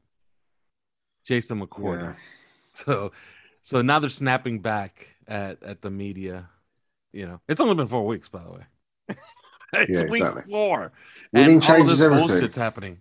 Jason 1.25 1.61
McCourty. 1.61 2.03
Yeah. 2.03 2.15
So 2.73 3.11
so 3.63 3.83
now 3.83 3.99
they're 3.99 4.09
snapping 4.09 4.61
back 4.61 5.09
at, 5.27 5.61
at 5.65 5.83
the 5.83 5.91
media. 5.91 6.49
You 7.13 7.27
know, 7.27 7.41
it's 7.49 7.61
only 7.61 7.75
been 7.75 7.89
four 7.89 8.07
weeks, 8.07 8.29
by 8.29 8.45
the 8.45 8.51
way. 8.51 8.67
it's 9.73 10.01
yeah, 10.01 10.09
week 10.09 10.23
exactly. 10.23 10.53
four. 10.53 10.93
Winning 11.33 11.55
and 11.55 11.63
changes 11.63 12.01
all 12.01 12.11
this 12.11 12.23
everything. 12.23 12.29
bullshit's 12.29 12.57
happening. 12.57 13.01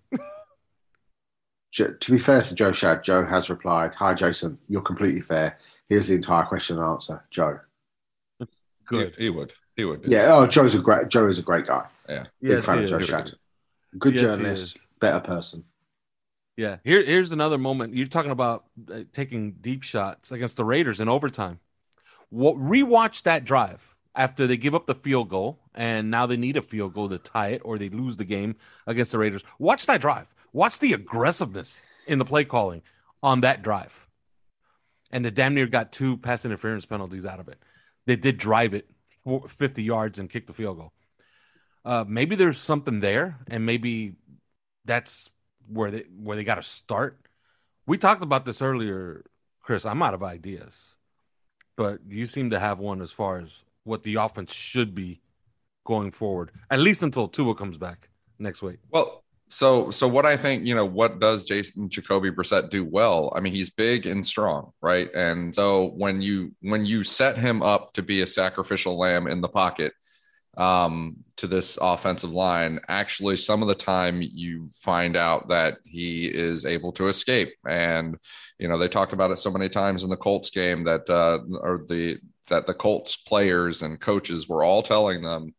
To 1.74 2.12
be 2.12 2.20
fair 2.20 2.42
to 2.42 2.56
Joe 2.56 2.72
Schad, 2.72 3.04
Joe 3.04 3.26
has 3.26 3.50
replied, 3.50 3.94
Hi 3.96 4.14
Jason, 4.14 4.58
you're 4.68 4.82
completely 4.82 5.22
fair. 5.22 5.58
Here's 5.88 6.08
the 6.08 6.16
entire 6.16 6.46
question 6.46 6.78
and 6.78 6.86
answer. 6.86 7.24
Joe. 7.32 7.60
Good. 8.86 9.14
He, 9.18 9.26
he 9.26 9.30
would. 9.30 9.54
He 9.76 9.86
would. 9.86 10.04
Yeah. 10.06 10.36
Oh, 10.36 10.48
Joe's 10.48 10.76
a 10.76 10.80
great. 10.80 11.10
Joe 11.10 11.28
is 11.28 11.40
a 11.40 11.44
great 11.44 11.68
guy. 11.68 11.86
Yeah. 12.08 12.26
Big 12.42 12.52
yes, 12.52 12.66
fan 12.66 12.80
of 12.80 12.90
Joe 12.90 12.98
Schad. 12.98 13.34
Good 13.98 14.16
yes, 14.16 14.24
journalist. 14.24 14.78
Better 15.00 15.20
person. 15.20 15.64
Yeah. 16.58 16.78
Here, 16.84 17.04
here's 17.04 17.32
another 17.32 17.58
moment. 17.58 17.96
You're 17.96 18.08
talking 18.08 18.32
about 18.32 18.66
uh, 18.92 19.02
taking 19.14 19.54
deep 19.62 19.84
shots 19.84 20.32
against 20.32 20.58
the 20.58 20.66
Raiders 20.66 21.00
in 21.00 21.08
overtime. 21.08 21.60
What 22.30 22.56
rewatch 22.56 23.24
that 23.24 23.46
drive 23.46 23.96
after 24.16 24.48
they 24.48 24.58
give 24.58 24.76
up 24.76 24.86
the 24.86 24.96
field 24.96 25.30
goal, 25.30 25.60
and 25.74 26.12
now 26.12 26.26
they 26.26 26.38
need 26.38 26.58
a 26.58 26.62
field 26.62 26.94
goal 26.94 27.10
to 27.10 27.18
tie 27.18 27.50
it, 27.50 27.62
or 27.64 27.78
they 27.78 27.90
lose 27.90 28.18
the 28.18 28.26
game 28.26 28.56
against 28.86 29.12
the 29.12 29.18
Raiders. 29.18 29.44
Watch 29.60 29.86
that 29.86 30.02
drive. 30.02 30.34
Watch 30.54 30.80
the 30.80 30.94
aggressiveness 30.94 31.80
in 32.08 32.20
the 32.20 32.26
play 32.26 32.44
calling 32.44 32.82
on 33.22 33.42
that 33.42 33.62
drive. 33.62 34.08
And 35.12 35.26
the 35.26 35.32
damn 35.32 35.56
near 35.56 35.68
got 35.68 35.92
two 35.92 36.18
pass 36.18 36.46
interference 36.46 36.86
penalties 36.86 37.26
out 37.26 37.40
of 37.40 37.48
it 37.48 37.60
they 38.10 38.16
did 38.16 38.40
drive 38.40 38.74
it 38.74 38.90
50 39.48 39.84
yards 39.84 40.18
and 40.18 40.32
kick 40.32 40.48
the 40.48 40.54
field 40.54 40.78
goal. 40.78 40.94
Uh, 41.86 42.04
maybe 42.08 42.36
there's 42.36 42.58
something 42.58 43.02
there, 43.02 43.38
and 43.48 43.68
maybe 43.68 44.16
that's 44.84 45.30
where 45.72 45.92
they 45.92 46.06
where 46.18 46.36
they 46.36 46.44
got 46.44 46.56
to 46.56 46.64
start. 46.64 47.20
We 47.86 48.00
talked 48.00 48.24
about 48.24 48.46
this 48.46 48.64
earlier, 48.64 49.26
Chris. 49.62 49.86
I'm 49.86 50.02
out 50.02 50.16
of 50.16 50.24
ideas, 50.24 50.96
but 51.78 52.00
you 52.08 52.26
seem 52.26 52.50
to 52.50 52.60
have 52.60 52.80
one 52.80 53.02
as 53.02 53.12
far 53.12 53.40
as 53.40 53.64
what 53.84 54.02
the 54.02 54.16
offense 54.16 54.54
should 54.54 54.96
be 54.96 55.22
going 55.86 56.12
forward, 56.12 56.52
at 56.72 56.80
least 56.80 57.04
until 57.04 57.28
Tua 57.28 57.54
comes 57.54 57.78
back 57.78 58.10
next 58.40 58.64
week. 58.64 58.80
Well, 58.90 59.24
so, 59.50 59.90
so 59.90 60.08
what 60.08 60.28
I 60.28 60.38
think, 60.38 60.66
you 60.66 60.76
know, 60.76 60.86
what 60.86 61.20
does 61.20 61.44
Jason 61.44 61.90
Jacoby 61.90 62.30
Brissett 62.30 62.70
do 62.70 62.86
well? 62.86 63.34
I 63.36 63.40
mean, 63.40 63.52
he's 63.52 63.72
big 63.72 64.06
and 64.06 64.24
strong, 64.24 64.72
right? 64.80 65.10
And 65.16 65.54
so 65.54 65.88
when 65.98 66.22
you 66.22 66.52
when 66.62 66.86
you 66.86 67.04
set 67.04 67.36
him 67.36 67.64
up 67.64 67.94
to 67.94 68.04
be 68.04 68.22
a 68.22 68.28
sacrificial 68.28 68.96
lamb 68.96 69.26
in 69.26 69.42
the 69.42 69.50
pocket 69.50 69.94
um, 70.56 71.18
to 71.38 71.48
this 71.48 71.80
offensive 71.82 72.32
line, 72.32 72.80
actually, 72.90 73.38
some 73.38 73.64
of 73.64 73.68
the 73.68 73.74
time 73.74 74.22
you 74.22 74.70
find 74.84 75.18
out 75.18 75.50
that 75.50 75.78
he 75.84 76.26
is 76.26 76.68
able 76.68 76.92
to 76.92 77.08
escape. 77.08 77.50
And 77.68 78.18
you 78.60 78.68
know, 78.68 78.78
they 78.78 78.88
talked 78.88 79.14
about 79.14 79.32
it 79.32 79.38
so 79.38 79.50
many 79.50 79.68
times 79.68 80.04
in 80.04 80.12
the 80.12 80.18
Colts 80.18 80.52
game 80.52 80.84
that 80.84 81.10
uh, 81.10 81.40
or 81.60 81.86
the 81.88 82.20
that 82.50 82.68
the 82.68 82.74
Colts 82.76 83.18
players 83.18 83.82
and 83.82 84.00
coaches 84.00 84.48
were 84.48 84.64
all 84.64 84.84
telling 84.84 85.24
them 85.24 85.56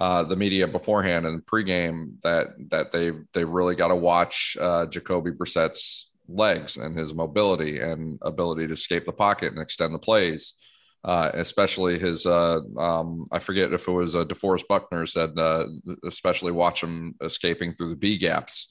uh, 0.00 0.22
the 0.22 0.34
media 0.34 0.66
beforehand 0.66 1.26
and 1.26 1.44
pregame 1.44 2.20
that 2.22 2.48
that 2.70 2.90
they 2.90 3.12
they 3.34 3.44
really 3.44 3.76
got 3.76 3.88
to 3.88 3.96
watch 3.96 4.56
uh, 4.58 4.86
Jacoby 4.86 5.30
Brissett's 5.30 6.10
legs 6.26 6.78
and 6.78 6.98
his 6.98 7.14
mobility 7.14 7.80
and 7.80 8.18
ability 8.22 8.66
to 8.66 8.72
escape 8.72 9.04
the 9.04 9.12
pocket 9.12 9.52
and 9.52 9.60
extend 9.60 9.94
the 9.94 9.98
plays. 9.98 10.54
Uh, 11.02 11.30
especially 11.32 11.98
his, 11.98 12.26
uh, 12.26 12.60
um, 12.76 13.24
I 13.32 13.38
forget 13.38 13.72
if 13.72 13.88
it 13.88 13.90
was 13.90 14.14
uh, 14.14 14.26
DeForest 14.26 14.68
Buckner 14.68 15.06
said, 15.06 15.30
especially 16.04 16.52
watch 16.52 16.82
him 16.82 17.14
escaping 17.22 17.72
through 17.72 17.88
the 17.88 17.96
B 17.96 18.18
gaps. 18.18 18.70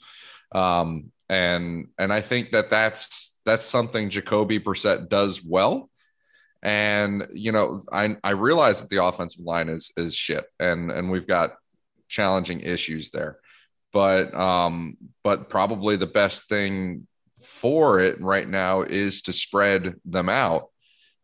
Um, 0.54 1.12
and 1.28 1.88
and 1.98 2.14
I 2.14 2.22
think 2.22 2.52
that 2.52 2.70
that's 2.70 3.36
that's 3.46 3.66
something 3.66 4.10
Jacoby 4.12 4.60
Brissett 4.60 5.10
does 5.10 5.44
well. 5.44 5.90
And 6.62 7.28
you 7.34 7.52
know, 7.52 7.82
I 7.92 8.18
I 8.24 8.32
realize 8.32 8.82
that 8.82 8.90
the 8.90 9.04
offensive 9.04 9.46
line 9.46 9.70
is 9.70 9.92
is 9.96 10.16
shit, 10.16 10.46
and 10.60 10.92
and 10.92 11.10
we've 11.10 11.28
got 11.28 11.56
challenging 12.08 12.62
issues 12.62 13.12
there. 13.12 13.40
But 13.94 14.34
um, 14.34 14.98
but 15.24 15.50
probably 15.50 15.96
the 15.96 16.08
best 16.08 16.50
thing 16.50 17.08
for 17.42 18.00
it 18.00 18.20
right 18.20 18.48
now 18.48 18.82
is 18.82 19.22
to 19.24 19.34
spread 19.34 19.96
them 20.06 20.28
out 20.28 20.70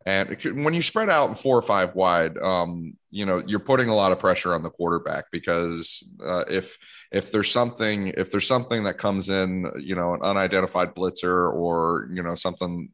and 0.06 0.40
when 0.62 0.72
you 0.72 0.82
spread 0.82 1.10
out 1.10 1.36
four 1.36 1.58
or 1.58 1.62
five 1.62 1.96
wide, 1.96 2.38
um, 2.38 2.96
you 3.10 3.26
know 3.26 3.42
you're 3.44 3.58
putting 3.58 3.88
a 3.88 3.94
lot 3.94 4.12
of 4.12 4.20
pressure 4.20 4.54
on 4.54 4.62
the 4.62 4.70
quarterback 4.70 5.24
because 5.32 6.08
uh, 6.24 6.44
if 6.48 6.78
if 7.10 7.32
there's 7.32 7.50
something 7.50 8.08
if 8.16 8.30
there's 8.30 8.46
something 8.46 8.84
that 8.84 8.98
comes 8.98 9.30
in, 9.30 9.68
you 9.80 9.96
know, 9.96 10.14
an 10.14 10.22
unidentified 10.22 10.94
blitzer 10.94 11.52
or 11.52 12.08
you 12.14 12.22
know 12.22 12.36
something 12.36 12.88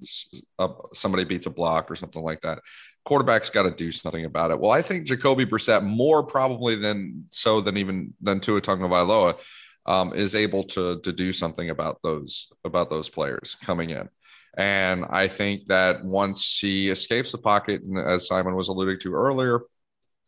uh, 0.59 0.68
somebody 0.94 1.25
beats 1.25 1.44
a 1.44 1.51
block 1.51 1.90
or 1.90 1.96
something 1.96 2.22
like 2.22 2.40
that, 2.40 2.61
quarterback's 3.05 3.51
got 3.51 3.64
to 3.64 3.70
do 3.70 3.92
something 3.92 4.25
about 4.25 4.51
it. 4.51 4.59
Well, 4.59 4.70
I 4.70 4.81
think 4.81 5.07
Jacoby 5.07 5.44
Brissett 5.44 5.85
more 5.85 6.25
probably 6.25 6.77
than 6.77 7.27
so 7.31 7.61
than 7.61 7.77
even 7.77 8.14
than 8.22 8.40
Tua 8.40 8.62
Tagovailoa 8.62 9.38
um, 9.85 10.14
is 10.14 10.35
able 10.35 10.64
to 10.64 10.98
to 11.01 11.12
do 11.12 11.31
something 11.31 11.68
about 11.68 11.98
those 12.03 12.51
about 12.64 12.88
those 12.88 13.11
players 13.11 13.55
coming 13.62 13.90
in. 13.90 14.09
And 14.57 15.07
I 15.09 15.29
think 15.29 15.67
that 15.67 16.05
once 16.05 16.59
he 16.59 16.91
escapes 16.91 17.33
the 17.33 17.38
pocket, 17.38 17.83
and 17.83 17.99
as 17.99 18.29
Simon 18.29 18.55
was 18.55 18.69
alluding 18.69 19.01
to 19.01 19.15
earlier, 19.15 19.61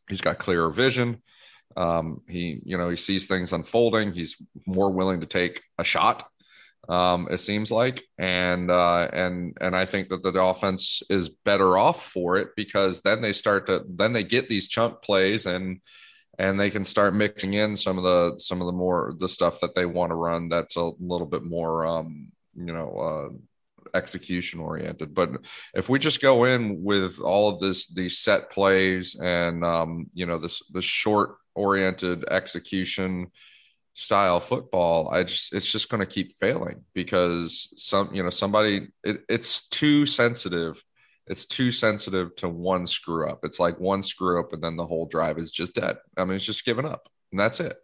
he's 0.08 0.22
got 0.22 0.38
clearer 0.38 0.70
vision. 0.70 1.22
Um, 1.76 2.22
he, 2.28 2.60
you 2.64 2.78
know, 2.78 2.88
he 2.88 2.96
sees 2.96 3.26
things 3.26 3.52
unfolding. 3.52 4.12
He's 4.12 4.36
more 4.66 4.90
willing 4.90 5.20
to 5.20 5.26
take 5.26 5.62
a 5.78 5.84
shot. 5.84 6.24
Um, 6.88 7.28
it 7.30 7.38
seems 7.38 7.70
like, 7.70 8.02
and 8.18 8.70
uh, 8.70 9.08
and 9.12 9.56
and 9.60 9.74
I 9.74 9.86
think 9.86 10.10
that 10.10 10.22
the 10.22 10.42
offense 10.42 11.02
is 11.08 11.30
better 11.30 11.78
off 11.78 12.06
for 12.06 12.36
it 12.36 12.48
because 12.56 13.00
then 13.00 13.22
they 13.22 13.32
start 13.32 13.66
to 13.66 13.84
then 13.88 14.12
they 14.12 14.22
get 14.22 14.48
these 14.48 14.68
chunk 14.68 15.00
plays 15.00 15.46
and 15.46 15.80
and 16.38 16.58
they 16.58 16.70
can 16.70 16.84
start 16.84 17.14
mixing 17.14 17.54
in 17.54 17.76
some 17.76 17.96
of 17.96 18.04
the 18.04 18.36
some 18.38 18.60
of 18.60 18.66
the 18.66 18.72
more 18.72 19.14
the 19.18 19.28
stuff 19.28 19.60
that 19.60 19.74
they 19.74 19.86
want 19.86 20.10
to 20.10 20.14
run 20.14 20.48
that's 20.48 20.76
a 20.76 20.90
little 21.00 21.26
bit 21.26 21.42
more 21.42 21.86
um, 21.86 22.28
you 22.54 22.72
know 22.72 22.90
uh, 22.98 23.34
execution 23.94 24.60
oriented. 24.60 25.14
But 25.14 25.44
if 25.74 25.88
we 25.88 25.98
just 25.98 26.20
go 26.20 26.44
in 26.44 26.82
with 26.82 27.20
all 27.20 27.48
of 27.48 27.60
this, 27.60 27.86
these 27.86 28.18
set 28.18 28.50
plays 28.50 29.16
and, 29.16 29.64
um, 29.64 30.10
you 30.12 30.26
know, 30.26 30.38
this, 30.38 30.62
the 30.70 30.82
short 30.82 31.36
oriented 31.54 32.24
execution 32.30 33.28
style 33.94 34.40
football, 34.40 35.08
I 35.08 35.22
just, 35.22 35.54
it's 35.54 35.70
just 35.70 35.88
going 35.88 36.00
to 36.00 36.06
keep 36.06 36.32
failing 36.32 36.84
because 36.94 37.72
some, 37.76 38.12
you 38.12 38.22
know, 38.22 38.30
somebody, 38.30 38.88
it, 39.04 39.22
it's 39.28 39.68
too 39.68 40.04
sensitive. 40.04 40.82
It's 41.26 41.46
too 41.46 41.70
sensitive 41.70 42.36
to 42.36 42.48
one 42.48 42.86
screw 42.86 43.28
up. 43.28 43.40
It's 43.44 43.60
like 43.60 43.80
one 43.80 44.02
screw 44.02 44.40
up 44.40 44.52
and 44.52 44.62
then 44.62 44.76
the 44.76 44.86
whole 44.86 45.06
drive 45.06 45.38
is 45.38 45.50
just 45.50 45.74
dead. 45.74 45.96
I 46.16 46.24
mean, 46.24 46.36
it's 46.36 46.44
just 46.44 46.66
given 46.66 46.84
up 46.84 47.08
and 47.30 47.40
that's 47.40 47.60
it. 47.60 47.76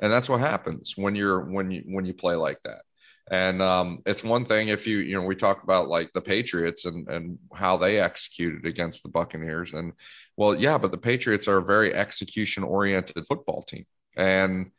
And 0.00 0.12
that's 0.12 0.28
what 0.28 0.40
happens 0.40 0.94
when 0.96 1.14
you're, 1.14 1.40
when 1.40 1.70
you, 1.70 1.82
when 1.86 2.04
you 2.04 2.14
play 2.14 2.34
like 2.34 2.58
that. 2.64 2.82
And 3.30 3.62
um, 3.62 4.02
it's 4.04 4.22
one 4.22 4.44
thing 4.44 4.68
if 4.68 4.86
you, 4.86 4.98
you 4.98 5.14
know, 5.14 5.26
we 5.26 5.34
talk 5.34 5.62
about 5.62 5.88
like 5.88 6.12
the 6.12 6.20
Patriots 6.20 6.84
and, 6.84 7.08
and 7.08 7.38
how 7.54 7.76
they 7.76 7.98
executed 7.98 8.66
against 8.66 9.02
the 9.02 9.08
Buccaneers. 9.08 9.72
And 9.72 9.92
well, 10.36 10.54
yeah, 10.54 10.76
but 10.76 10.90
the 10.90 10.98
Patriots 10.98 11.48
are 11.48 11.58
a 11.58 11.64
very 11.64 11.94
execution 11.94 12.62
oriented 12.64 13.26
football 13.26 13.62
team. 13.62 13.86
And, 14.16 14.72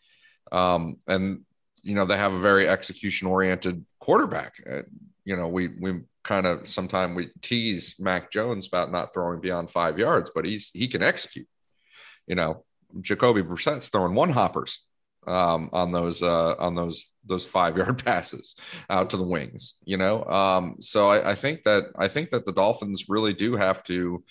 um, 0.52 0.98
and, 1.08 1.42
you 1.82 1.96
know, 1.96 2.06
they 2.06 2.18
have 2.18 2.34
a 2.34 2.40
very 2.40 2.68
execution 2.68 3.28
oriented 3.28 3.84
quarterback. 4.00 4.56
Uh, 4.70 4.82
you 5.24 5.36
know, 5.36 5.48
we, 5.48 5.70
we 5.70 6.02
kind 6.24 6.46
of 6.46 6.68
sometime 6.68 7.16
we 7.16 7.30
tease 7.42 7.96
Mac 8.00 8.32
Jones 8.32 8.68
about 8.68 8.92
not 8.92 9.14
throwing 9.14 9.40
beyond 9.40 9.70
five 9.70 9.98
yards, 9.98 10.32
but 10.34 10.46
he's 10.46 10.72
he 10.72 10.88
can 10.88 11.04
execute. 11.04 11.48
You 12.28 12.36
know, 12.36 12.64
Jacoby 13.02 13.42
Brissett's 13.42 13.90
throwing 13.90 14.16
one 14.16 14.32
hoppers 14.32 14.86
um, 15.28 15.70
on 15.74 15.92
those 15.92 16.24
uh, 16.24 16.56
on 16.60 16.76
those 16.76 17.10
those 17.26 17.46
five 17.46 17.78
yard 17.78 18.04
passes 18.04 18.56
out 18.90 19.10
to 19.12 19.18
the 19.18 19.24
wings. 19.24 19.76
You 19.86 19.98
know, 19.98 20.24
um, 20.26 20.78
so 20.80 21.10
I, 21.10 21.32
I 21.32 21.36
think 21.36 21.64
that 21.64 21.86
I 21.98 22.08
think 22.08 22.30
that 22.32 22.46
the 22.46 22.54
Dolphins 22.54 23.06
really 23.10 23.34
do 23.34 23.56
have 23.56 23.84
to 23.84 24.24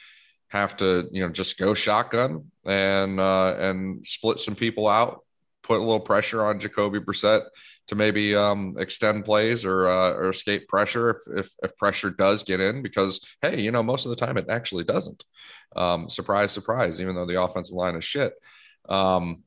have 0.48 0.76
to 0.76 1.08
you 1.10 1.22
know 1.22 1.30
just 1.30 1.58
go 1.58 1.74
shotgun 1.74 2.50
and 2.64 3.20
uh, 3.20 3.56
and 3.58 4.06
split 4.06 4.38
some 4.38 4.54
people 4.54 4.88
out, 4.88 5.24
put 5.62 5.80
a 5.80 5.84
little 5.84 6.00
pressure 6.00 6.44
on 6.44 6.60
Jacoby 6.60 7.00
Brissett 7.00 7.44
to 7.88 7.94
maybe 7.94 8.34
um, 8.34 8.76
extend 8.78 9.24
plays 9.24 9.64
or 9.64 9.88
uh, 9.88 10.12
or 10.12 10.30
escape 10.30 10.68
pressure 10.68 11.10
if, 11.10 11.18
if, 11.36 11.48
if 11.62 11.76
pressure 11.76 12.10
does 12.10 12.42
get 12.42 12.60
in 12.60 12.82
because 12.82 13.20
hey 13.42 13.60
you 13.60 13.70
know 13.70 13.82
most 13.82 14.06
of 14.06 14.10
the 14.10 14.16
time 14.16 14.36
it 14.36 14.46
actually 14.48 14.84
doesn't 14.84 15.24
um, 15.76 16.08
surprise 16.08 16.52
surprise 16.52 17.00
even 17.00 17.14
though 17.14 17.26
the 17.26 17.40
offensive 17.40 17.74
line 17.74 17.96
is 17.96 18.04
shit 18.04 18.32
um, 18.88 19.42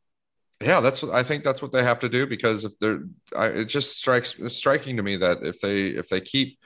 yeah 0.61 0.79
that's 0.79 1.03
I 1.03 1.23
think 1.23 1.43
that's 1.43 1.61
what 1.61 1.71
they 1.71 1.83
have 1.83 1.99
to 1.99 2.09
do 2.09 2.27
because 2.27 2.65
if 2.65 2.77
they're 2.79 3.01
I, 3.35 3.47
it 3.47 3.65
just 3.65 3.97
strikes 3.99 4.39
striking 4.47 4.97
to 4.97 5.03
me 5.03 5.17
that 5.17 5.43
if 5.43 5.59
they 5.59 5.87
if 5.87 6.09
they 6.09 6.21
keep 6.21 6.59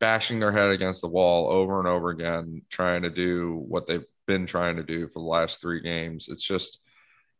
bashing 0.00 0.38
their 0.40 0.52
head 0.52 0.70
against 0.70 1.00
the 1.00 1.08
wall 1.08 1.50
over 1.50 1.78
and 1.78 1.88
over 1.88 2.10
again 2.10 2.62
trying 2.70 3.02
to 3.02 3.10
do 3.10 3.64
what 3.68 3.86
they've 3.86 4.06
been 4.26 4.46
trying 4.46 4.76
to 4.76 4.82
do 4.82 5.08
for 5.08 5.18
the 5.20 5.28
last 5.28 5.60
three 5.60 5.80
games 5.80 6.28
it's 6.28 6.42
just 6.42 6.80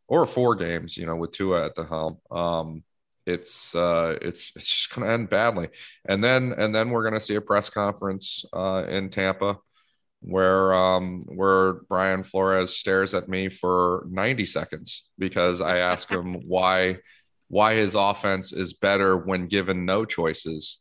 or 0.07 0.25
four 0.25 0.55
games 0.55 0.97
you 0.97 1.05
know 1.05 1.15
with 1.15 1.31
Tua 1.31 1.65
at 1.65 1.75
the 1.75 1.85
helm 1.85 2.17
um, 2.31 2.83
it's 3.29 3.75
uh, 3.75 4.17
it's 4.21 4.51
it's 4.55 4.67
just 4.67 4.95
going 4.95 5.07
to 5.07 5.13
end 5.13 5.29
badly. 5.29 5.69
And 6.05 6.23
then 6.23 6.53
and 6.57 6.73
then 6.73 6.89
we're 6.89 7.03
going 7.03 7.13
to 7.13 7.19
see 7.19 7.35
a 7.35 7.41
press 7.41 7.69
conference 7.69 8.43
uh, 8.51 8.85
in 8.89 9.09
Tampa 9.09 9.57
where 10.21 10.73
um, 10.73 11.25
where 11.27 11.73
Brian 11.87 12.23
Flores 12.23 12.75
stares 12.75 13.13
at 13.13 13.29
me 13.29 13.49
for 13.49 14.05
90 14.09 14.45
seconds 14.45 15.03
because 15.17 15.61
I 15.61 15.77
ask 15.79 16.09
him 16.11 16.47
why 16.47 16.97
why 17.47 17.73
his 17.73 17.95
offense 17.95 18.53
is 18.53 18.73
better 18.73 19.17
when 19.17 19.47
given 19.47 19.85
no 19.85 20.05
choices 20.05 20.79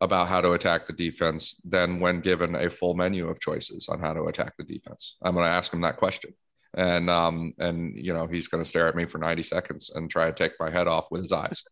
about 0.00 0.28
how 0.28 0.40
to 0.40 0.52
attack 0.52 0.86
the 0.86 0.92
defense 0.92 1.60
than 1.64 1.98
when 1.98 2.20
given 2.20 2.54
a 2.54 2.68
full 2.68 2.94
menu 2.94 3.28
of 3.28 3.40
choices 3.40 3.88
on 3.88 4.00
how 4.00 4.12
to 4.12 4.24
attack 4.24 4.54
the 4.58 4.64
defense. 4.64 5.16
I'm 5.22 5.34
going 5.34 5.46
to 5.46 5.50
ask 5.50 5.72
him 5.72 5.80
that 5.80 5.96
question. 5.96 6.34
And 6.76 7.08
um 7.08 7.54
and 7.60 7.96
you 7.96 8.12
know 8.12 8.26
he's 8.26 8.48
going 8.48 8.62
to 8.62 8.68
stare 8.68 8.88
at 8.88 8.96
me 8.96 9.06
for 9.06 9.18
90 9.18 9.44
seconds 9.44 9.90
and 9.94 10.10
try 10.10 10.26
to 10.26 10.32
take 10.32 10.54
my 10.58 10.70
head 10.70 10.88
off 10.88 11.06
with 11.10 11.22
his 11.22 11.32
eyes. 11.32 11.62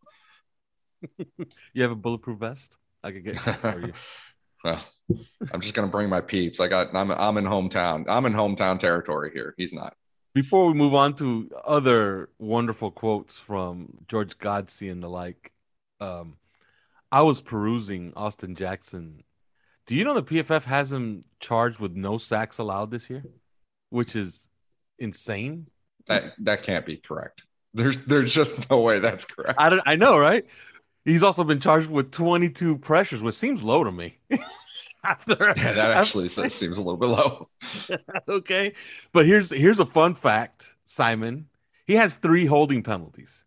You 1.75 1.83
have 1.83 1.91
a 1.91 1.97
bulletproof 1.97 2.39
vest? 2.39 2.77
I 3.03 3.11
could 3.11 3.25
get 3.25 3.41
for 3.41 3.81
you 3.81 3.93
well 4.65 4.83
i'm 5.53 5.61
just 5.61 5.75
going 5.75 5.87
to 5.87 5.93
bring 5.93 6.09
my 6.09 6.21
peeps 6.21 6.61
i 6.61 6.69
got 6.69 6.95
I'm, 6.95 7.11
I'm 7.11 7.37
in 7.37 7.45
hometown 7.45 8.05
i'm 8.09 8.27
in 8.27 8.33
hometown 8.33 8.79
territory 8.79 9.31
here 9.33 9.55
he's 9.57 9.73
not 9.73 9.95
before 10.35 10.67
we 10.67 10.75
move 10.75 10.95
on 10.95 11.15
to 11.17 11.51
other 11.65 12.31
wonderful 12.39 12.91
quotes 12.91 13.37
from 13.37 13.99
george 14.09 14.39
godsey 14.39 14.91
and 14.91 15.03
the 15.03 15.09
like 15.09 15.53
um 16.01 16.37
i 17.11 17.23
was 17.23 17.41
perusing 17.41 18.13
austin 18.17 18.55
jackson 18.55 19.25
do 19.87 19.95
you 19.95 20.05
know 20.05 20.15
the 20.15 20.23
pff 20.23 20.65
has 20.65 20.93
him 20.93 21.25
charged 21.41 21.79
with 21.79 21.93
no 21.93 22.19
sacks 22.19 22.59
allowed 22.59 22.91
this 22.91 23.11
year 23.11 23.25
which 23.93 24.17
is 24.17 24.49
insane? 24.99 25.69
That 26.07 26.33
that 26.41 26.63
can't 26.63 26.87
be 26.87 26.97
correct. 26.97 27.45
There's 27.75 27.99
there's 27.99 28.35
just 28.35 28.71
no 28.71 28.81
way 28.81 28.99
that's 28.99 29.25
correct. 29.25 29.55
I 29.59 29.69
don't, 29.69 29.83
I 29.87 29.97
know, 29.97 30.19
right? 30.19 30.47
He's 31.05 31.23
also 31.23 31.43
been 31.45 31.61
charged 31.61 31.91
with 31.91 32.13
22 32.13 32.79
pressures, 32.79 33.23
which 33.23 33.35
seems 33.35 33.63
low 33.63 33.83
to 33.85 33.91
me. 33.91 34.19
after, 35.05 35.37
yeah, 35.57 35.73
that 35.73 35.91
actually 35.97 36.27
after, 36.27 36.49
seems 36.49 36.79
a 36.79 36.83
little 36.83 36.97
bit 36.97 37.09
low. 37.09 37.49
okay, 38.29 38.75
but 39.13 39.27
here's 39.27 39.51
here's 39.51 39.79
a 39.79 39.87
fun 39.87 40.15
fact, 40.15 40.75
Simon. 40.85 41.49
He 41.87 41.95
has 41.95 42.17
three 42.17 42.47
holding 42.47 42.83
penalties. 42.83 43.45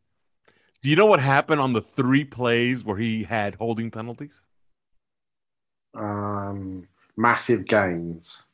Do 0.82 0.89
you 0.89 0.96
know 0.96 1.06
what 1.06 1.20
happened 1.20 1.62
on 1.62 1.74
the 1.74 1.82
three 1.82 2.26
plays 2.26 2.84
where 2.84 2.98
he 2.98 3.24
had 3.24 3.56
holding 3.56 3.89
penalties? 3.89 4.39
Um, 5.96 6.88
massive 7.18 7.65
gains. 7.65 8.46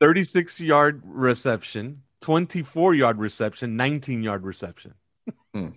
36 0.00 0.60
yard 0.60 1.02
reception, 1.06 2.02
24 2.20 2.94
yard 2.94 3.18
reception, 3.18 3.76
19 3.76 4.22
yard 4.22 4.44
reception. 4.44 4.94
hmm. 5.54 5.68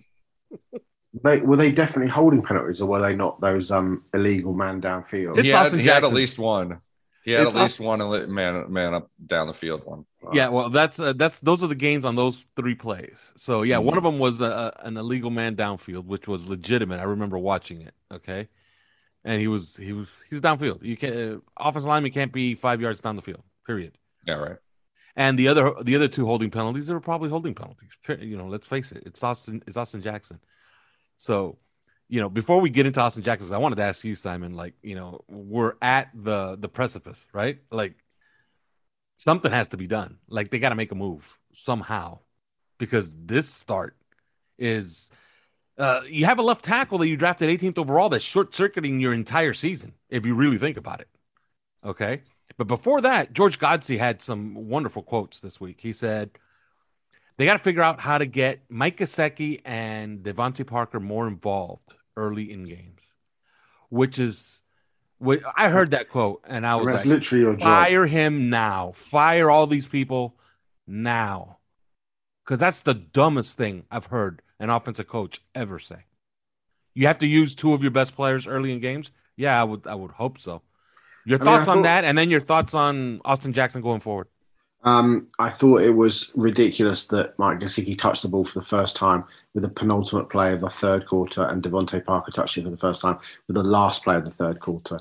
They, 1.24 1.40
were 1.40 1.56
they 1.56 1.72
definitely 1.72 2.10
holding 2.10 2.42
penalties, 2.42 2.80
or 2.80 2.86
were 2.86 3.02
they 3.02 3.16
not 3.16 3.40
those 3.40 3.70
um 3.70 4.04
illegal 4.14 4.54
man 4.54 4.80
downfield? 4.80 5.42
He 5.42 5.48
had, 5.48 5.72
he 5.72 5.86
had, 5.86 6.04
at 6.04 6.12
least 6.12 6.38
one. 6.38 6.80
He 7.24 7.32
had 7.32 7.42
it's 7.42 7.50
at 7.50 7.62
least 7.62 7.80
awesome. 7.80 8.00
one 8.00 8.32
man 8.32 8.72
man 8.72 8.94
up 8.94 9.10
down 9.24 9.48
the 9.48 9.54
field 9.54 9.82
one. 9.84 10.06
Yeah, 10.32 10.48
well, 10.48 10.70
that's 10.70 11.00
uh, 11.00 11.12
that's 11.14 11.38
those 11.40 11.64
are 11.64 11.66
the 11.66 11.74
gains 11.74 12.04
on 12.04 12.14
those 12.14 12.46
three 12.54 12.74
plays. 12.74 13.32
So 13.36 13.62
yeah, 13.62 13.76
mm-hmm. 13.76 13.86
one 13.86 13.98
of 13.98 14.04
them 14.04 14.18
was 14.18 14.40
a, 14.40 14.78
an 14.80 14.96
illegal 14.96 15.30
man 15.30 15.56
downfield, 15.56 16.04
which 16.04 16.28
was 16.28 16.46
legitimate. 16.46 17.00
I 17.00 17.04
remember 17.04 17.38
watching 17.38 17.82
it. 17.82 17.94
Okay, 18.12 18.48
and 19.24 19.40
he 19.40 19.48
was 19.48 19.76
he 19.76 19.92
was 19.92 20.08
he's 20.30 20.40
downfield. 20.40 20.82
You 20.82 20.96
can't 20.96 21.14
uh, 21.14 21.38
offensive 21.58 21.88
lineman 21.88 22.12
can't 22.12 22.32
be 22.32 22.54
five 22.54 22.80
yards 22.80 23.00
down 23.00 23.16
the 23.16 23.22
field. 23.22 23.42
Period. 23.66 23.98
Yeah, 24.26 24.34
right. 24.34 24.56
And 25.16 25.38
the 25.38 25.48
other 25.48 25.74
the 25.82 25.96
other 25.96 26.08
two 26.08 26.24
holding 26.24 26.50
penalties, 26.50 26.86
they 26.86 26.94
were 26.94 27.00
probably 27.00 27.30
holding 27.30 27.54
penalties. 27.54 27.96
You 28.08 28.36
know, 28.38 28.46
let's 28.46 28.66
face 28.66 28.92
it, 28.92 29.02
it's 29.06 29.22
Austin 29.22 29.62
it's 29.66 29.76
Austin 29.76 30.02
Jackson. 30.02 30.40
So, 31.20 31.58
you 32.08 32.18
know, 32.18 32.30
before 32.30 32.62
we 32.62 32.70
get 32.70 32.86
into 32.86 32.98
Austin 32.98 33.22
Jackson, 33.22 33.52
I 33.52 33.58
wanted 33.58 33.76
to 33.76 33.82
ask 33.82 34.02
you, 34.04 34.14
Simon, 34.14 34.54
like, 34.54 34.72
you 34.82 34.94
know, 34.94 35.20
we're 35.28 35.74
at 35.82 36.08
the 36.14 36.56
the 36.58 36.68
precipice, 36.68 37.26
right? 37.34 37.58
Like 37.70 37.94
something 39.16 39.52
has 39.52 39.68
to 39.68 39.76
be 39.76 39.86
done. 39.86 40.16
Like 40.30 40.50
they 40.50 40.58
got 40.58 40.70
to 40.70 40.74
make 40.74 40.92
a 40.92 40.94
move 40.94 41.38
somehow 41.52 42.20
because 42.78 43.14
this 43.26 43.50
start 43.50 43.96
is 44.58 45.10
uh, 45.76 46.00
you 46.08 46.24
have 46.24 46.38
a 46.38 46.42
left 46.42 46.64
tackle 46.64 46.96
that 46.98 47.08
you 47.08 47.18
drafted 47.18 47.50
18th 47.50 47.76
overall 47.76 48.08
that's 48.08 48.24
short 48.24 48.54
circuiting 48.54 48.98
your 48.98 49.12
entire 49.12 49.52
season 49.52 49.92
if 50.08 50.24
you 50.24 50.34
really 50.34 50.58
think 50.58 50.78
about 50.78 51.02
it. 51.02 51.08
Okay. 51.84 52.22
But 52.56 52.66
before 52.66 53.02
that, 53.02 53.34
George 53.34 53.58
Godsey 53.58 53.98
had 53.98 54.22
some 54.22 54.54
wonderful 54.70 55.02
quotes 55.02 55.38
this 55.38 55.60
week. 55.60 55.80
He 55.82 55.92
said, 55.92 56.30
they 57.40 57.46
got 57.46 57.54
to 57.54 57.62
figure 57.62 57.82
out 57.82 57.98
how 58.00 58.18
to 58.18 58.26
get 58.26 58.60
Mike 58.68 58.98
Gesicki 58.98 59.62
and 59.64 60.18
DeVante 60.18 60.66
Parker 60.66 61.00
more 61.00 61.26
involved 61.26 61.94
early 62.14 62.52
in 62.52 62.64
games, 62.64 63.00
which 63.88 64.18
is 64.18 64.60
what 65.16 65.40
I 65.56 65.70
heard 65.70 65.92
that 65.92 66.10
quote 66.10 66.44
and 66.46 66.66
I 66.66 66.76
was 66.76 66.88
That's 66.88 66.98
like, 66.98 67.06
literally 67.06 67.44
your 67.44 67.58
fire 67.58 68.06
him 68.06 68.50
now, 68.50 68.92
fire 68.94 69.50
all 69.50 69.66
these 69.66 69.86
people 69.86 70.36
now, 70.86 71.56
because 72.44 72.58
that's 72.58 72.82
the 72.82 72.92
dumbest 72.92 73.56
thing 73.56 73.84
I've 73.90 74.06
heard 74.06 74.42
an 74.58 74.68
offensive 74.68 75.08
coach 75.08 75.40
ever 75.54 75.78
say. 75.78 76.04
You 76.92 77.06
have 77.06 77.20
to 77.20 77.26
use 77.26 77.54
two 77.54 77.72
of 77.72 77.80
your 77.80 77.90
best 77.90 78.14
players 78.14 78.46
early 78.46 78.70
in 78.70 78.80
games. 78.80 79.12
Yeah, 79.38 79.58
I 79.58 79.64
would. 79.64 79.86
I 79.86 79.94
would 79.94 80.10
hope 80.10 80.38
so. 80.38 80.60
Your 81.24 81.38
thoughts 81.38 81.68
mean, 81.68 81.70
I 81.70 81.76
on 81.78 81.82
that, 81.84 82.04
and 82.04 82.18
then 82.18 82.28
your 82.28 82.40
thoughts 82.40 82.74
on 82.74 83.22
Austin 83.24 83.54
Jackson 83.54 83.80
going 83.80 84.00
forward. 84.00 84.26
Um, 84.82 85.28
I 85.38 85.50
thought 85.50 85.82
it 85.82 85.94
was 85.94 86.32
ridiculous 86.34 87.04
that 87.06 87.38
Mike 87.38 87.60
Gesicki 87.60 87.98
touched 87.98 88.22
the 88.22 88.28
ball 88.28 88.44
for 88.44 88.58
the 88.58 88.64
first 88.64 88.96
time 88.96 89.24
with 89.54 89.62
the 89.62 89.68
penultimate 89.68 90.30
play 90.30 90.54
of 90.54 90.62
the 90.62 90.70
third 90.70 91.06
quarter, 91.06 91.44
and 91.44 91.62
DeVante 91.62 92.04
Parker 92.04 92.32
touched 92.32 92.56
it 92.56 92.64
for 92.64 92.70
the 92.70 92.76
first 92.76 93.02
time 93.02 93.18
with 93.46 93.56
the 93.56 93.62
last 93.62 94.02
play 94.02 94.16
of 94.16 94.24
the 94.24 94.30
third 94.30 94.58
quarter 94.60 94.98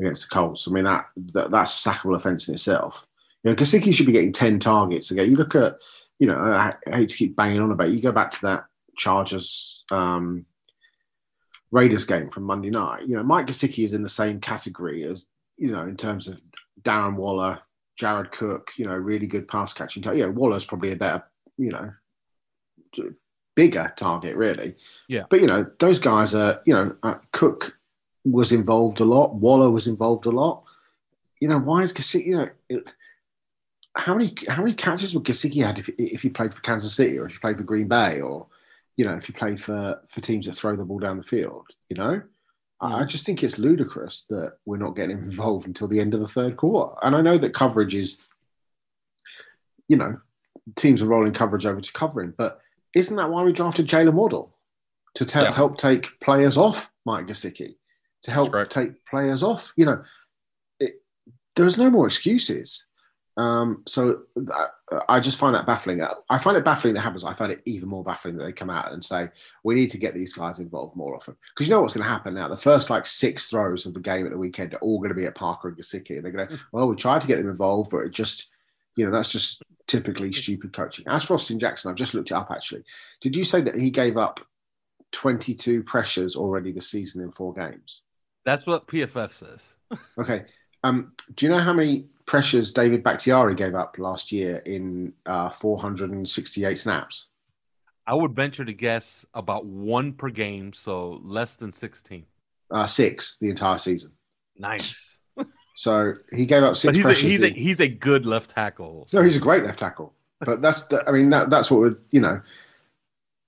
against 0.00 0.28
the 0.28 0.34
Colts. 0.34 0.68
I 0.68 0.72
mean 0.72 0.84
that, 0.84 1.06
that 1.32 1.50
that's 1.50 1.86
a 1.86 1.88
sackable 1.88 2.16
offence 2.16 2.48
in 2.48 2.54
itself. 2.54 3.06
You 3.42 3.50
know, 3.50 3.56
Gesicki 3.56 3.94
should 3.94 4.06
be 4.06 4.12
getting 4.12 4.32
ten 4.32 4.58
targets 4.58 5.10
again. 5.10 5.30
You 5.30 5.36
look 5.36 5.54
at, 5.54 5.76
you 6.18 6.26
know, 6.26 6.36
I, 6.36 6.74
I 6.86 6.96
hate 6.96 7.08
to 7.08 7.16
keep 7.16 7.34
banging 7.34 7.60
on 7.60 7.72
about. 7.72 7.88
It. 7.88 7.94
You 7.94 8.02
go 8.02 8.12
back 8.12 8.32
to 8.32 8.40
that 8.42 8.66
Chargers 8.98 9.84
um, 9.90 10.44
Raiders 11.70 12.04
game 12.04 12.28
from 12.28 12.42
Monday 12.42 12.70
night. 12.70 13.04
You 13.06 13.16
know, 13.16 13.22
Mike 13.22 13.46
Gesicki 13.46 13.84
is 13.84 13.94
in 13.94 14.02
the 14.02 14.08
same 14.08 14.40
category 14.40 15.04
as 15.04 15.24
you 15.56 15.70
know, 15.70 15.82
in 15.82 15.96
terms 15.96 16.28
of 16.28 16.40
Darren 16.82 17.16
Waller, 17.16 17.60
Jared 18.02 18.32
Cook, 18.32 18.72
you 18.76 18.84
know, 18.84 18.96
really 18.96 19.28
good 19.28 19.46
pass 19.46 19.72
catching. 19.72 20.02
Yeah, 20.02 20.26
Waller's 20.26 20.66
probably 20.66 20.90
a 20.90 20.96
better, 20.96 21.22
you 21.56 21.70
know, 21.70 21.92
bigger 23.54 23.92
target, 23.96 24.34
really. 24.34 24.74
Yeah. 25.06 25.22
But 25.30 25.40
you 25.40 25.46
know, 25.46 25.70
those 25.78 26.00
guys 26.00 26.34
are, 26.34 26.60
you 26.66 26.74
know, 26.74 26.96
uh, 27.04 27.18
Cook 27.30 27.78
was 28.24 28.50
involved 28.50 28.98
a 28.98 29.04
lot. 29.04 29.36
Waller 29.36 29.70
was 29.70 29.86
involved 29.86 30.26
a 30.26 30.30
lot. 30.30 30.64
You 31.40 31.46
know, 31.46 31.60
why 31.60 31.82
is 31.82 31.92
Gesicki? 31.92 32.26
You 32.26 32.36
know, 32.38 32.48
it, 32.68 32.90
how 33.94 34.14
many 34.14 34.34
how 34.48 34.64
many 34.64 34.74
catches 34.74 35.14
would 35.14 35.22
Gesicki 35.22 35.64
had 35.64 35.78
if 35.78 35.88
if 35.96 36.22
he 36.22 36.28
played 36.28 36.52
for 36.52 36.60
Kansas 36.62 36.96
City 36.96 37.20
or 37.20 37.26
if 37.26 37.34
he 37.34 37.38
played 37.38 37.56
for 37.56 37.62
Green 37.62 37.86
Bay 37.86 38.20
or 38.20 38.48
you 38.96 39.04
know 39.04 39.14
if 39.14 39.26
he 39.26 39.32
played 39.32 39.62
for 39.62 40.00
for 40.08 40.20
teams 40.20 40.46
that 40.46 40.56
throw 40.56 40.74
the 40.74 40.84
ball 40.84 40.98
down 40.98 41.18
the 41.18 41.22
field? 41.22 41.68
You 41.88 41.98
know, 41.98 42.22
I 42.82 43.04
just 43.04 43.24
think 43.24 43.42
it's 43.42 43.58
ludicrous 43.58 44.24
that 44.30 44.54
we're 44.66 44.76
not 44.76 44.96
getting 44.96 45.18
involved 45.30 45.66
until 45.66 45.88
the 45.88 46.00
end 46.00 46.14
of 46.14 46.20
the 46.20 46.28
third 46.28 46.56
quarter. 46.56 46.94
And 47.02 47.14
I 47.14 47.20
know 47.20 47.38
that 47.38 47.54
coverage 47.54 47.94
is, 47.94 48.18
you 49.88 49.96
know, 49.96 50.18
teams 50.76 51.02
are 51.02 51.06
rolling 51.06 51.32
coverage 51.32 51.66
over 51.66 51.80
to 51.80 51.92
covering, 51.92 52.34
but 52.36 52.60
isn't 52.94 53.16
that 53.16 53.30
why 53.30 53.42
we 53.42 53.52
drafted 53.52 53.86
Jalen 53.86 54.14
Waddle 54.14 54.54
to 55.14 55.24
yeah. 55.24 55.52
help 55.52 55.78
take 55.78 56.08
players 56.20 56.56
off 56.56 56.90
Mike 57.04 57.26
Gesicki, 57.26 57.76
to 58.24 58.30
help 58.30 58.52
take 58.70 59.04
players 59.06 59.42
off? 59.42 59.72
You 59.76 59.86
know, 59.86 60.04
there 61.56 61.66
is 61.66 61.78
no 61.78 61.90
more 61.90 62.06
excuses. 62.06 62.84
Um, 63.36 63.82
so 63.86 64.22
I, 64.52 64.66
I 65.08 65.20
just 65.20 65.38
find 65.38 65.54
that 65.54 65.66
baffling. 65.66 66.02
I 66.28 66.38
find 66.38 66.56
it 66.56 66.64
baffling 66.64 66.92
that 66.94 67.00
happens. 67.00 67.24
I 67.24 67.32
find 67.32 67.50
it 67.50 67.62
even 67.64 67.88
more 67.88 68.04
baffling 68.04 68.36
that 68.36 68.44
they 68.44 68.52
come 68.52 68.68
out 68.68 68.92
and 68.92 69.02
say 69.02 69.28
we 69.64 69.74
need 69.74 69.90
to 69.92 69.98
get 69.98 70.14
these 70.14 70.34
guys 70.34 70.58
involved 70.58 70.96
more 70.96 71.14
often 71.14 71.34
because 71.48 71.66
you 71.66 71.74
know 71.74 71.80
what's 71.80 71.94
going 71.94 72.04
to 72.04 72.10
happen 72.10 72.34
now. 72.34 72.48
The 72.48 72.56
first 72.56 72.90
like 72.90 73.06
six 73.06 73.46
throws 73.46 73.86
of 73.86 73.94
the 73.94 74.00
game 74.00 74.26
at 74.26 74.32
the 74.32 74.38
weekend 74.38 74.74
are 74.74 74.78
all 74.78 74.98
going 74.98 75.08
to 75.08 75.14
be 75.14 75.24
at 75.24 75.34
Parker 75.34 75.68
and 75.68 75.76
Gesicki, 75.76 76.16
and 76.16 76.24
they're 76.24 76.32
going 76.32 76.48
to 76.48 76.60
well, 76.72 76.88
we 76.88 76.96
tried 76.96 77.22
to 77.22 77.26
get 77.26 77.38
them 77.38 77.48
involved, 77.48 77.90
but 77.90 78.00
it 78.00 78.10
just 78.10 78.48
you 78.96 79.04
know 79.04 79.10
that's 79.10 79.32
just 79.32 79.62
typically 79.86 80.30
stupid 80.32 80.72
coaching. 80.72 81.06
As 81.08 81.24
for 81.24 81.34
Austin 81.34 81.58
Jackson, 81.58 81.90
I've 81.90 81.96
just 81.96 82.14
looked 82.14 82.30
it 82.30 82.36
up 82.36 82.50
actually. 82.50 82.84
Did 83.22 83.34
you 83.34 83.44
say 83.44 83.62
that 83.62 83.76
he 83.76 83.90
gave 83.90 84.18
up 84.18 84.40
22 85.12 85.82
pressures 85.84 86.36
already 86.36 86.72
this 86.72 86.90
season 86.90 87.22
in 87.22 87.32
four 87.32 87.54
games? 87.54 88.02
That's 88.44 88.66
what 88.66 88.86
PFF 88.88 89.32
says. 89.32 89.66
Okay. 90.18 90.44
Um, 90.84 91.12
do 91.34 91.46
you 91.46 91.52
know 91.52 91.58
how 91.58 91.72
many 91.72 92.06
pressures 92.26 92.72
David 92.72 93.02
Bakhtiari 93.02 93.54
gave 93.54 93.74
up 93.74 93.96
last 93.98 94.32
year 94.32 94.56
in 94.66 95.12
uh, 95.26 95.50
468 95.50 96.78
snaps? 96.78 97.26
I 98.06 98.14
would 98.14 98.34
venture 98.34 98.64
to 98.64 98.72
guess 98.72 99.24
about 99.32 99.64
one 99.64 100.12
per 100.12 100.28
game, 100.30 100.72
so 100.72 101.20
less 101.22 101.56
than 101.56 101.72
16. 101.72 102.26
Uh, 102.70 102.86
six 102.86 103.36
the 103.40 103.50
entire 103.50 103.78
season. 103.78 104.12
Nice. 104.56 105.08
So 105.74 106.12
he 106.34 106.44
gave 106.44 106.62
up 106.62 106.76
six 106.76 106.88
But 106.88 106.96
he's 106.96 107.00
a, 107.00 107.08
pressures. 107.08 107.30
he's, 107.32 107.42
a, 107.42 107.48
he's 107.48 107.80
a 107.80 107.88
good 107.88 108.26
left 108.26 108.50
tackle. 108.50 109.08
no, 109.10 109.22
he's 109.22 109.38
a 109.38 109.40
great 109.40 109.64
left 109.64 109.78
tackle. 109.78 110.12
But 110.40 110.60
that's 110.60 110.82
the, 110.84 111.02
I 111.08 111.12
mean, 111.12 111.30
that, 111.30 111.48
that's 111.48 111.70
what 111.70 111.80
would, 111.80 111.96
you 112.10 112.20
know, 112.20 112.42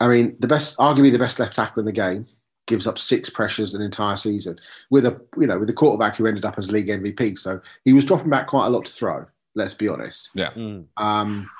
I 0.00 0.08
mean, 0.08 0.34
the 0.40 0.48
best, 0.48 0.78
arguably 0.78 1.12
the 1.12 1.18
best 1.18 1.38
left 1.38 1.54
tackle 1.54 1.80
in 1.80 1.84
the 1.86 1.92
game 1.92 2.26
gives 2.66 2.86
up 2.86 2.98
six 2.98 3.28
pressures 3.28 3.74
an 3.74 3.82
entire 3.82 4.16
season 4.16 4.58
with 4.90 5.06
a, 5.06 5.20
you 5.38 5.46
know, 5.46 5.58
with 5.58 5.70
a 5.70 5.74
quarterback 5.74 6.16
who 6.16 6.26
ended 6.26 6.44
up 6.44 6.58
as 6.58 6.70
league 6.70 6.88
MVP. 6.88 7.38
So 7.38 7.60
he 7.84 7.92
was 7.92 8.04
dropping 8.04 8.30
back 8.30 8.46
quite 8.46 8.66
a 8.66 8.70
lot 8.70 8.86
to 8.86 8.92
throw, 8.92 9.26
let's 9.54 9.74
be 9.74 9.88
honest. 9.88 10.30
Mm. 10.50 10.86
Um, 10.96 11.50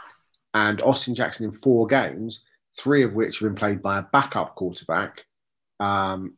and 0.55 0.83
Austin 0.83 1.14
Jackson 1.14 1.47
in 1.47 1.53
four 1.53 1.87
games, 1.87 2.45
three 2.77 3.03
of 3.03 3.14
which 3.14 3.38
have 3.38 3.49
been 3.49 3.57
played 3.57 3.83
by 3.83 3.99
a 3.99 4.03
backup 4.03 4.55
quarterback. 4.55 5.27
Um, 5.81 6.35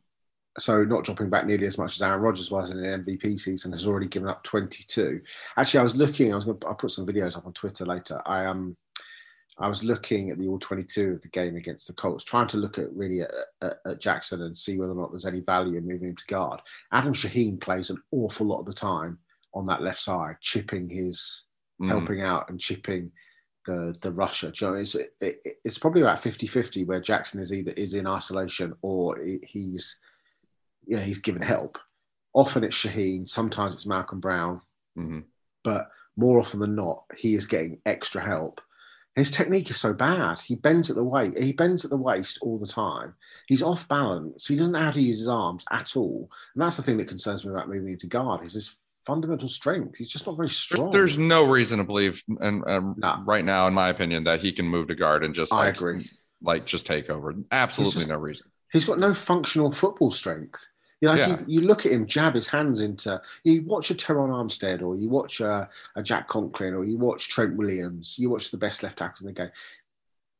so 0.59 0.83
not 0.83 1.03
dropping 1.03 1.29
back 1.29 1.45
nearly 1.45 1.67
as 1.67 1.77
much 1.77 1.95
as 1.95 2.01
Aaron 2.01 2.19
Rodgers 2.19 2.49
was 2.49 2.71
in 2.71 2.83
an 2.83 3.05
MVP 3.05 3.39
season, 3.39 3.71
has 3.71 3.85
already 3.85 4.07
given 4.07 4.27
up 4.27 4.43
22. 4.43 5.21
Actually, 5.55 5.79
I 5.79 5.83
was 5.83 5.95
looking. 5.95 6.33
I 6.33 6.35
was 6.35 6.45
going. 6.45 6.59
to 6.59 6.67
I'll 6.67 6.75
put 6.75 6.91
some 6.91 7.05
videos 7.05 7.37
up 7.37 7.45
on 7.45 7.53
Twitter 7.53 7.85
later. 7.85 8.21
I 8.25 8.45
um, 8.45 8.75
I 9.59 9.67
was 9.67 9.83
looking 9.83 10.29
at 10.29 10.37
the 10.37 10.47
all 10.47 10.59
22 10.59 11.13
of 11.13 11.21
the 11.21 11.29
game 11.29 11.55
against 11.55 11.87
the 11.87 11.93
Colts, 11.93 12.23
trying 12.23 12.47
to 12.49 12.57
look 12.57 12.77
at 12.77 12.93
really 12.93 13.21
at, 13.21 13.31
at, 13.61 13.77
at 13.85 13.99
Jackson 13.99 14.43
and 14.43 14.55
see 14.57 14.77
whether 14.77 14.91
or 14.91 14.95
not 14.95 15.11
there's 15.11 15.25
any 15.25 15.39
value 15.39 15.77
in 15.77 15.87
moving 15.87 16.09
him 16.09 16.15
to 16.15 16.25
guard. 16.27 16.59
Adam 16.91 17.13
Shaheen 17.13 17.59
plays 17.59 17.89
an 17.89 17.97
awful 18.11 18.45
lot 18.45 18.59
of 18.59 18.65
the 18.67 18.73
time 18.73 19.17
on 19.55 19.65
that 19.65 19.81
left 19.81 19.99
side, 19.99 20.35
chipping 20.41 20.89
his 20.89 21.43
Mhm. 21.81 21.89
helping 21.89 22.21
out 22.21 22.49
and 22.49 22.59
chipping 22.59 23.11
the 23.67 23.95
the 24.01 24.11
rusher. 24.11 24.51
You 24.59 24.67
know, 24.67 24.73
it's 24.75 24.95
it, 24.95 25.11
it- 25.21 25.57
it's 25.63 25.77
probably 25.77 26.01
about 26.01 26.21
50-50 26.21 26.85
where 26.87 26.99
Jackson 27.01 27.39
is 27.39 27.51
either 27.53 27.71
is 27.73 27.93
in 27.93 28.07
isolation 28.07 28.75
or 28.81 29.17
he- 29.19 29.43
he's 29.47 29.99
yeah 30.87 30.99
he's 31.01 31.19
given 31.19 31.41
help. 31.41 31.77
Often 32.33 32.63
it's 32.63 32.75
Shaheen, 32.75 33.27
sometimes 33.29 33.73
it's 33.73 33.85
Malcolm 33.85 34.19
Brown, 34.19 34.61
Mhm. 34.97 35.25
but 35.63 35.89
more 36.15 36.39
often 36.39 36.59
than 36.59 36.75
not, 36.75 37.03
he 37.15 37.35
is 37.35 37.45
getting 37.45 37.79
extra 37.85 38.21
help. 38.21 38.59
His 39.17 39.31
technique 39.31 39.69
is 39.69 39.77
so 39.77 39.93
bad. 39.93 40.39
He 40.39 40.55
bends 40.55 40.89
at 40.89 40.95
the 40.95 41.03
waist. 41.03 41.37
He 41.37 41.51
bends 41.51 41.83
at 41.83 41.89
the 41.91 41.97
waist 41.97 42.37
all 42.41 42.57
the 42.57 42.67
time. 42.67 43.13
He's 43.47 43.63
off 43.63 43.87
balance. 43.87 44.47
He 44.47 44.55
doesn't 44.55 44.71
know 44.73 44.79
how 44.79 44.91
to 44.91 45.01
use 45.01 45.19
his 45.19 45.27
arms 45.27 45.65
at 45.71 45.95
all. 45.97 46.29
And 46.55 46.61
that's 46.63 46.77
the 46.77 46.83
thing 46.83 46.97
that 46.97 47.07
concerns 47.09 47.43
me 47.43 47.51
about 47.51 47.67
moving 47.67 47.91
into 47.93 48.07
guard 48.07 48.45
is 48.45 48.53
his 48.53 48.77
fundamental 49.05 49.47
strength. 49.49 49.95
He's 49.97 50.09
just 50.11 50.25
not 50.27 50.37
very 50.37 50.47
There's, 50.47 50.57
strong. 50.57 50.91
there's 50.91 51.17
no 51.17 51.45
reason 51.45 51.79
to 51.79 51.83
believe, 51.83 52.21
and 52.41 52.63
um, 52.67 52.95
No. 52.97 53.23
right 53.25 53.43
now, 53.43 53.67
in 53.67 53.73
my 53.73 53.89
opinion, 53.89 54.23
that 54.25 54.39
he 54.41 54.51
can 54.51 54.67
move 54.67 54.87
to 54.89 54.95
guard 54.95 55.23
and 55.23 55.33
just 55.33 55.51
I 55.53 55.57
like, 55.65 55.75
agree. 55.77 56.09
like 56.41 56.65
just 56.65 56.85
take 56.85 57.09
over. 57.09 57.33
Absolutely 57.51 58.01
just- 58.01 58.09
no 58.09 58.15
reason. 58.17 58.47
He's 58.73 58.85
got 58.85 58.99
no 58.99 59.13
functional 59.13 59.71
football 59.71 60.11
strength. 60.11 60.63
You 61.01 61.07
know, 61.09 61.13
like 61.15 61.19
Yeah. 61.19 61.39
you, 61.41 61.45
you 61.47 61.61
look 61.67 61.85
at 61.85 61.91
him 61.91 62.07
jab 62.07 62.33
his 62.33 62.47
hands 62.47 62.79
into. 62.79 63.21
You 63.43 63.63
watch 63.63 63.91
a 63.91 63.95
Terron 63.95 64.29
Armstead, 64.29 64.81
or 64.81 64.95
you 64.95 65.09
watch 65.09 65.39
a, 65.41 65.69
a 65.95 66.01
Jack 66.03 66.27
Conklin, 66.27 66.73
or 66.73 66.83
you 66.85 66.97
watch 66.97 67.29
Trent 67.29 67.55
Williams. 67.55 68.15
You 68.17 68.29
watch 68.29 68.49
the 68.51 68.57
best 68.57 68.81
left 68.83 68.97
tackles 68.97 69.21
in 69.21 69.27
the 69.27 69.33
game. 69.33 69.51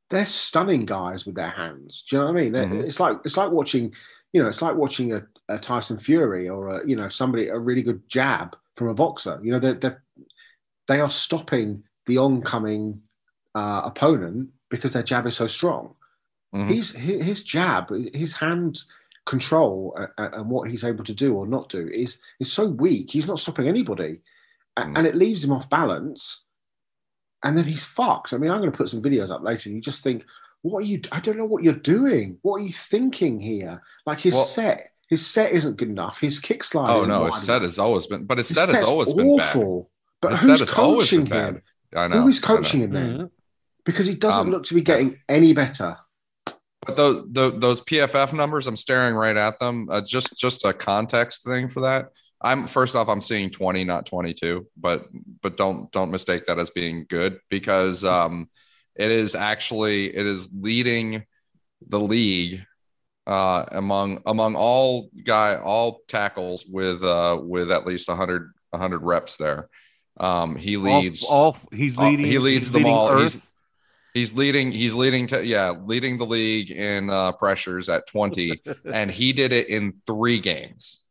They're 0.10 0.26
stunning 0.26 0.86
guys 0.86 1.26
with 1.26 1.36
their 1.36 1.50
hands. 1.50 2.04
Do 2.10 2.16
you 2.16 2.22
know 2.22 2.32
what 2.32 2.40
I 2.40 2.44
mean? 2.44 2.54
Mhm. 2.54 2.84
It's 2.86 3.00
like 3.00 3.18
it's 3.26 3.38
like 3.38 3.52
watching, 3.52 3.94
you 4.34 4.42
know, 4.42 4.48
it's 4.50 4.62
like 4.62 4.76
watching 4.76 5.14
a, 5.14 5.28
a 5.50 5.60
Tyson 5.60 6.00
Fury 6.00 6.50
or 6.50 6.70
a 6.70 6.88
you 6.88 6.96
know 6.96 7.10
somebody 7.10 7.50
a 7.50 7.58
really 7.60 7.84
good 7.84 8.08
jab 8.10 8.56
from 8.78 8.88
a 8.88 8.94
boxer. 8.94 9.40
You 9.44 9.52
know, 9.52 9.60
they're, 9.60 9.74
they're 9.74 10.04
they 10.88 11.02
are 11.02 11.10
stopping 11.10 11.84
the 12.06 12.18
oncoming 12.18 13.02
uh, 13.54 13.82
opponent 13.84 14.50
because 14.70 14.94
their 14.94 15.04
jab 15.04 15.28
is 15.28 15.36
so 15.36 15.46
strong. 15.48 15.94
Mhm. 16.56 16.70
He's 16.70 16.92
his, 16.94 17.22
his 17.22 17.44
jab, 17.44 17.90
his 18.16 18.34
hand 18.34 18.82
control, 19.28 19.96
uh, 20.00 20.08
uh, 20.22 20.30
and 20.34 20.50
what 20.50 20.68
he's 20.70 20.84
able 20.84 21.04
to 21.04 21.14
do 21.14 21.36
or 21.36 21.46
not 21.46 21.70
do 21.70 21.88
is 21.88 22.18
is 22.40 22.52
so 22.52 22.68
weak. 22.70 23.12
He's 23.12 23.28
not 23.28 23.40
stopping 23.40 23.68
anybody, 23.68 24.22
Mm. 24.80 24.98
and 24.98 25.06
it 25.08 25.16
leaves 25.16 25.44
him 25.44 25.52
off 25.52 25.70
balance. 25.70 26.44
And 27.44 27.56
then 27.58 27.66
he's 27.66 27.86
fucked. 27.86 28.34
I 28.34 28.38
mean, 28.38 28.50
I'm 28.50 28.60
going 28.62 28.72
to 28.72 28.78
put 28.78 28.90
some 28.90 29.02
videos 29.02 29.30
up 29.30 29.44
later. 29.44 29.70
And 29.70 29.76
you 29.76 29.82
just 29.82 30.04
think, 30.04 30.24
what 30.64 30.80
are 30.80 30.86
you? 30.88 31.02
I 31.12 31.20
don't 31.20 31.38
know 31.38 31.46
what 31.46 31.64
you're 31.64 31.74
doing. 31.74 32.40
What 32.42 32.62
are 32.62 32.64
you 32.64 32.74
thinking 32.74 33.40
here? 33.40 33.82
Like 34.08 34.20
his 34.20 34.34
Well- 34.34 34.44
set, 34.44 34.92
his 35.08 35.26
set 35.26 35.52
isn't 35.52 35.78
good 35.78 35.90
enough. 35.90 36.20
His 36.20 36.40
kick 36.40 36.64
slide. 36.64 36.90
Oh 36.92 36.98
isn't 37.00 37.10
no, 37.10 37.22
wide 37.22 37.34
his 37.34 37.44
set 37.44 37.56
enough. 37.58 37.64
has 37.64 37.80
always 37.80 38.08
been, 38.08 38.26
but 38.26 38.38
his 38.40 38.48
His 38.48 38.58
set 38.58 38.70
has 38.70 38.78
set's 38.80 38.90
always 38.90 39.14
been 39.14 39.38
bad. 39.38 39.50
awful. 39.56 39.90
But 40.22 40.32
His 40.32 40.42
who's 40.42 40.60
set 40.60 40.68
coaching 40.70 41.22
him? 41.22 41.28
bad. 41.28 41.62
I 41.96 42.08
know. 42.08 42.22
Who 42.24 42.28
is 42.30 42.44
I 42.44 42.48
know. 42.48 42.56
coaching 42.58 42.82
him 42.82 42.92
then? 42.94 43.18
Mhm. 43.18 43.32
Because 43.86 44.06
he 44.08 44.16
doesn't 44.16 44.42
Um, 44.48 44.52
look 44.52 44.64
to 44.66 44.74
be 44.74 44.82
getting 44.82 45.20
any 45.30 45.54
better. 45.54 45.98
But 46.88 46.96
those 46.96 47.26
those, 47.30 47.60
those 47.60 47.82
PFF 47.82 48.34
numbers, 48.34 48.66
I'm 48.66 48.78
staring 48.78 49.14
right 49.14 49.36
at 49.38 49.60
them. 49.60 49.88
Uh, 49.90 50.02
just 50.02 50.36
just 50.38 50.66
a 50.66 50.74
context 50.74 51.44
thing 51.44 51.68
for 51.68 51.82
that. 51.82 52.08
I'm 52.42 52.68
first 52.68 52.96
off, 52.96 53.10
I'm 53.10 53.22
seeing 53.22 53.50
20, 53.50 53.84
not 53.84 54.06
22, 54.06 54.66
but 54.78 55.08
but 55.42 55.58
don't 55.58 55.92
don't 55.92 56.12
mistake 56.12 56.46
that 56.46 56.60
as 56.60 56.70
being 56.70 57.06
good 57.10 57.40
because 57.50 58.04
um, 58.04 58.50
it 58.96 59.12
is 59.12 59.36
actually 59.36 60.16
it 60.16 60.26
is 60.26 60.50
leading 60.54 61.26
the 61.88 62.00
league 62.00 62.64
uh, 63.26 63.66
among 63.72 64.22
among 64.26 64.56
all 64.56 65.10
guy 65.26 65.58
all 65.58 66.00
tackles 66.08 66.66
with 66.66 67.04
uh, 67.04 67.38
with 67.42 67.72
at 67.72 67.86
least 67.86 68.08
100 68.08 68.54
100 68.70 69.00
reps 69.00 69.38
there. 69.38 69.68
Um, 70.20 70.56
he 70.56 70.78
leads. 70.78 71.24
All, 71.24 71.38
all 71.38 71.58
he's 71.72 71.98
leading. 71.98 72.26
he 72.26 72.38
leads 72.40 72.72
them 72.72 72.86
all. 72.86 73.10
Earth. 73.10 73.34
He's- 73.34 73.48
He's 74.18 74.34
leading. 74.34 74.72
He's 74.72 74.96
leading 74.96 75.28
to 75.28 75.46
yeah, 75.46 75.70
leading 75.70 76.18
the 76.18 76.26
league 76.26 76.72
in 76.72 77.12
uh, 77.12 77.34
pressures 77.34 77.88
at 77.88 78.08
twenty, 78.08 78.60
and 78.92 79.12
he 79.12 79.32
did 79.32 79.54
it 79.54 79.70
in 79.70 80.02
three 80.08 80.40
games. 80.40 81.04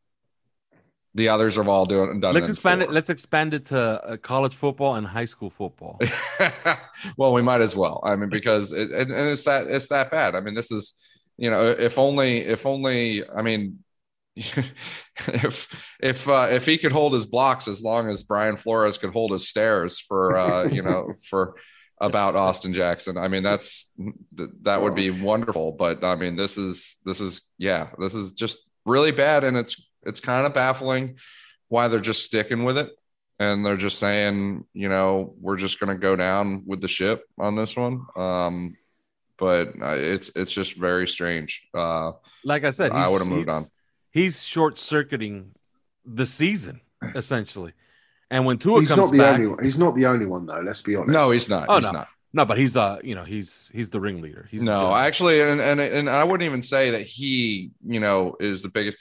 The 1.15 1.29
others 1.29 1.55
have 1.55 1.69
all 1.69 1.87
doing 1.87 2.19
done. 2.19 2.35
let's 2.35 2.49
it 2.49 2.53
expand 2.53 2.83
it. 2.83 2.91
Let's 2.91 3.09
expand 3.09 3.55
it 3.55 3.67
to 3.67 3.81
uh, 3.81 4.17
college 4.17 4.57
football 4.57 4.97
and 4.97 5.07
high 5.07 5.25
school 5.25 5.51
football. 5.51 6.01
well, 7.17 7.33
we 7.33 7.43
might 7.43 7.61
as 7.61 7.77
well. 7.77 8.01
I 8.03 8.17
mean, 8.17 8.29
because 8.39 8.73
it, 8.73 8.91
and, 8.91 9.13
and 9.13 9.31
it's 9.31 9.45
that 9.45 9.69
it's 9.69 9.87
that 9.89 10.11
bad. 10.11 10.35
I 10.35 10.41
mean, 10.41 10.55
this 10.55 10.73
is 10.73 11.01
you 11.39 11.49
know, 11.49 11.65
if 11.65 11.99
only 11.99 12.39
if 12.39 12.67
only. 12.67 13.23
I 13.31 13.43
mean, 13.43 13.85
if 14.35 15.97
if 16.03 16.29
uh, 16.29 16.49
if 16.51 16.67
he 16.67 16.77
could 16.77 16.91
hold 16.91 17.13
his 17.13 17.27
blocks 17.27 17.69
as 17.69 17.83
long 17.83 18.11
as 18.11 18.25
Brian 18.25 18.57
Flores 18.57 18.99
could 18.99 19.13
hold 19.13 19.31
his 19.31 19.49
stares 19.49 20.01
for 20.01 20.37
uh, 20.37 20.65
you 20.65 20.83
know 20.83 21.13
for 21.31 21.55
about 21.99 22.37
Austin 22.37 22.73
Jackson. 22.73 23.17
I 23.17 23.29
mean, 23.29 23.43
that's 23.43 23.93
that 24.63 24.83
would 24.83 24.95
be 24.95 25.11
wonderful. 25.11 25.73
But 25.73 26.05
I 26.05 26.15
mean, 26.15 26.37
this 26.37 26.59
is 26.59 26.97
this 27.05 27.21
is 27.21 27.43
yeah, 27.59 27.89
this 27.99 28.15
is 28.15 28.33
just 28.33 28.59
really 28.85 29.13
bad, 29.13 29.45
and 29.45 29.57
it's 29.57 29.91
it's 30.03 30.21
kind 30.21 30.47
of 30.47 30.55
baffling 30.55 31.19
why 31.69 31.89
they're 31.89 32.01
just 32.01 32.25
sticking 32.25 32.65
with 32.65 32.79
it 32.79 32.91
and 33.39 33.65
they're 33.65 33.77
just 33.77 33.99
saying, 33.99 34.65
you 34.73 34.89
know, 34.89 35.35
we're 35.41 35.57
just 35.57 35.79
going 35.81 35.95
to 35.95 36.01
go 36.01 36.17
down 36.17 36.63
with 36.67 36.81
the 36.81 36.89
ship 36.89 37.25
on 37.39 37.55
this 37.55 37.77
one. 37.77 38.07
Um, 38.17 38.77
but 39.39 39.75
uh, 39.83 39.97
it's 39.97 40.31
it's 40.35 40.53
just 40.53 40.77
very 40.77 41.07
strange. 41.07 41.69
Uh, 41.75 42.13
Like 42.45 42.65
I 42.65 42.71
said, 42.71 42.93
I 42.93 43.09
would've 43.09 43.27
moved 43.27 43.51
on. 43.51 43.67
He's 44.11 44.43
short 44.43 44.79
circuiting 44.79 45.53
the 46.05 46.25
season 46.25 46.81
essentially, 47.15 47.75
and 48.31 48.45
when 48.45 48.59
Tua 48.59 48.81
He's 48.81 48.89
comes 48.89 48.99
not 48.99 49.13
the 49.13 49.19
back, 49.19 49.35
only 49.35 49.47
one. 49.49 49.65
He's 49.65 49.79
not 49.79 49.95
the 49.95 50.07
only 50.07 50.27
one 50.27 50.47
though. 50.47 50.61
Let's 50.61 50.83
be 50.83 50.97
honest. 50.97 51.13
no, 51.13 51.31
he's 51.31 51.49
not. 51.49 51.67
Oh, 51.69 51.77
he's 51.77 51.85
no. 51.85 51.93
not. 51.93 52.09
no, 52.33 52.45
but 52.45 52.59
he's 52.59 52.77
uh, 52.77 52.99
you 53.03 53.15
know, 53.15 53.25
he's 53.25 53.69
he's 53.73 53.91
the 53.91 54.01
ringleader. 54.01 54.49
He's 54.51 54.63
No, 54.63 54.91
guy. 54.91 55.07
actually, 55.07 55.41
and, 55.41 55.61
and 55.61 55.81
and 55.81 56.11
I 56.11 56.25
wouldn't 56.25 56.47
even 56.47 56.63
say 56.63 56.91
that 56.91 57.03
he, 57.03 57.71
you 57.87 58.01
know, 58.01 58.37
is 58.41 58.63
the 58.63 58.69
biggest 58.69 58.99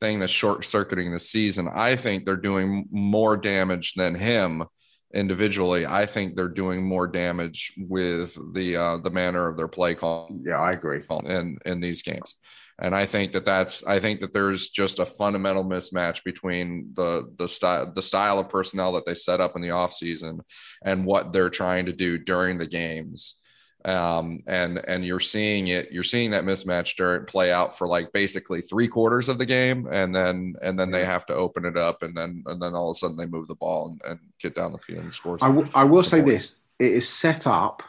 thing 0.00 0.20
that's 0.20 0.32
short 0.32 0.64
circuiting 0.64 1.12
the 1.12 1.18
season. 1.18 1.68
I 1.72 1.96
think 1.96 2.24
they're 2.24 2.36
doing 2.36 2.86
more 2.90 3.36
damage 3.36 3.94
than 3.94 4.14
him 4.14 4.64
individually. 5.12 5.86
I 5.86 6.06
think 6.06 6.36
they're 6.36 6.48
doing 6.48 6.84
more 6.84 7.06
damage 7.06 7.72
with 7.78 8.38
the 8.54 8.76
uh, 8.76 8.96
the 8.98 9.10
manner 9.10 9.48
of 9.48 9.56
their 9.56 9.68
play 9.68 9.94
call. 9.94 10.30
Yeah, 10.44 10.60
I 10.60 10.72
agree. 10.72 11.02
In 11.24 11.58
in 11.66 11.80
these 11.80 12.02
games, 12.02 12.36
and 12.80 12.94
I 12.94 13.06
think 13.06 13.32
that 13.32 13.44
that's 13.44 13.84
I 13.84 13.98
think 13.98 14.20
that 14.20 14.32
there's 14.32 14.70
just 14.70 15.00
a 15.00 15.06
fundamental 15.06 15.64
mismatch 15.64 16.22
between 16.22 16.90
the 16.94 17.32
the 17.36 17.48
style 17.48 17.92
the 17.92 18.02
style 18.02 18.38
of 18.38 18.48
personnel 18.48 18.92
that 18.92 19.04
they 19.04 19.14
set 19.14 19.40
up 19.40 19.56
in 19.56 19.62
the 19.62 19.68
offseason 19.68 20.40
and 20.84 21.04
what 21.04 21.32
they're 21.32 21.50
trying 21.50 21.86
to 21.86 21.92
do 21.92 22.18
during 22.18 22.58
the 22.58 22.66
games. 22.66 23.40
Um, 23.84 24.42
and 24.46 24.78
and 24.86 25.04
you're 25.04 25.20
seeing 25.20 25.68
it 25.68 25.90
you're 25.92 26.02
seeing 26.02 26.30
that 26.32 26.44
mismatch 26.44 26.96
during 26.96 27.26
play 27.26 27.52
out 27.52 27.76
for 27.76 27.86
like 27.86 28.12
basically 28.12 28.60
three 28.60 28.88
quarters 28.88 29.28
of 29.28 29.38
the 29.38 29.46
game 29.46 29.88
and 29.90 30.14
then 30.14 30.54
and 30.62 30.78
then 30.78 30.90
they 30.90 31.04
have 31.04 31.26
to 31.26 31.34
open 31.34 31.64
it 31.64 31.76
up 31.76 32.02
and 32.02 32.16
then 32.16 32.42
and 32.46 32.60
then 32.60 32.74
all 32.74 32.90
of 32.90 32.96
a 32.96 32.98
sudden 32.98 33.16
they 33.16 33.26
move 33.26 33.46
the 33.46 33.54
ball 33.54 33.88
and, 33.90 34.00
and 34.10 34.20
get 34.40 34.56
down 34.56 34.72
the 34.72 34.78
field 34.78 35.04
and 35.04 35.12
score 35.12 35.38
I, 35.40 35.46
w- 35.46 35.68
I 35.74 35.84
will 35.84 36.02
say 36.02 36.20
this. 36.20 36.56
It 36.80 36.92
is 36.92 37.08
set 37.08 37.46
up 37.46 37.82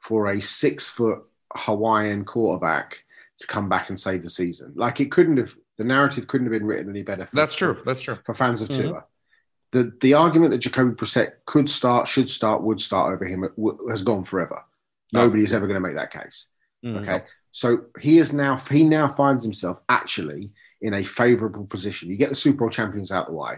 for 0.00 0.28
a 0.28 0.42
six 0.42 0.88
foot 0.88 1.24
hawaiian 1.56 2.26
quarterback 2.26 3.03
to 3.38 3.46
come 3.46 3.68
back 3.68 3.88
and 3.88 3.98
save 3.98 4.22
the 4.22 4.30
season 4.30 4.72
like 4.76 5.00
it 5.00 5.10
couldn't 5.10 5.36
have 5.36 5.54
the 5.76 5.84
narrative 5.84 6.26
couldn't 6.28 6.46
have 6.46 6.52
been 6.52 6.66
written 6.66 6.88
any 6.88 7.02
better 7.02 7.26
for, 7.26 7.36
that's 7.36 7.54
true 7.54 7.82
that's 7.84 8.00
true 8.00 8.18
for 8.24 8.34
fans 8.34 8.62
of 8.62 8.68
mm-hmm. 8.68 8.82
Tua. 8.82 9.04
The, 9.72 9.92
the 10.02 10.14
argument 10.14 10.52
that 10.52 10.58
Jacoby 10.58 10.94
Brissett 10.94 11.32
could 11.46 11.68
start, 11.68 12.06
should 12.06 12.28
start, 12.28 12.62
would 12.62 12.80
start 12.80 13.12
over 13.12 13.24
him 13.24 13.44
has 13.90 14.04
gone 14.04 14.22
forever 14.22 14.62
Nobody 15.14 15.44
is 15.44 15.52
ever 15.52 15.66
going 15.66 15.80
to 15.80 15.86
make 15.86 15.94
that 15.94 16.12
case. 16.12 16.48
Mm, 16.84 17.00
okay. 17.00 17.24
So 17.52 17.84
he 18.00 18.18
is 18.18 18.32
now 18.32 18.56
he 18.70 18.84
now 18.84 19.08
finds 19.08 19.44
himself 19.44 19.78
actually 19.88 20.50
in 20.82 20.94
a 20.94 21.04
favourable 21.04 21.66
position. 21.66 22.10
You 22.10 22.16
get 22.16 22.30
the 22.30 22.34
Super 22.34 22.58
Bowl 22.58 22.70
champions 22.70 23.12
out 23.12 23.28
the 23.28 23.32
way. 23.32 23.54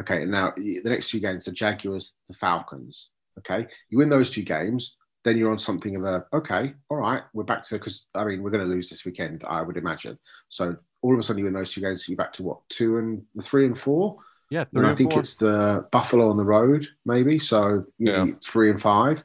Okay. 0.00 0.22
And 0.22 0.30
now 0.30 0.52
the 0.56 0.82
next 0.84 1.10
two 1.10 1.18
games, 1.18 1.46
the 1.46 1.52
Jaguars, 1.52 2.12
the 2.28 2.34
Falcons. 2.34 3.08
Okay. 3.38 3.66
You 3.88 3.98
win 3.98 4.10
those 4.10 4.28
two 4.28 4.42
games, 4.42 4.96
then 5.24 5.36
you're 5.36 5.50
on 5.50 5.58
something 5.58 5.96
of 5.96 6.04
a 6.04 6.24
okay, 6.32 6.74
all 6.88 6.98
right, 6.98 7.22
we're 7.32 7.44
back 7.44 7.64
to 7.64 7.74
because 7.74 8.06
I 8.14 8.24
mean 8.24 8.42
we're 8.42 8.50
going 8.50 8.66
to 8.66 8.72
lose 8.72 8.88
this 8.88 9.04
weekend, 9.04 9.44
I 9.46 9.62
would 9.62 9.76
imagine. 9.76 10.18
So 10.48 10.76
all 11.02 11.14
of 11.14 11.18
a 11.18 11.22
sudden 11.22 11.38
you 11.38 11.44
win 11.44 11.54
those 11.54 11.72
two 11.72 11.80
games, 11.80 12.08
you're 12.08 12.16
back 12.16 12.32
to 12.34 12.42
what 12.42 12.60
two 12.68 12.98
and 12.98 13.22
the 13.34 13.42
three 13.42 13.66
and 13.66 13.78
four. 13.78 14.18
Yeah, 14.50 14.64
and 14.74 14.86
I 14.86 14.94
think 14.94 15.12
four. 15.12 15.20
it's 15.20 15.36
the 15.36 15.86
Buffalo 15.92 16.28
on 16.28 16.36
the 16.36 16.44
road, 16.44 16.86
maybe. 17.06 17.38
So 17.38 17.84
yeah. 17.98 18.26
three 18.44 18.70
and 18.70 18.80
five. 18.80 19.24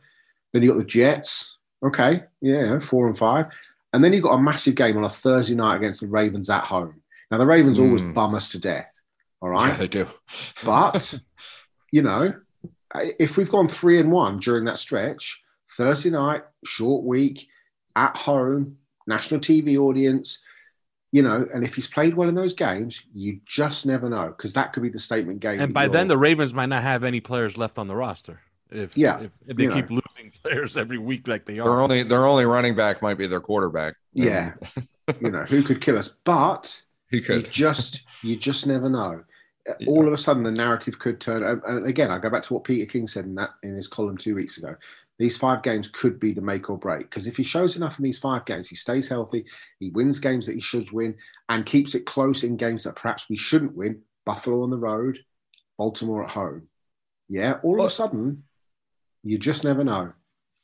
Then 0.54 0.64
you 0.64 0.70
got 0.70 0.78
the 0.78 0.86
Jets, 0.86 1.58
Okay, 1.84 2.24
yeah, 2.42 2.80
four 2.80 3.08
and 3.08 3.18
five. 3.18 3.48
And 3.94 4.04
then 4.04 4.14
you've 4.14 4.24
got 4.24 4.34
a 4.34 4.42
massive 4.42 4.76
game 4.76 4.98
on 4.98 5.04
a 5.04 5.10
Thursday 5.10 5.56
night 5.56 5.78
against 5.78 6.02
the 6.02 6.08
Ravens 6.08 6.50
at 6.50 6.64
home. 6.64 7.02
Now, 7.32 7.38
the 7.38 7.46
Ravens 7.46 7.78
mm. 7.78 7.86
always 7.86 8.02
hmm. 8.02 8.14
bum 8.14 8.36
us 8.36 8.50
to 8.50 8.60
death. 8.60 8.92
All 9.42 9.50
right. 9.50 9.70
Yeah, 9.70 9.78
they 9.78 9.88
do. 9.88 10.08
but, 10.66 11.20
you 11.92 12.02
know, 12.02 12.34
if 13.20 13.38
we've 13.38 13.50
gone 13.50 13.68
three 13.68 14.00
and 14.00 14.12
one 14.12 14.40
during 14.40 14.66
that 14.66 14.80
stretch, 14.80 15.42
Thursday 15.78 16.10
night, 16.10 16.44
short 16.66 17.04
week, 17.04 17.48
at 17.96 18.18
home, 18.18 18.78
national 19.06 19.40
TV 19.40 19.78
audience, 19.78 20.40
you 21.12 21.22
know, 21.22 21.48
and 21.54 21.64
if 21.64 21.76
he's 21.76 21.88
played 21.88 22.16
well 22.16 22.28
in 22.28 22.36
those 22.36 22.54
games, 22.54 23.02
you 23.14 23.40
just 23.46 23.86
never 23.86 24.10
know 24.10 24.34
because 24.36 24.54
that 24.54 24.74
could 24.74 24.84
be 24.84 24.90
the 24.90 25.00
statement 25.00 25.40
game. 25.40 25.60
And 25.60 25.74
by 25.74 25.88
then, 25.88 26.08
the 26.08 26.18
Ravens 26.18 26.54
might 26.54 26.66
not 26.68 26.84
have 26.84 27.04
any 27.04 27.22
players 27.22 27.58
left 27.58 27.80
on 27.80 27.88
the 27.88 27.96
roster. 27.96 28.42
If 28.70 28.98
yeah, 28.98 29.22
if, 29.22 29.32
if 29.48 29.56
they 29.56 29.68
keep 29.68 29.90
know. 29.90 30.02
losing 30.02 30.32
players 30.44 30.76
every 30.76 30.98
week 30.98 31.28
like 31.28 31.46
they 31.46 31.60
are, 31.60 31.66
their 31.66 31.80
only 31.80 32.04
their 32.04 32.26
only 32.26 32.46
running 32.46 32.76
back 32.76 33.02
might 33.02 33.18
be 33.18 33.26
their 33.26 33.40
quarterback. 33.40 33.96
Yeah, 34.14 34.54
you 35.22 35.32
know 35.32 35.44
who 35.44 35.64
could 35.64 35.80
kill 35.80 35.98
us, 35.98 36.10
but 36.26 36.82
he 37.10 37.22
could. 37.22 37.48
You 37.48 37.52
just 37.54 38.02
you 38.24 38.36
just 38.36 38.68
never 38.68 38.90
know. 38.90 39.24
Yeah. 39.80 39.88
All 39.88 40.08
of 40.08 40.14
a 40.14 40.18
sudden, 40.18 40.44
the 40.44 40.52
narrative 40.52 41.00
could 41.00 41.20
turn. 41.20 41.62
And 41.66 41.88
again, 41.88 42.10
I 42.10 42.20
go 42.20 42.30
back 42.30 42.44
to 42.44 42.54
what 42.54 42.64
Peter 42.64 42.90
King 42.90 43.08
said 43.08 43.26
in 43.26 43.36
that 43.36 43.52
in 43.64 43.76
his 43.76 43.88
column 43.88 44.18
two 44.18 44.36
weeks 44.36 44.58
ago. 44.58 44.76
These 45.20 45.38
five 45.38 45.64
games 45.64 45.88
could 45.88 46.20
be 46.20 46.32
the 46.32 46.42
make 46.42 46.70
or 46.70 46.78
break 46.78 47.02
because 47.02 47.26
if 47.26 47.36
he 47.36 47.44
shows 47.44 47.76
enough 47.76 47.98
in 47.98 48.04
these 48.04 48.20
five 48.20 48.46
games, 48.46 48.70
he 48.70 48.76
stays 48.76 49.08
healthy, 49.08 49.46
he 49.80 49.90
wins 49.90 50.20
games 50.20 50.46
that 50.46 50.56
he 50.56 50.62
should 50.62 50.92
win, 50.92 51.16
and 51.50 51.66
keeps 51.66 51.96
it 51.96 52.06
close 52.06 52.44
in 52.44 52.56
games 52.56 52.84
that 52.84 52.96
perhaps 52.96 53.26
we 53.30 53.38
shouldn't 53.38 53.76
win. 53.76 54.02
Buffalo 54.26 54.62
on 54.64 54.70
the 54.70 54.78
road, 54.78 55.20
Baltimore 55.78 56.26
at 56.26 56.32
home. 56.32 56.68
Yeah, 57.30 57.54
all 57.64 57.76
well, 57.76 57.86
of 57.86 57.92
a 57.92 57.96
sudden 57.96 58.44
you 59.24 59.38
just 59.38 59.64
never 59.64 59.84
know. 59.84 60.14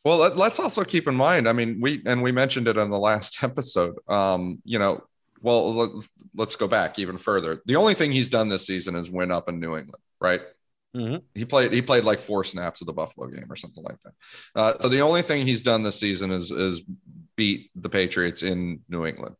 Well, 0.06 0.18
let, 0.18 0.38
us 0.38 0.60
also 0.60 0.84
keep 0.84 1.08
in 1.08 1.16
mind. 1.16 1.48
I 1.48 1.54
mean, 1.54 1.80
we 1.82 2.02
and 2.06 2.22
we 2.22 2.32
mentioned 2.32 2.68
it 2.68 2.78
on 2.78 2.90
the 2.90 3.00
last 3.00 3.44
episode. 3.44 3.96
Um, 4.08 4.62
you 4.66 4.80
know, 4.80 5.04
well, 5.42 5.74
let, 5.74 5.90
let's 6.36 6.56
go 6.56 6.68
back 6.68 7.00
even 7.00 7.18
further. 7.18 7.62
The 7.66 7.76
only 7.76 7.94
thing 7.94 8.12
he's 8.12 8.30
done 8.30 8.50
this 8.50 8.68
season 8.68 8.96
is 8.96 9.12
win 9.12 9.32
up 9.32 9.50
in 9.50 9.60
New 9.60 9.78
England, 9.78 10.02
right? 10.20 10.42
Mm-hmm. 10.96 11.18
He 11.34 11.46
played. 11.46 11.74
He 11.74 11.82
played 11.82 12.04
like 12.04 12.20
four 12.20 12.44
snaps 12.44 12.82
of 12.82 12.88
the 12.88 12.94
Buffalo 12.94 13.28
game 13.28 13.48
or 13.50 13.56
something 13.56 13.84
like 13.84 14.00
that. 14.02 14.14
Uh, 14.56 14.74
so 14.80 14.90
the 14.90 15.02
only 15.02 15.24
thing 15.24 15.46
he's 15.46 15.64
done 15.64 15.84
this 15.84 16.00
season 16.00 16.32
is 16.32 16.52
is 16.52 16.84
beat 17.36 17.72
the 17.76 17.90
Patriots 17.90 18.44
in 18.44 18.82
New 18.90 19.06
England. 19.06 19.36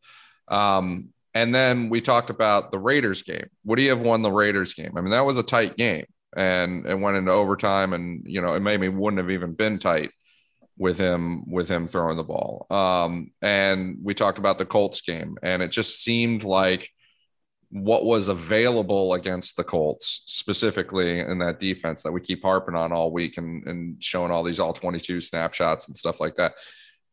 Um, 0.48 1.10
and 1.36 1.54
then 1.54 1.90
we 1.90 2.02
talked 2.02 2.30
about 2.30 2.72
the 2.72 2.80
Raiders 2.80 3.22
game. 3.24 3.48
Would 3.66 3.80
he 3.80 3.88
have 3.88 4.02
won 4.02 4.22
the 4.22 4.32
Raiders 4.32 4.74
game? 4.74 4.94
I 4.98 5.02
mean, 5.02 5.12
that 5.12 5.26
was 5.26 5.38
a 5.38 5.44
tight 5.44 5.78
game 5.78 6.06
and 6.36 6.86
it 6.86 7.00
went 7.00 7.18
into 7.18 7.32
overtime 7.32 7.94
and 7.94 8.24
you 8.26 8.42
know 8.42 8.54
it 8.54 8.62
maybe 8.62 8.90
wouldn't 8.90 9.20
have 9.20 9.32
even 9.32 9.54
been 9.54 9.80
tight 9.80 10.12
with 10.78 10.98
him 10.98 11.50
with 11.50 11.70
him 11.70 11.88
throwing 11.88 12.18
the 12.18 12.24
ball 12.24 12.66
um, 12.70 13.32
and 13.42 13.98
we 14.02 14.14
talked 14.14 14.40
about 14.40 14.58
the 14.58 14.66
colts 14.66 15.02
game 15.02 15.38
and 15.44 15.62
it 15.62 15.72
just 15.72 16.02
seemed 16.04 16.44
like 16.44 16.90
what 17.74 18.06
was 18.06 18.28
available 18.28 19.16
against 19.16 19.58
the 19.58 19.64
colts 19.64 20.22
specifically 20.28 21.20
in 21.20 21.40
that 21.40 21.60
defense 21.60 22.04
that 22.04 22.12
we 22.12 22.22
keep 22.22 22.44
harping 22.44 22.76
on 22.76 22.92
all 22.92 23.12
week 23.12 23.40
and, 23.40 23.68
and 23.68 24.02
showing 24.02 24.32
all 24.32 24.44
these 24.44 24.60
all 24.60 24.74
22 24.74 25.20
snapshots 25.20 25.88
and 25.88 25.98
stuff 25.98 26.20
like 26.20 26.36
that 26.36 26.54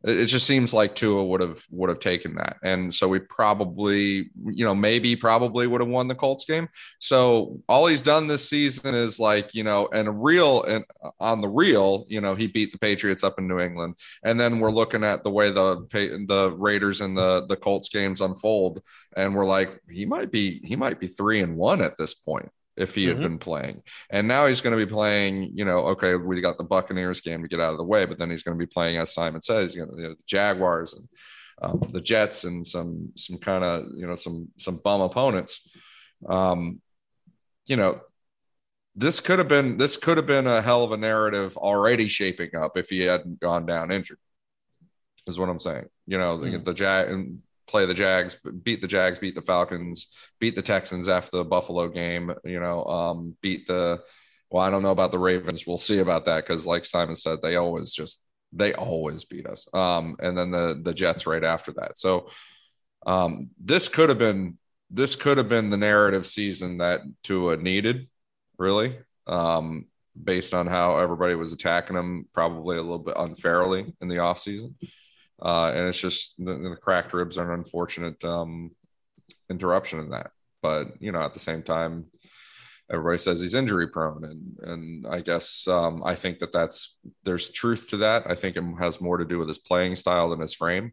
it 0.02 0.26
just 0.26 0.46
seems 0.46 0.72
like 0.72 0.94
Tua 0.94 1.24
would 1.24 1.40
have 1.40 1.62
would 1.70 1.90
have 1.90 2.00
taken 2.00 2.34
that, 2.36 2.56
and 2.62 2.92
so 2.92 3.08
we 3.08 3.18
probably, 3.18 4.30
you 4.46 4.64
know, 4.64 4.74
maybe 4.74 5.14
probably 5.14 5.66
would 5.66 5.80
have 5.80 5.90
won 5.90 6.08
the 6.08 6.14
Colts 6.14 6.44
game. 6.44 6.68
So 7.00 7.60
all 7.68 7.86
he's 7.86 8.02
done 8.02 8.26
this 8.26 8.48
season 8.48 8.94
is 8.94 9.20
like, 9.20 9.54
you 9.54 9.62
know, 9.62 9.88
and 9.92 10.22
real 10.22 10.62
and 10.62 10.84
on 11.18 11.40
the 11.40 11.48
real, 11.48 12.06
you 12.08 12.20
know, 12.20 12.34
he 12.34 12.46
beat 12.46 12.72
the 12.72 12.78
Patriots 12.78 13.22
up 13.22 13.38
in 13.38 13.46
New 13.46 13.60
England, 13.60 13.96
and 14.22 14.40
then 14.40 14.58
we're 14.58 14.70
looking 14.70 15.04
at 15.04 15.22
the 15.22 15.30
way 15.30 15.50
the 15.50 15.86
the 16.26 16.54
Raiders 16.56 17.02
and 17.02 17.16
the 17.16 17.46
the 17.46 17.56
Colts 17.56 17.88
games 17.90 18.20
unfold, 18.22 18.82
and 19.16 19.34
we're 19.34 19.46
like, 19.46 19.80
he 19.90 20.06
might 20.06 20.30
be 20.30 20.60
he 20.64 20.76
might 20.76 20.98
be 20.98 21.08
three 21.08 21.40
and 21.40 21.56
one 21.56 21.82
at 21.82 21.96
this 21.98 22.14
point 22.14 22.50
if 22.80 22.94
he 22.94 23.04
had 23.06 23.14
mm-hmm. 23.14 23.22
been 23.22 23.38
playing. 23.38 23.82
And 24.10 24.26
now 24.26 24.46
he's 24.46 24.60
going 24.60 24.76
to 24.76 24.84
be 24.84 24.90
playing, 24.90 25.52
you 25.54 25.64
know, 25.64 25.86
okay, 25.88 26.14
we 26.14 26.40
got 26.40 26.58
the 26.58 26.64
Buccaneers 26.64 27.20
game 27.20 27.42
to 27.42 27.48
get 27.48 27.60
out 27.60 27.72
of 27.72 27.78
the 27.78 27.84
way, 27.84 28.06
but 28.06 28.18
then 28.18 28.30
he's 28.30 28.42
going 28.42 28.58
to 28.58 28.62
be 28.62 28.66
playing, 28.66 28.96
as 28.96 29.12
Simon 29.12 29.40
said, 29.40 29.60
says, 29.60 29.74
you 29.74 29.82
know, 29.82 29.94
the 29.94 30.16
Jaguars 30.26 30.94
and 30.94 31.08
um, 31.62 31.82
the 31.92 32.00
Jets 32.00 32.44
and 32.44 32.66
some, 32.66 33.12
some 33.16 33.38
kind 33.38 33.64
of, 33.64 33.86
you 33.94 34.06
know, 34.06 34.16
some, 34.16 34.48
some 34.56 34.76
bum 34.76 35.00
opponents. 35.00 35.68
Um, 36.28 36.80
you 37.66 37.76
know, 37.76 38.00
this 38.96 39.20
could 39.20 39.38
have 39.38 39.48
been, 39.48 39.76
this 39.76 39.96
could 39.96 40.16
have 40.16 40.26
been 40.26 40.46
a 40.46 40.62
hell 40.62 40.84
of 40.84 40.92
a 40.92 40.96
narrative 40.96 41.56
already 41.56 42.08
shaping 42.08 42.54
up 42.56 42.76
if 42.76 42.88
he 42.88 43.00
hadn't 43.00 43.40
gone 43.40 43.66
down 43.66 43.92
injured 43.92 44.18
is 45.26 45.38
what 45.38 45.48
I'm 45.48 45.60
saying. 45.60 45.86
You 46.06 46.18
know, 46.18 46.38
mm-hmm. 46.38 46.52
the, 46.52 46.58
the 46.58 46.74
Jag 46.74 47.08
play 47.70 47.86
the 47.86 47.94
Jags, 47.94 48.36
beat 48.62 48.80
the 48.80 48.88
Jags, 48.88 49.18
beat 49.18 49.34
the 49.34 49.42
Falcons, 49.42 50.08
beat 50.40 50.56
the 50.56 50.62
Texans 50.62 51.08
after 51.08 51.36
the 51.36 51.44
Buffalo 51.44 51.88
game, 51.88 52.32
you 52.44 52.58
know, 52.58 52.84
um, 52.84 53.36
beat 53.40 53.66
the, 53.66 54.00
well, 54.50 54.64
I 54.64 54.70
don't 54.70 54.82
know 54.82 54.90
about 54.90 55.12
the 55.12 55.18
Ravens. 55.18 55.66
We'll 55.66 55.78
see 55.78 56.00
about 56.00 56.24
that 56.24 56.44
because, 56.44 56.66
like 56.66 56.84
Simon 56.84 57.16
said, 57.16 57.38
they 57.40 57.56
always 57.56 57.92
just, 57.92 58.20
they 58.52 58.74
always 58.74 59.24
beat 59.24 59.46
us. 59.46 59.68
Um, 59.72 60.16
and 60.18 60.36
then 60.36 60.50
the, 60.50 60.80
the 60.82 60.92
Jets 60.92 61.26
right 61.26 61.44
after 61.44 61.72
that. 61.74 61.98
So 61.98 62.28
um, 63.06 63.50
this 63.62 63.88
could 63.88 64.08
have 64.08 64.18
been, 64.18 64.58
this 64.90 65.14
could 65.14 65.38
have 65.38 65.48
been 65.48 65.70
the 65.70 65.76
narrative 65.76 66.26
season 66.26 66.78
that 66.78 67.00
Tua 67.22 67.56
needed, 67.56 68.08
really, 68.58 68.98
um, 69.28 69.86
based 70.22 70.52
on 70.52 70.66
how 70.66 70.98
everybody 70.98 71.36
was 71.36 71.52
attacking 71.52 71.96
him, 71.96 72.26
probably 72.34 72.76
a 72.76 72.82
little 72.82 72.98
bit 72.98 73.14
unfairly 73.16 73.94
in 74.00 74.08
the 74.08 74.16
offseason. 74.16 74.74
Uh, 75.40 75.72
and 75.74 75.88
it's 75.88 76.00
just 76.00 76.34
the, 76.38 76.54
the, 76.70 76.76
cracked 76.76 77.12
ribs 77.14 77.38
are 77.38 77.50
an 77.50 77.60
unfortunate 77.60 78.22
um, 78.24 78.70
interruption 79.48 79.98
in 79.98 80.10
that. 80.10 80.30
But 80.62 81.00
you 81.00 81.12
know, 81.12 81.22
at 81.22 81.32
the 81.32 81.38
same 81.38 81.62
time, 81.62 82.06
everybody 82.90 83.18
says 83.18 83.40
he's 83.40 83.54
injury 83.54 83.88
prone, 83.88 84.24
and 84.24 84.58
and 84.70 85.06
I 85.06 85.20
guess 85.20 85.66
um, 85.66 86.02
I 86.04 86.14
think 86.14 86.40
that 86.40 86.52
that's 86.52 86.98
there's 87.24 87.50
truth 87.50 87.88
to 87.88 87.98
that. 87.98 88.28
I 88.28 88.34
think 88.34 88.56
it 88.56 88.64
has 88.78 89.00
more 89.00 89.16
to 89.16 89.24
do 89.24 89.38
with 89.38 89.48
his 89.48 89.58
playing 89.58 89.96
style 89.96 90.28
than 90.28 90.40
his 90.40 90.54
frame. 90.54 90.92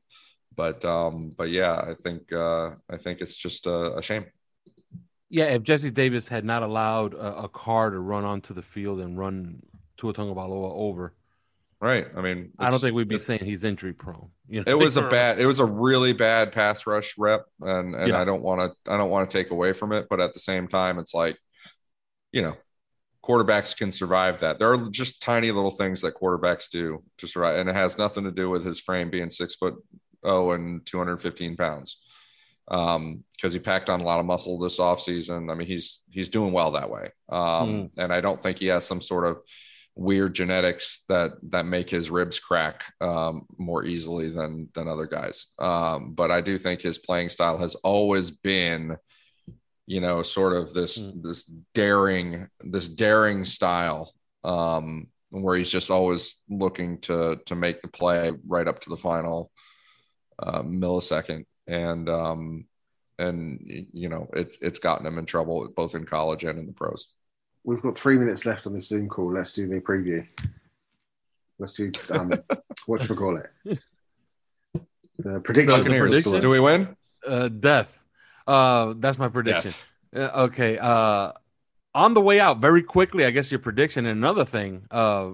But 0.56 0.84
um, 0.86 1.34
but 1.36 1.50
yeah, 1.50 1.76
I 1.76 1.94
think 1.94 2.32
uh, 2.32 2.72
I 2.90 2.98
think 2.98 3.22
it's 3.22 3.36
just 3.36 3.68
a, 3.68 3.98
a 3.98 4.02
shame. 4.02 4.26
Yeah, 5.30 5.46
if 5.46 5.64
Jesse 5.64 5.92
Davis 5.92 6.30
had 6.30 6.46
not 6.46 6.64
allowed 6.64 7.14
a, 7.14 7.44
a, 7.44 7.50
car 7.50 7.90
to 7.90 8.00
run 8.00 8.24
onto 8.24 8.54
the 8.54 8.62
field 8.62 9.02
and 9.02 9.18
run 9.18 9.62
Tua 9.98 10.14
Tagovailoa 10.14 10.72
over, 10.72 11.16
Right. 11.80 12.08
I 12.16 12.22
mean, 12.22 12.54
I 12.58 12.72
don't 12.72 12.80
think 12.80 12.96
we'd 12.96 13.08
be 13.08 13.20
saying 13.20 13.42
he's 13.44 13.64
injury 13.64 13.94
prone. 13.94 14.30
You 14.48 14.64
know? 14.64 14.72
It 14.72 14.78
was 14.78 14.98
a 14.98 15.02
bad, 15.10 15.40
it 15.40 15.46
was 15.46 15.60
a 15.60 15.66
really 15.66 16.12
bad 16.12 16.52
pass 16.52 16.88
rush 16.88 17.16
rep, 17.18 17.46
and 17.62 17.94
and 17.94 18.10
yeah. 18.10 18.20
I 18.20 18.26
don't 18.26 18.42
want 18.42 18.62
to, 18.62 18.92
I 18.92 18.98
don't 18.98 19.12
want 19.12 19.30
to 19.30 19.38
take 19.38 19.52
away 19.52 19.74
from 19.74 19.94
it, 19.94 20.08
but 20.10 20.20
at 20.20 20.34
the 20.34 20.40
same 20.40 20.68
time, 20.68 20.98
it's 20.98 21.14
like, 21.14 21.38
you 22.32 22.42
know, 22.42 22.56
quarterbacks 23.24 23.78
can 23.78 23.92
survive 23.92 24.40
that. 24.40 24.58
There 24.58 24.74
are 24.74 24.90
just 24.90 25.22
tiny 25.22 25.52
little 25.52 25.72
things 25.72 26.02
that 26.02 26.16
quarterbacks 26.16 26.70
do 26.70 27.04
to 27.20 27.28
survive, 27.28 27.60
and 27.60 27.70
it 27.70 27.76
has 27.76 27.98
nothing 27.98 28.24
to 28.24 28.32
do 28.32 28.50
with 28.50 28.66
his 28.66 28.80
frame 28.80 29.12
being 29.12 29.30
six 29.30 29.56
foot 29.56 29.76
oh 30.24 30.52
and 30.52 30.86
215 30.86 31.58
pounds. 31.58 31.98
Um, 32.70 33.24
because 33.36 33.54
he 33.54 33.60
packed 33.60 33.90
on 33.90 34.02
a 34.02 34.04
lot 34.04 34.20
of 34.20 34.26
muscle 34.26 34.60
this 34.60 34.80
offseason. 34.80 35.50
I 35.50 35.54
mean, 35.54 35.68
he's 35.68 36.02
he's 36.10 36.30
doing 36.30 36.52
well 36.52 36.72
that 36.72 36.90
way. 36.90 37.12
Um, 37.30 37.40
mm. 37.40 37.90
and 37.98 38.12
I 38.12 38.20
don't 38.20 38.42
think 38.42 38.58
he 38.58 38.68
has 38.68 38.84
some 38.84 39.00
sort 39.00 39.26
of 39.26 39.38
weird 39.98 40.36
genetics 40.36 41.04
that 41.10 41.32
that 41.50 41.66
make 41.66 41.90
his 41.90 42.10
ribs 42.10 42.40
crack 42.40 42.84
um, 43.02 43.46
more 43.58 43.84
easily 43.84 44.30
than 44.30 44.70
than 44.74 44.88
other 44.88 45.08
guys. 45.08 45.48
Um, 45.60 46.14
but 46.14 46.32
I 46.32 46.42
do 46.42 46.58
think 46.58 46.82
his 46.82 47.00
playing 47.00 47.30
style 47.30 47.58
has 47.58 47.76
always 47.76 48.32
been, 48.32 48.98
you 49.86 50.02
know, 50.02 50.24
sort 50.24 50.54
of 50.54 50.74
this 50.74 51.02
mm. 51.02 51.22
this 51.24 51.44
daring 51.74 52.48
this 52.62 52.90
daring 52.90 53.44
style 53.44 54.14
um, 54.44 55.08
where 55.30 55.58
he's 55.58 55.70
just 55.70 55.92
always 55.92 56.38
looking 56.50 57.00
to 57.02 57.40
to 57.46 57.56
make 57.56 57.82
the 57.82 57.88
play 57.88 58.32
right 58.48 58.68
up 58.68 58.80
to 58.82 58.90
the 58.90 58.98
final 58.98 59.52
uh, 60.40 60.62
millisecond 60.62 61.46
and 61.68 62.10
um, 62.10 62.66
and 63.20 63.60
you 63.92 64.10
know 64.10 64.28
it's 64.34 64.58
it's 64.62 64.80
gotten 64.80 65.06
him 65.06 65.18
in 65.18 65.26
trouble 65.26 65.68
both 65.76 65.96
in 65.96 66.06
college 66.06 66.44
and 66.44 66.60
in 66.60 66.68
the 66.68 66.74
pros 66.74 67.08
we've 67.64 67.82
got 67.82 67.98
three 67.98 68.18
minutes 68.18 68.46
left 68.46 68.68
on 68.68 68.74
this 68.74 68.88
Zoom 68.88 69.08
call. 69.10 69.34
Let's 69.34 69.54
do 69.54 69.68
the 69.68 69.80
preview. 69.80 70.26
Let's 71.60 71.74
do 71.74 71.92
um, 72.12 72.32
what 72.86 73.02
should 73.02 73.12
we 73.12 73.16
call 73.16 73.38
it? 73.38 73.80
The 75.20 75.40
prediction. 75.40 75.84
The 75.84 76.00
prediction? 76.00 76.40
Do 76.40 76.50
we 76.50 76.60
win? 76.60 76.96
Uh, 77.26 77.48
death. 77.48 77.98
Uh, 78.46 78.94
that's 78.98 79.18
my 79.18 79.30
prediction. 79.30 79.74
Uh, 80.16 80.46
okay. 80.46 80.78
Uh, 80.78 81.32
on 81.94 82.14
the 82.14 82.22
way 82.22 82.40
out, 82.40 82.60
very 82.60 82.84
quickly, 82.84 83.26
I 83.26 83.32
guess 83.32 83.52
your 83.52 83.60
prediction. 83.60 84.06
And 84.06 84.18
another 84.18 84.46
thing, 84.46 84.86
uh, 84.92 85.32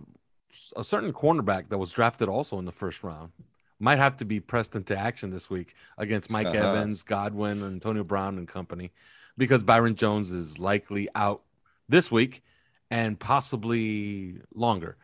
a 0.75 0.83
certain 0.83 1.11
cornerback 1.13 1.69
that 1.69 1.77
was 1.77 1.91
drafted 1.91 2.29
also 2.29 2.57
in 2.57 2.65
the 2.65 2.71
first 2.71 3.03
round 3.03 3.31
might 3.79 3.97
have 3.97 4.15
to 4.17 4.25
be 4.25 4.39
pressed 4.39 4.75
into 4.75 4.97
action 4.97 5.29
this 5.29 5.49
week 5.49 5.75
against 5.97 6.29
Mike 6.29 6.47
uh-huh. 6.47 6.57
Evans, 6.57 7.03
Godwin, 7.03 7.63
Antonio 7.63 8.03
Brown, 8.03 8.37
and 8.37 8.47
company, 8.47 8.91
because 9.37 9.61
Byron 9.61 9.95
Jones 9.95 10.31
is 10.31 10.57
likely 10.57 11.09
out 11.15 11.41
this 11.89 12.11
week 12.11 12.43
and 12.89 13.19
possibly 13.19 14.39
longer. 14.53 14.97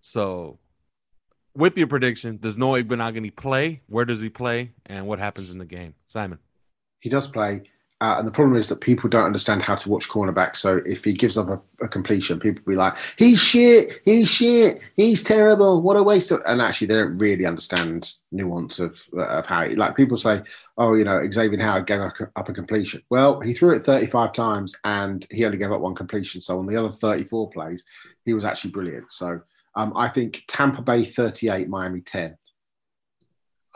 So, 0.00 0.58
with 1.54 1.76
your 1.76 1.86
prediction, 1.86 2.38
does 2.40 2.56
Noah 2.56 2.82
Igbinoghene 2.82 3.34
play? 3.34 3.82
Where 3.86 4.04
does 4.04 4.20
he 4.20 4.28
play? 4.28 4.72
And 4.86 5.06
what 5.06 5.18
happens 5.18 5.50
in 5.50 5.58
the 5.58 5.64
game? 5.64 5.94
Simon. 6.06 6.38
He 7.00 7.08
does 7.08 7.28
play. 7.28 7.62
Uh, 8.00 8.16
and 8.18 8.26
the 8.26 8.32
problem 8.32 8.56
is 8.56 8.68
that 8.68 8.80
people 8.80 9.10
don't 9.10 9.26
understand 9.26 9.60
how 9.60 9.74
to 9.74 9.90
watch 9.90 10.08
cornerback. 10.08 10.56
So 10.56 10.80
if 10.86 11.04
he 11.04 11.12
gives 11.12 11.36
up 11.36 11.50
a, 11.50 11.60
a, 11.84 11.88
completion, 11.88 12.40
people 12.40 12.62
be 12.66 12.74
like, 12.74 12.96
"He's 13.18 13.38
shit. 13.38 14.00
He's 14.06 14.26
shit. 14.26 14.80
He's 14.96 15.22
terrible. 15.22 15.82
What 15.82 15.98
a 15.98 16.02
waste!" 16.02 16.30
Of... 16.30 16.40
And 16.46 16.62
actually, 16.62 16.86
they 16.86 16.94
don't 16.94 17.18
really 17.18 17.44
understand 17.44 18.14
nuance 18.32 18.78
of 18.78 18.98
of 19.12 19.44
how. 19.44 19.66
He, 19.66 19.74
like 19.74 19.96
people 19.96 20.16
say, 20.16 20.42
"Oh, 20.78 20.94
you 20.94 21.04
know, 21.04 21.20
Xavier 21.30 21.60
Howard 21.60 21.86
gave 21.86 22.00
up, 22.00 22.14
up 22.36 22.48
a 22.48 22.54
completion." 22.54 23.02
Well, 23.10 23.40
he 23.40 23.52
threw 23.52 23.76
it 23.76 23.84
35 23.84 24.32
times 24.32 24.74
and 24.84 25.26
he 25.30 25.44
only 25.44 25.58
gave 25.58 25.72
up 25.72 25.82
one 25.82 25.94
completion. 25.94 26.40
So 26.40 26.58
on 26.58 26.66
the 26.66 26.76
other 26.76 26.90
34 26.90 27.50
plays, 27.50 27.84
he 28.24 28.32
was 28.32 28.46
actually 28.46 28.70
brilliant. 28.70 29.12
So 29.12 29.42
um, 29.74 29.92
I 29.94 30.08
think 30.08 30.42
Tampa 30.48 30.80
Bay 30.80 31.04
38, 31.04 31.68
Miami 31.68 32.00
10. 32.00 32.36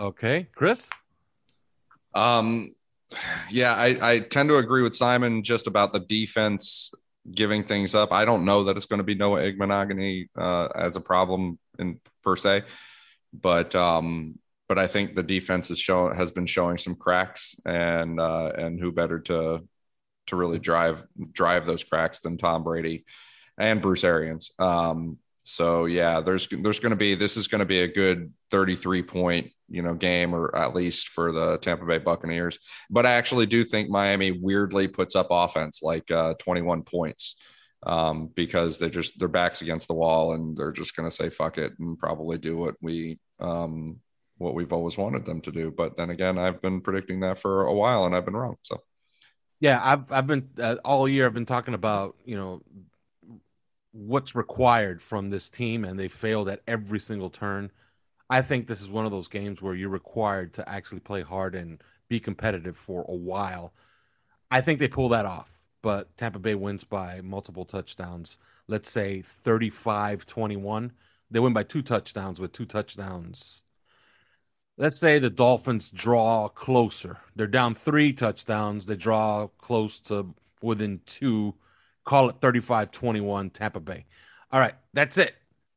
Okay, 0.01 0.49
Chris. 0.55 0.89
Um, 2.15 2.75
yeah, 3.51 3.75
I, 3.75 4.13
I 4.13 4.19
tend 4.21 4.49
to 4.49 4.57
agree 4.57 4.83
with 4.83 4.95
Simon 4.95 5.43
just 5.43 5.67
about 5.67 5.93
the 5.93 6.01
defense 6.01 6.93
giving 7.33 7.65
things 7.65 7.95
up. 7.95 8.13
I 8.13 8.25
don't 8.25 8.45
know 8.45 8.65
that 8.65 8.77
it's 8.77 8.87
going 8.87 8.99
to 8.99 9.05
be 9.05 9.15
Noah 9.15 9.41
Igbinoghene 9.41 10.29
uh, 10.37 10.69
as 10.75 10.97
a 10.97 11.01
problem 11.01 11.59
in 11.79 12.01
per 12.23 12.37
se, 12.37 12.63
but 13.33 13.75
um, 13.75 14.39
but 14.69 14.79
I 14.79 14.87
think 14.87 15.15
the 15.15 15.23
defense 15.23 15.71
is 15.71 15.79
show 15.79 16.13
has 16.13 16.31
been 16.31 16.47
showing 16.47 16.79
some 16.79 16.95
cracks, 16.95 17.57
and 17.65 18.21
uh, 18.21 18.53
and 18.57 18.81
who 18.81 18.93
better 18.93 19.21
to 19.21 19.67
to 20.27 20.37
really 20.37 20.59
drive 20.59 21.05
drive 21.33 21.67
those 21.67 21.85
cracks 21.85 22.21
than 22.21 22.39
Tom 22.39 22.65
Brady 22.65 23.05
and 23.59 23.81
Bruce 23.81 24.05
Arians. 24.05 24.51
Um, 24.59 25.19
so 25.43 25.85
yeah, 25.85 26.21
there's 26.21 26.49
there's 26.49 26.81
going 26.81 26.91
to 26.91 26.97
be 26.97 27.15
this 27.15 27.37
is 27.37 27.49
going 27.49 27.61
to 27.61 27.67
be 27.67 27.81
a 27.81 27.89
good 27.89 28.33
33 28.51 29.03
point 29.03 29.51
you 29.69 29.83
know 29.83 29.95
game 29.95 30.35
or 30.35 30.55
at 30.57 30.75
least 30.75 31.09
for 31.09 31.33
the 31.33 31.59
Tampa 31.59 31.85
Bay 31.85 31.99
Buccaneers. 31.99 32.59
But 32.91 33.07
I 33.07 33.13
actually 33.13 33.47
do 33.47 33.65
think 33.65 33.89
Miami 33.89 34.31
weirdly 34.31 34.89
puts 34.89 35.17
up 35.17 35.29
offense 35.31 35.83
like 35.83 36.11
uh, 36.11 36.35
21 36.35 36.83
points 36.83 37.37
um, 37.85 38.31
because 38.35 38.79
they 38.79 38.91
just 38.91 39.19
their 39.19 39.29
backs 39.29 39.63
against 39.63 39.89
the 39.89 39.95
wall 39.95 40.33
and 40.33 40.57
they're 40.57 40.73
just 40.73 40.97
going 40.97 41.09
to 41.09 41.15
say 41.15 41.31
fuck 41.31 41.59
it 41.59 41.73
and 41.79 41.99
probably 41.99 42.39
do 42.39 42.57
what 42.57 42.75
we 42.81 43.19
um, 43.41 44.01
what 44.39 44.55
we've 44.55 44.73
always 44.73 44.99
wanted 44.99 45.25
them 45.25 45.41
to 45.43 45.53
do. 45.53 45.71
But 45.71 45.97
then 45.97 46.11
again, 46.11 46.39
I've 46.39 46.61
been 46.61 46.81
predicting 46.81 47.21
that 47.21 47.39
for 47.39 47.67
a 47.67 47.75
while 47.75 48.05
and 48.05 48.15
I've 48.15 48.25
been 48.25 48.37
wrong. 48.37 48.57
So. 48.63 48.83
Yeah, 49.61 49.81
I've 49.83 50.13
I've 50.13 50.27
been 50.27 50.51
uh, 50.61 50.77
all 50.85 51.09
year. 51.09 51.25
I've 51.25 51.33
been 51.33 51.47
talking 51.47 51.75
about 51.75 52.17
you 52.27 52.37
know 52.37 52.61
what's 53.93 54.35
required 54.35 55.01
from 55.01 55.31
this 55.31 55.49
team, 55.49 55.85
and 55.85 55.99
they 55.99 56.09
failed 56.09 56.49
at 56.49 56.61
every 56.67 57.01
single 57.01 57.31
turn. 57.31 57.71
I 58.35 58.43
think 58.43 58.67
this 58.67 58.81
is 58.81 58.89
one 58.89 59.05
of 59.05 59.13
those 59.13 59.29
games 59.29 59.63
where 59.63 59.77
you're 59.77 59.89
required 59.89 60.55
to 60.55 60.69
actually 60.69 60.99
play 60.99 61.23
hard 61.23 61.55
and 61.55 61.81
be 62.09 62.19
competitive 62.19 62.77
for 62.77 63.05
a 63.09 63.15
while. 63.15 63.73
I 64.51 64.61
think 64.61 64.81
they 64.81 64.89
pull 64.89 65.09
that 65.11 65.25
off, 65.25 65.61
but 65.83 66.17
Tampa 66.17 66.41
Bay 66.41 66.57
wins 66.57 66.83
by 66.83 67.21
multiple 67.21 67.65
touchdowns. 67.65 68.37
Let's 68.67 68.91
say 68.91 69.23
35 69.23 70.27
21. 70.27 70.91
They 71.31 71.39
win 71.39 71.53
by 71.53 71.63
two 71.63 71.81
touchdowns 71.81 72.41
with 72.41 72.51
two 72.53 72.67
touchdowns. 72.67 73.63
Let's 74.77 74.99
say 74.99 75.21
the 75.21 75.31
Dolphins 75.31 75.89
draw 75.89 76.49
closer. 76.49 77.19
They're 77.37 77.47
down 77.47 77.77
three 77.77 78.13
touchdowns. 78.13 78.87
They 78.87 78.97
draw 78.97 79.47
close 79.59 80.01
to 80.01 80.35
within 80.61 81.03
two 81.07 81.55
Call 82.05 82.31
it 82.31 82.41
35 82.41 82.91
21 82.91 83.51
Tampa 83.51 83.79
Bay. 83.79 84.07
All 84.51 84.59
right, 84.59 84.75
that's 84.93 85.19
it. 85.19 85.37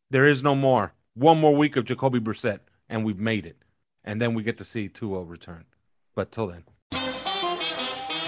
There 0.10 0.26
is 0.26 0.42
no 0.42 0.56
more. 0.56 0.94
One 1.18 1.40
more 1.40 1.56
week 1.56 1.76
of 1.78 1.86
Jacoby 1.86 2.20
Brissett, 2.20 2.60
and 2.88 3.04
we've 3.04 3.18
made 3.18 3.48
it. 3.48 3.58
And 4.04 4.22
then 4.22 4.36
we 4.36 4.44
get 4.44 4.60
to 4.60 4.64
see 4.64 4.88
Tua 4.88 5.24
return. 5.24 5.66
But 6.14 6.32
till 6.32 6.46
then. 6.46 6.64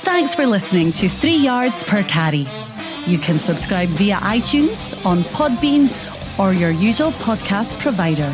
Thanks 0.02 0.34
for 0.34 0.48
listening 0.48 0.92
to 0.94 1.08
Three 1.08 1.36
Yards 1.36 1.84
Per 1.84 2.02
Carry. 2.06 2.48
You 3.06 3.20
can 3.20 3.38
subscribe 3.38 3.90
via 3.90 4.16
iTunes, 4.16 5.06
on 5.06 5.22
Podbean, 5.26 5.92
or 6.40 6.52
your 6.52 6.72
usual 6.72 7.12
podcast 7.12 7.80
provider. 7.80 8.34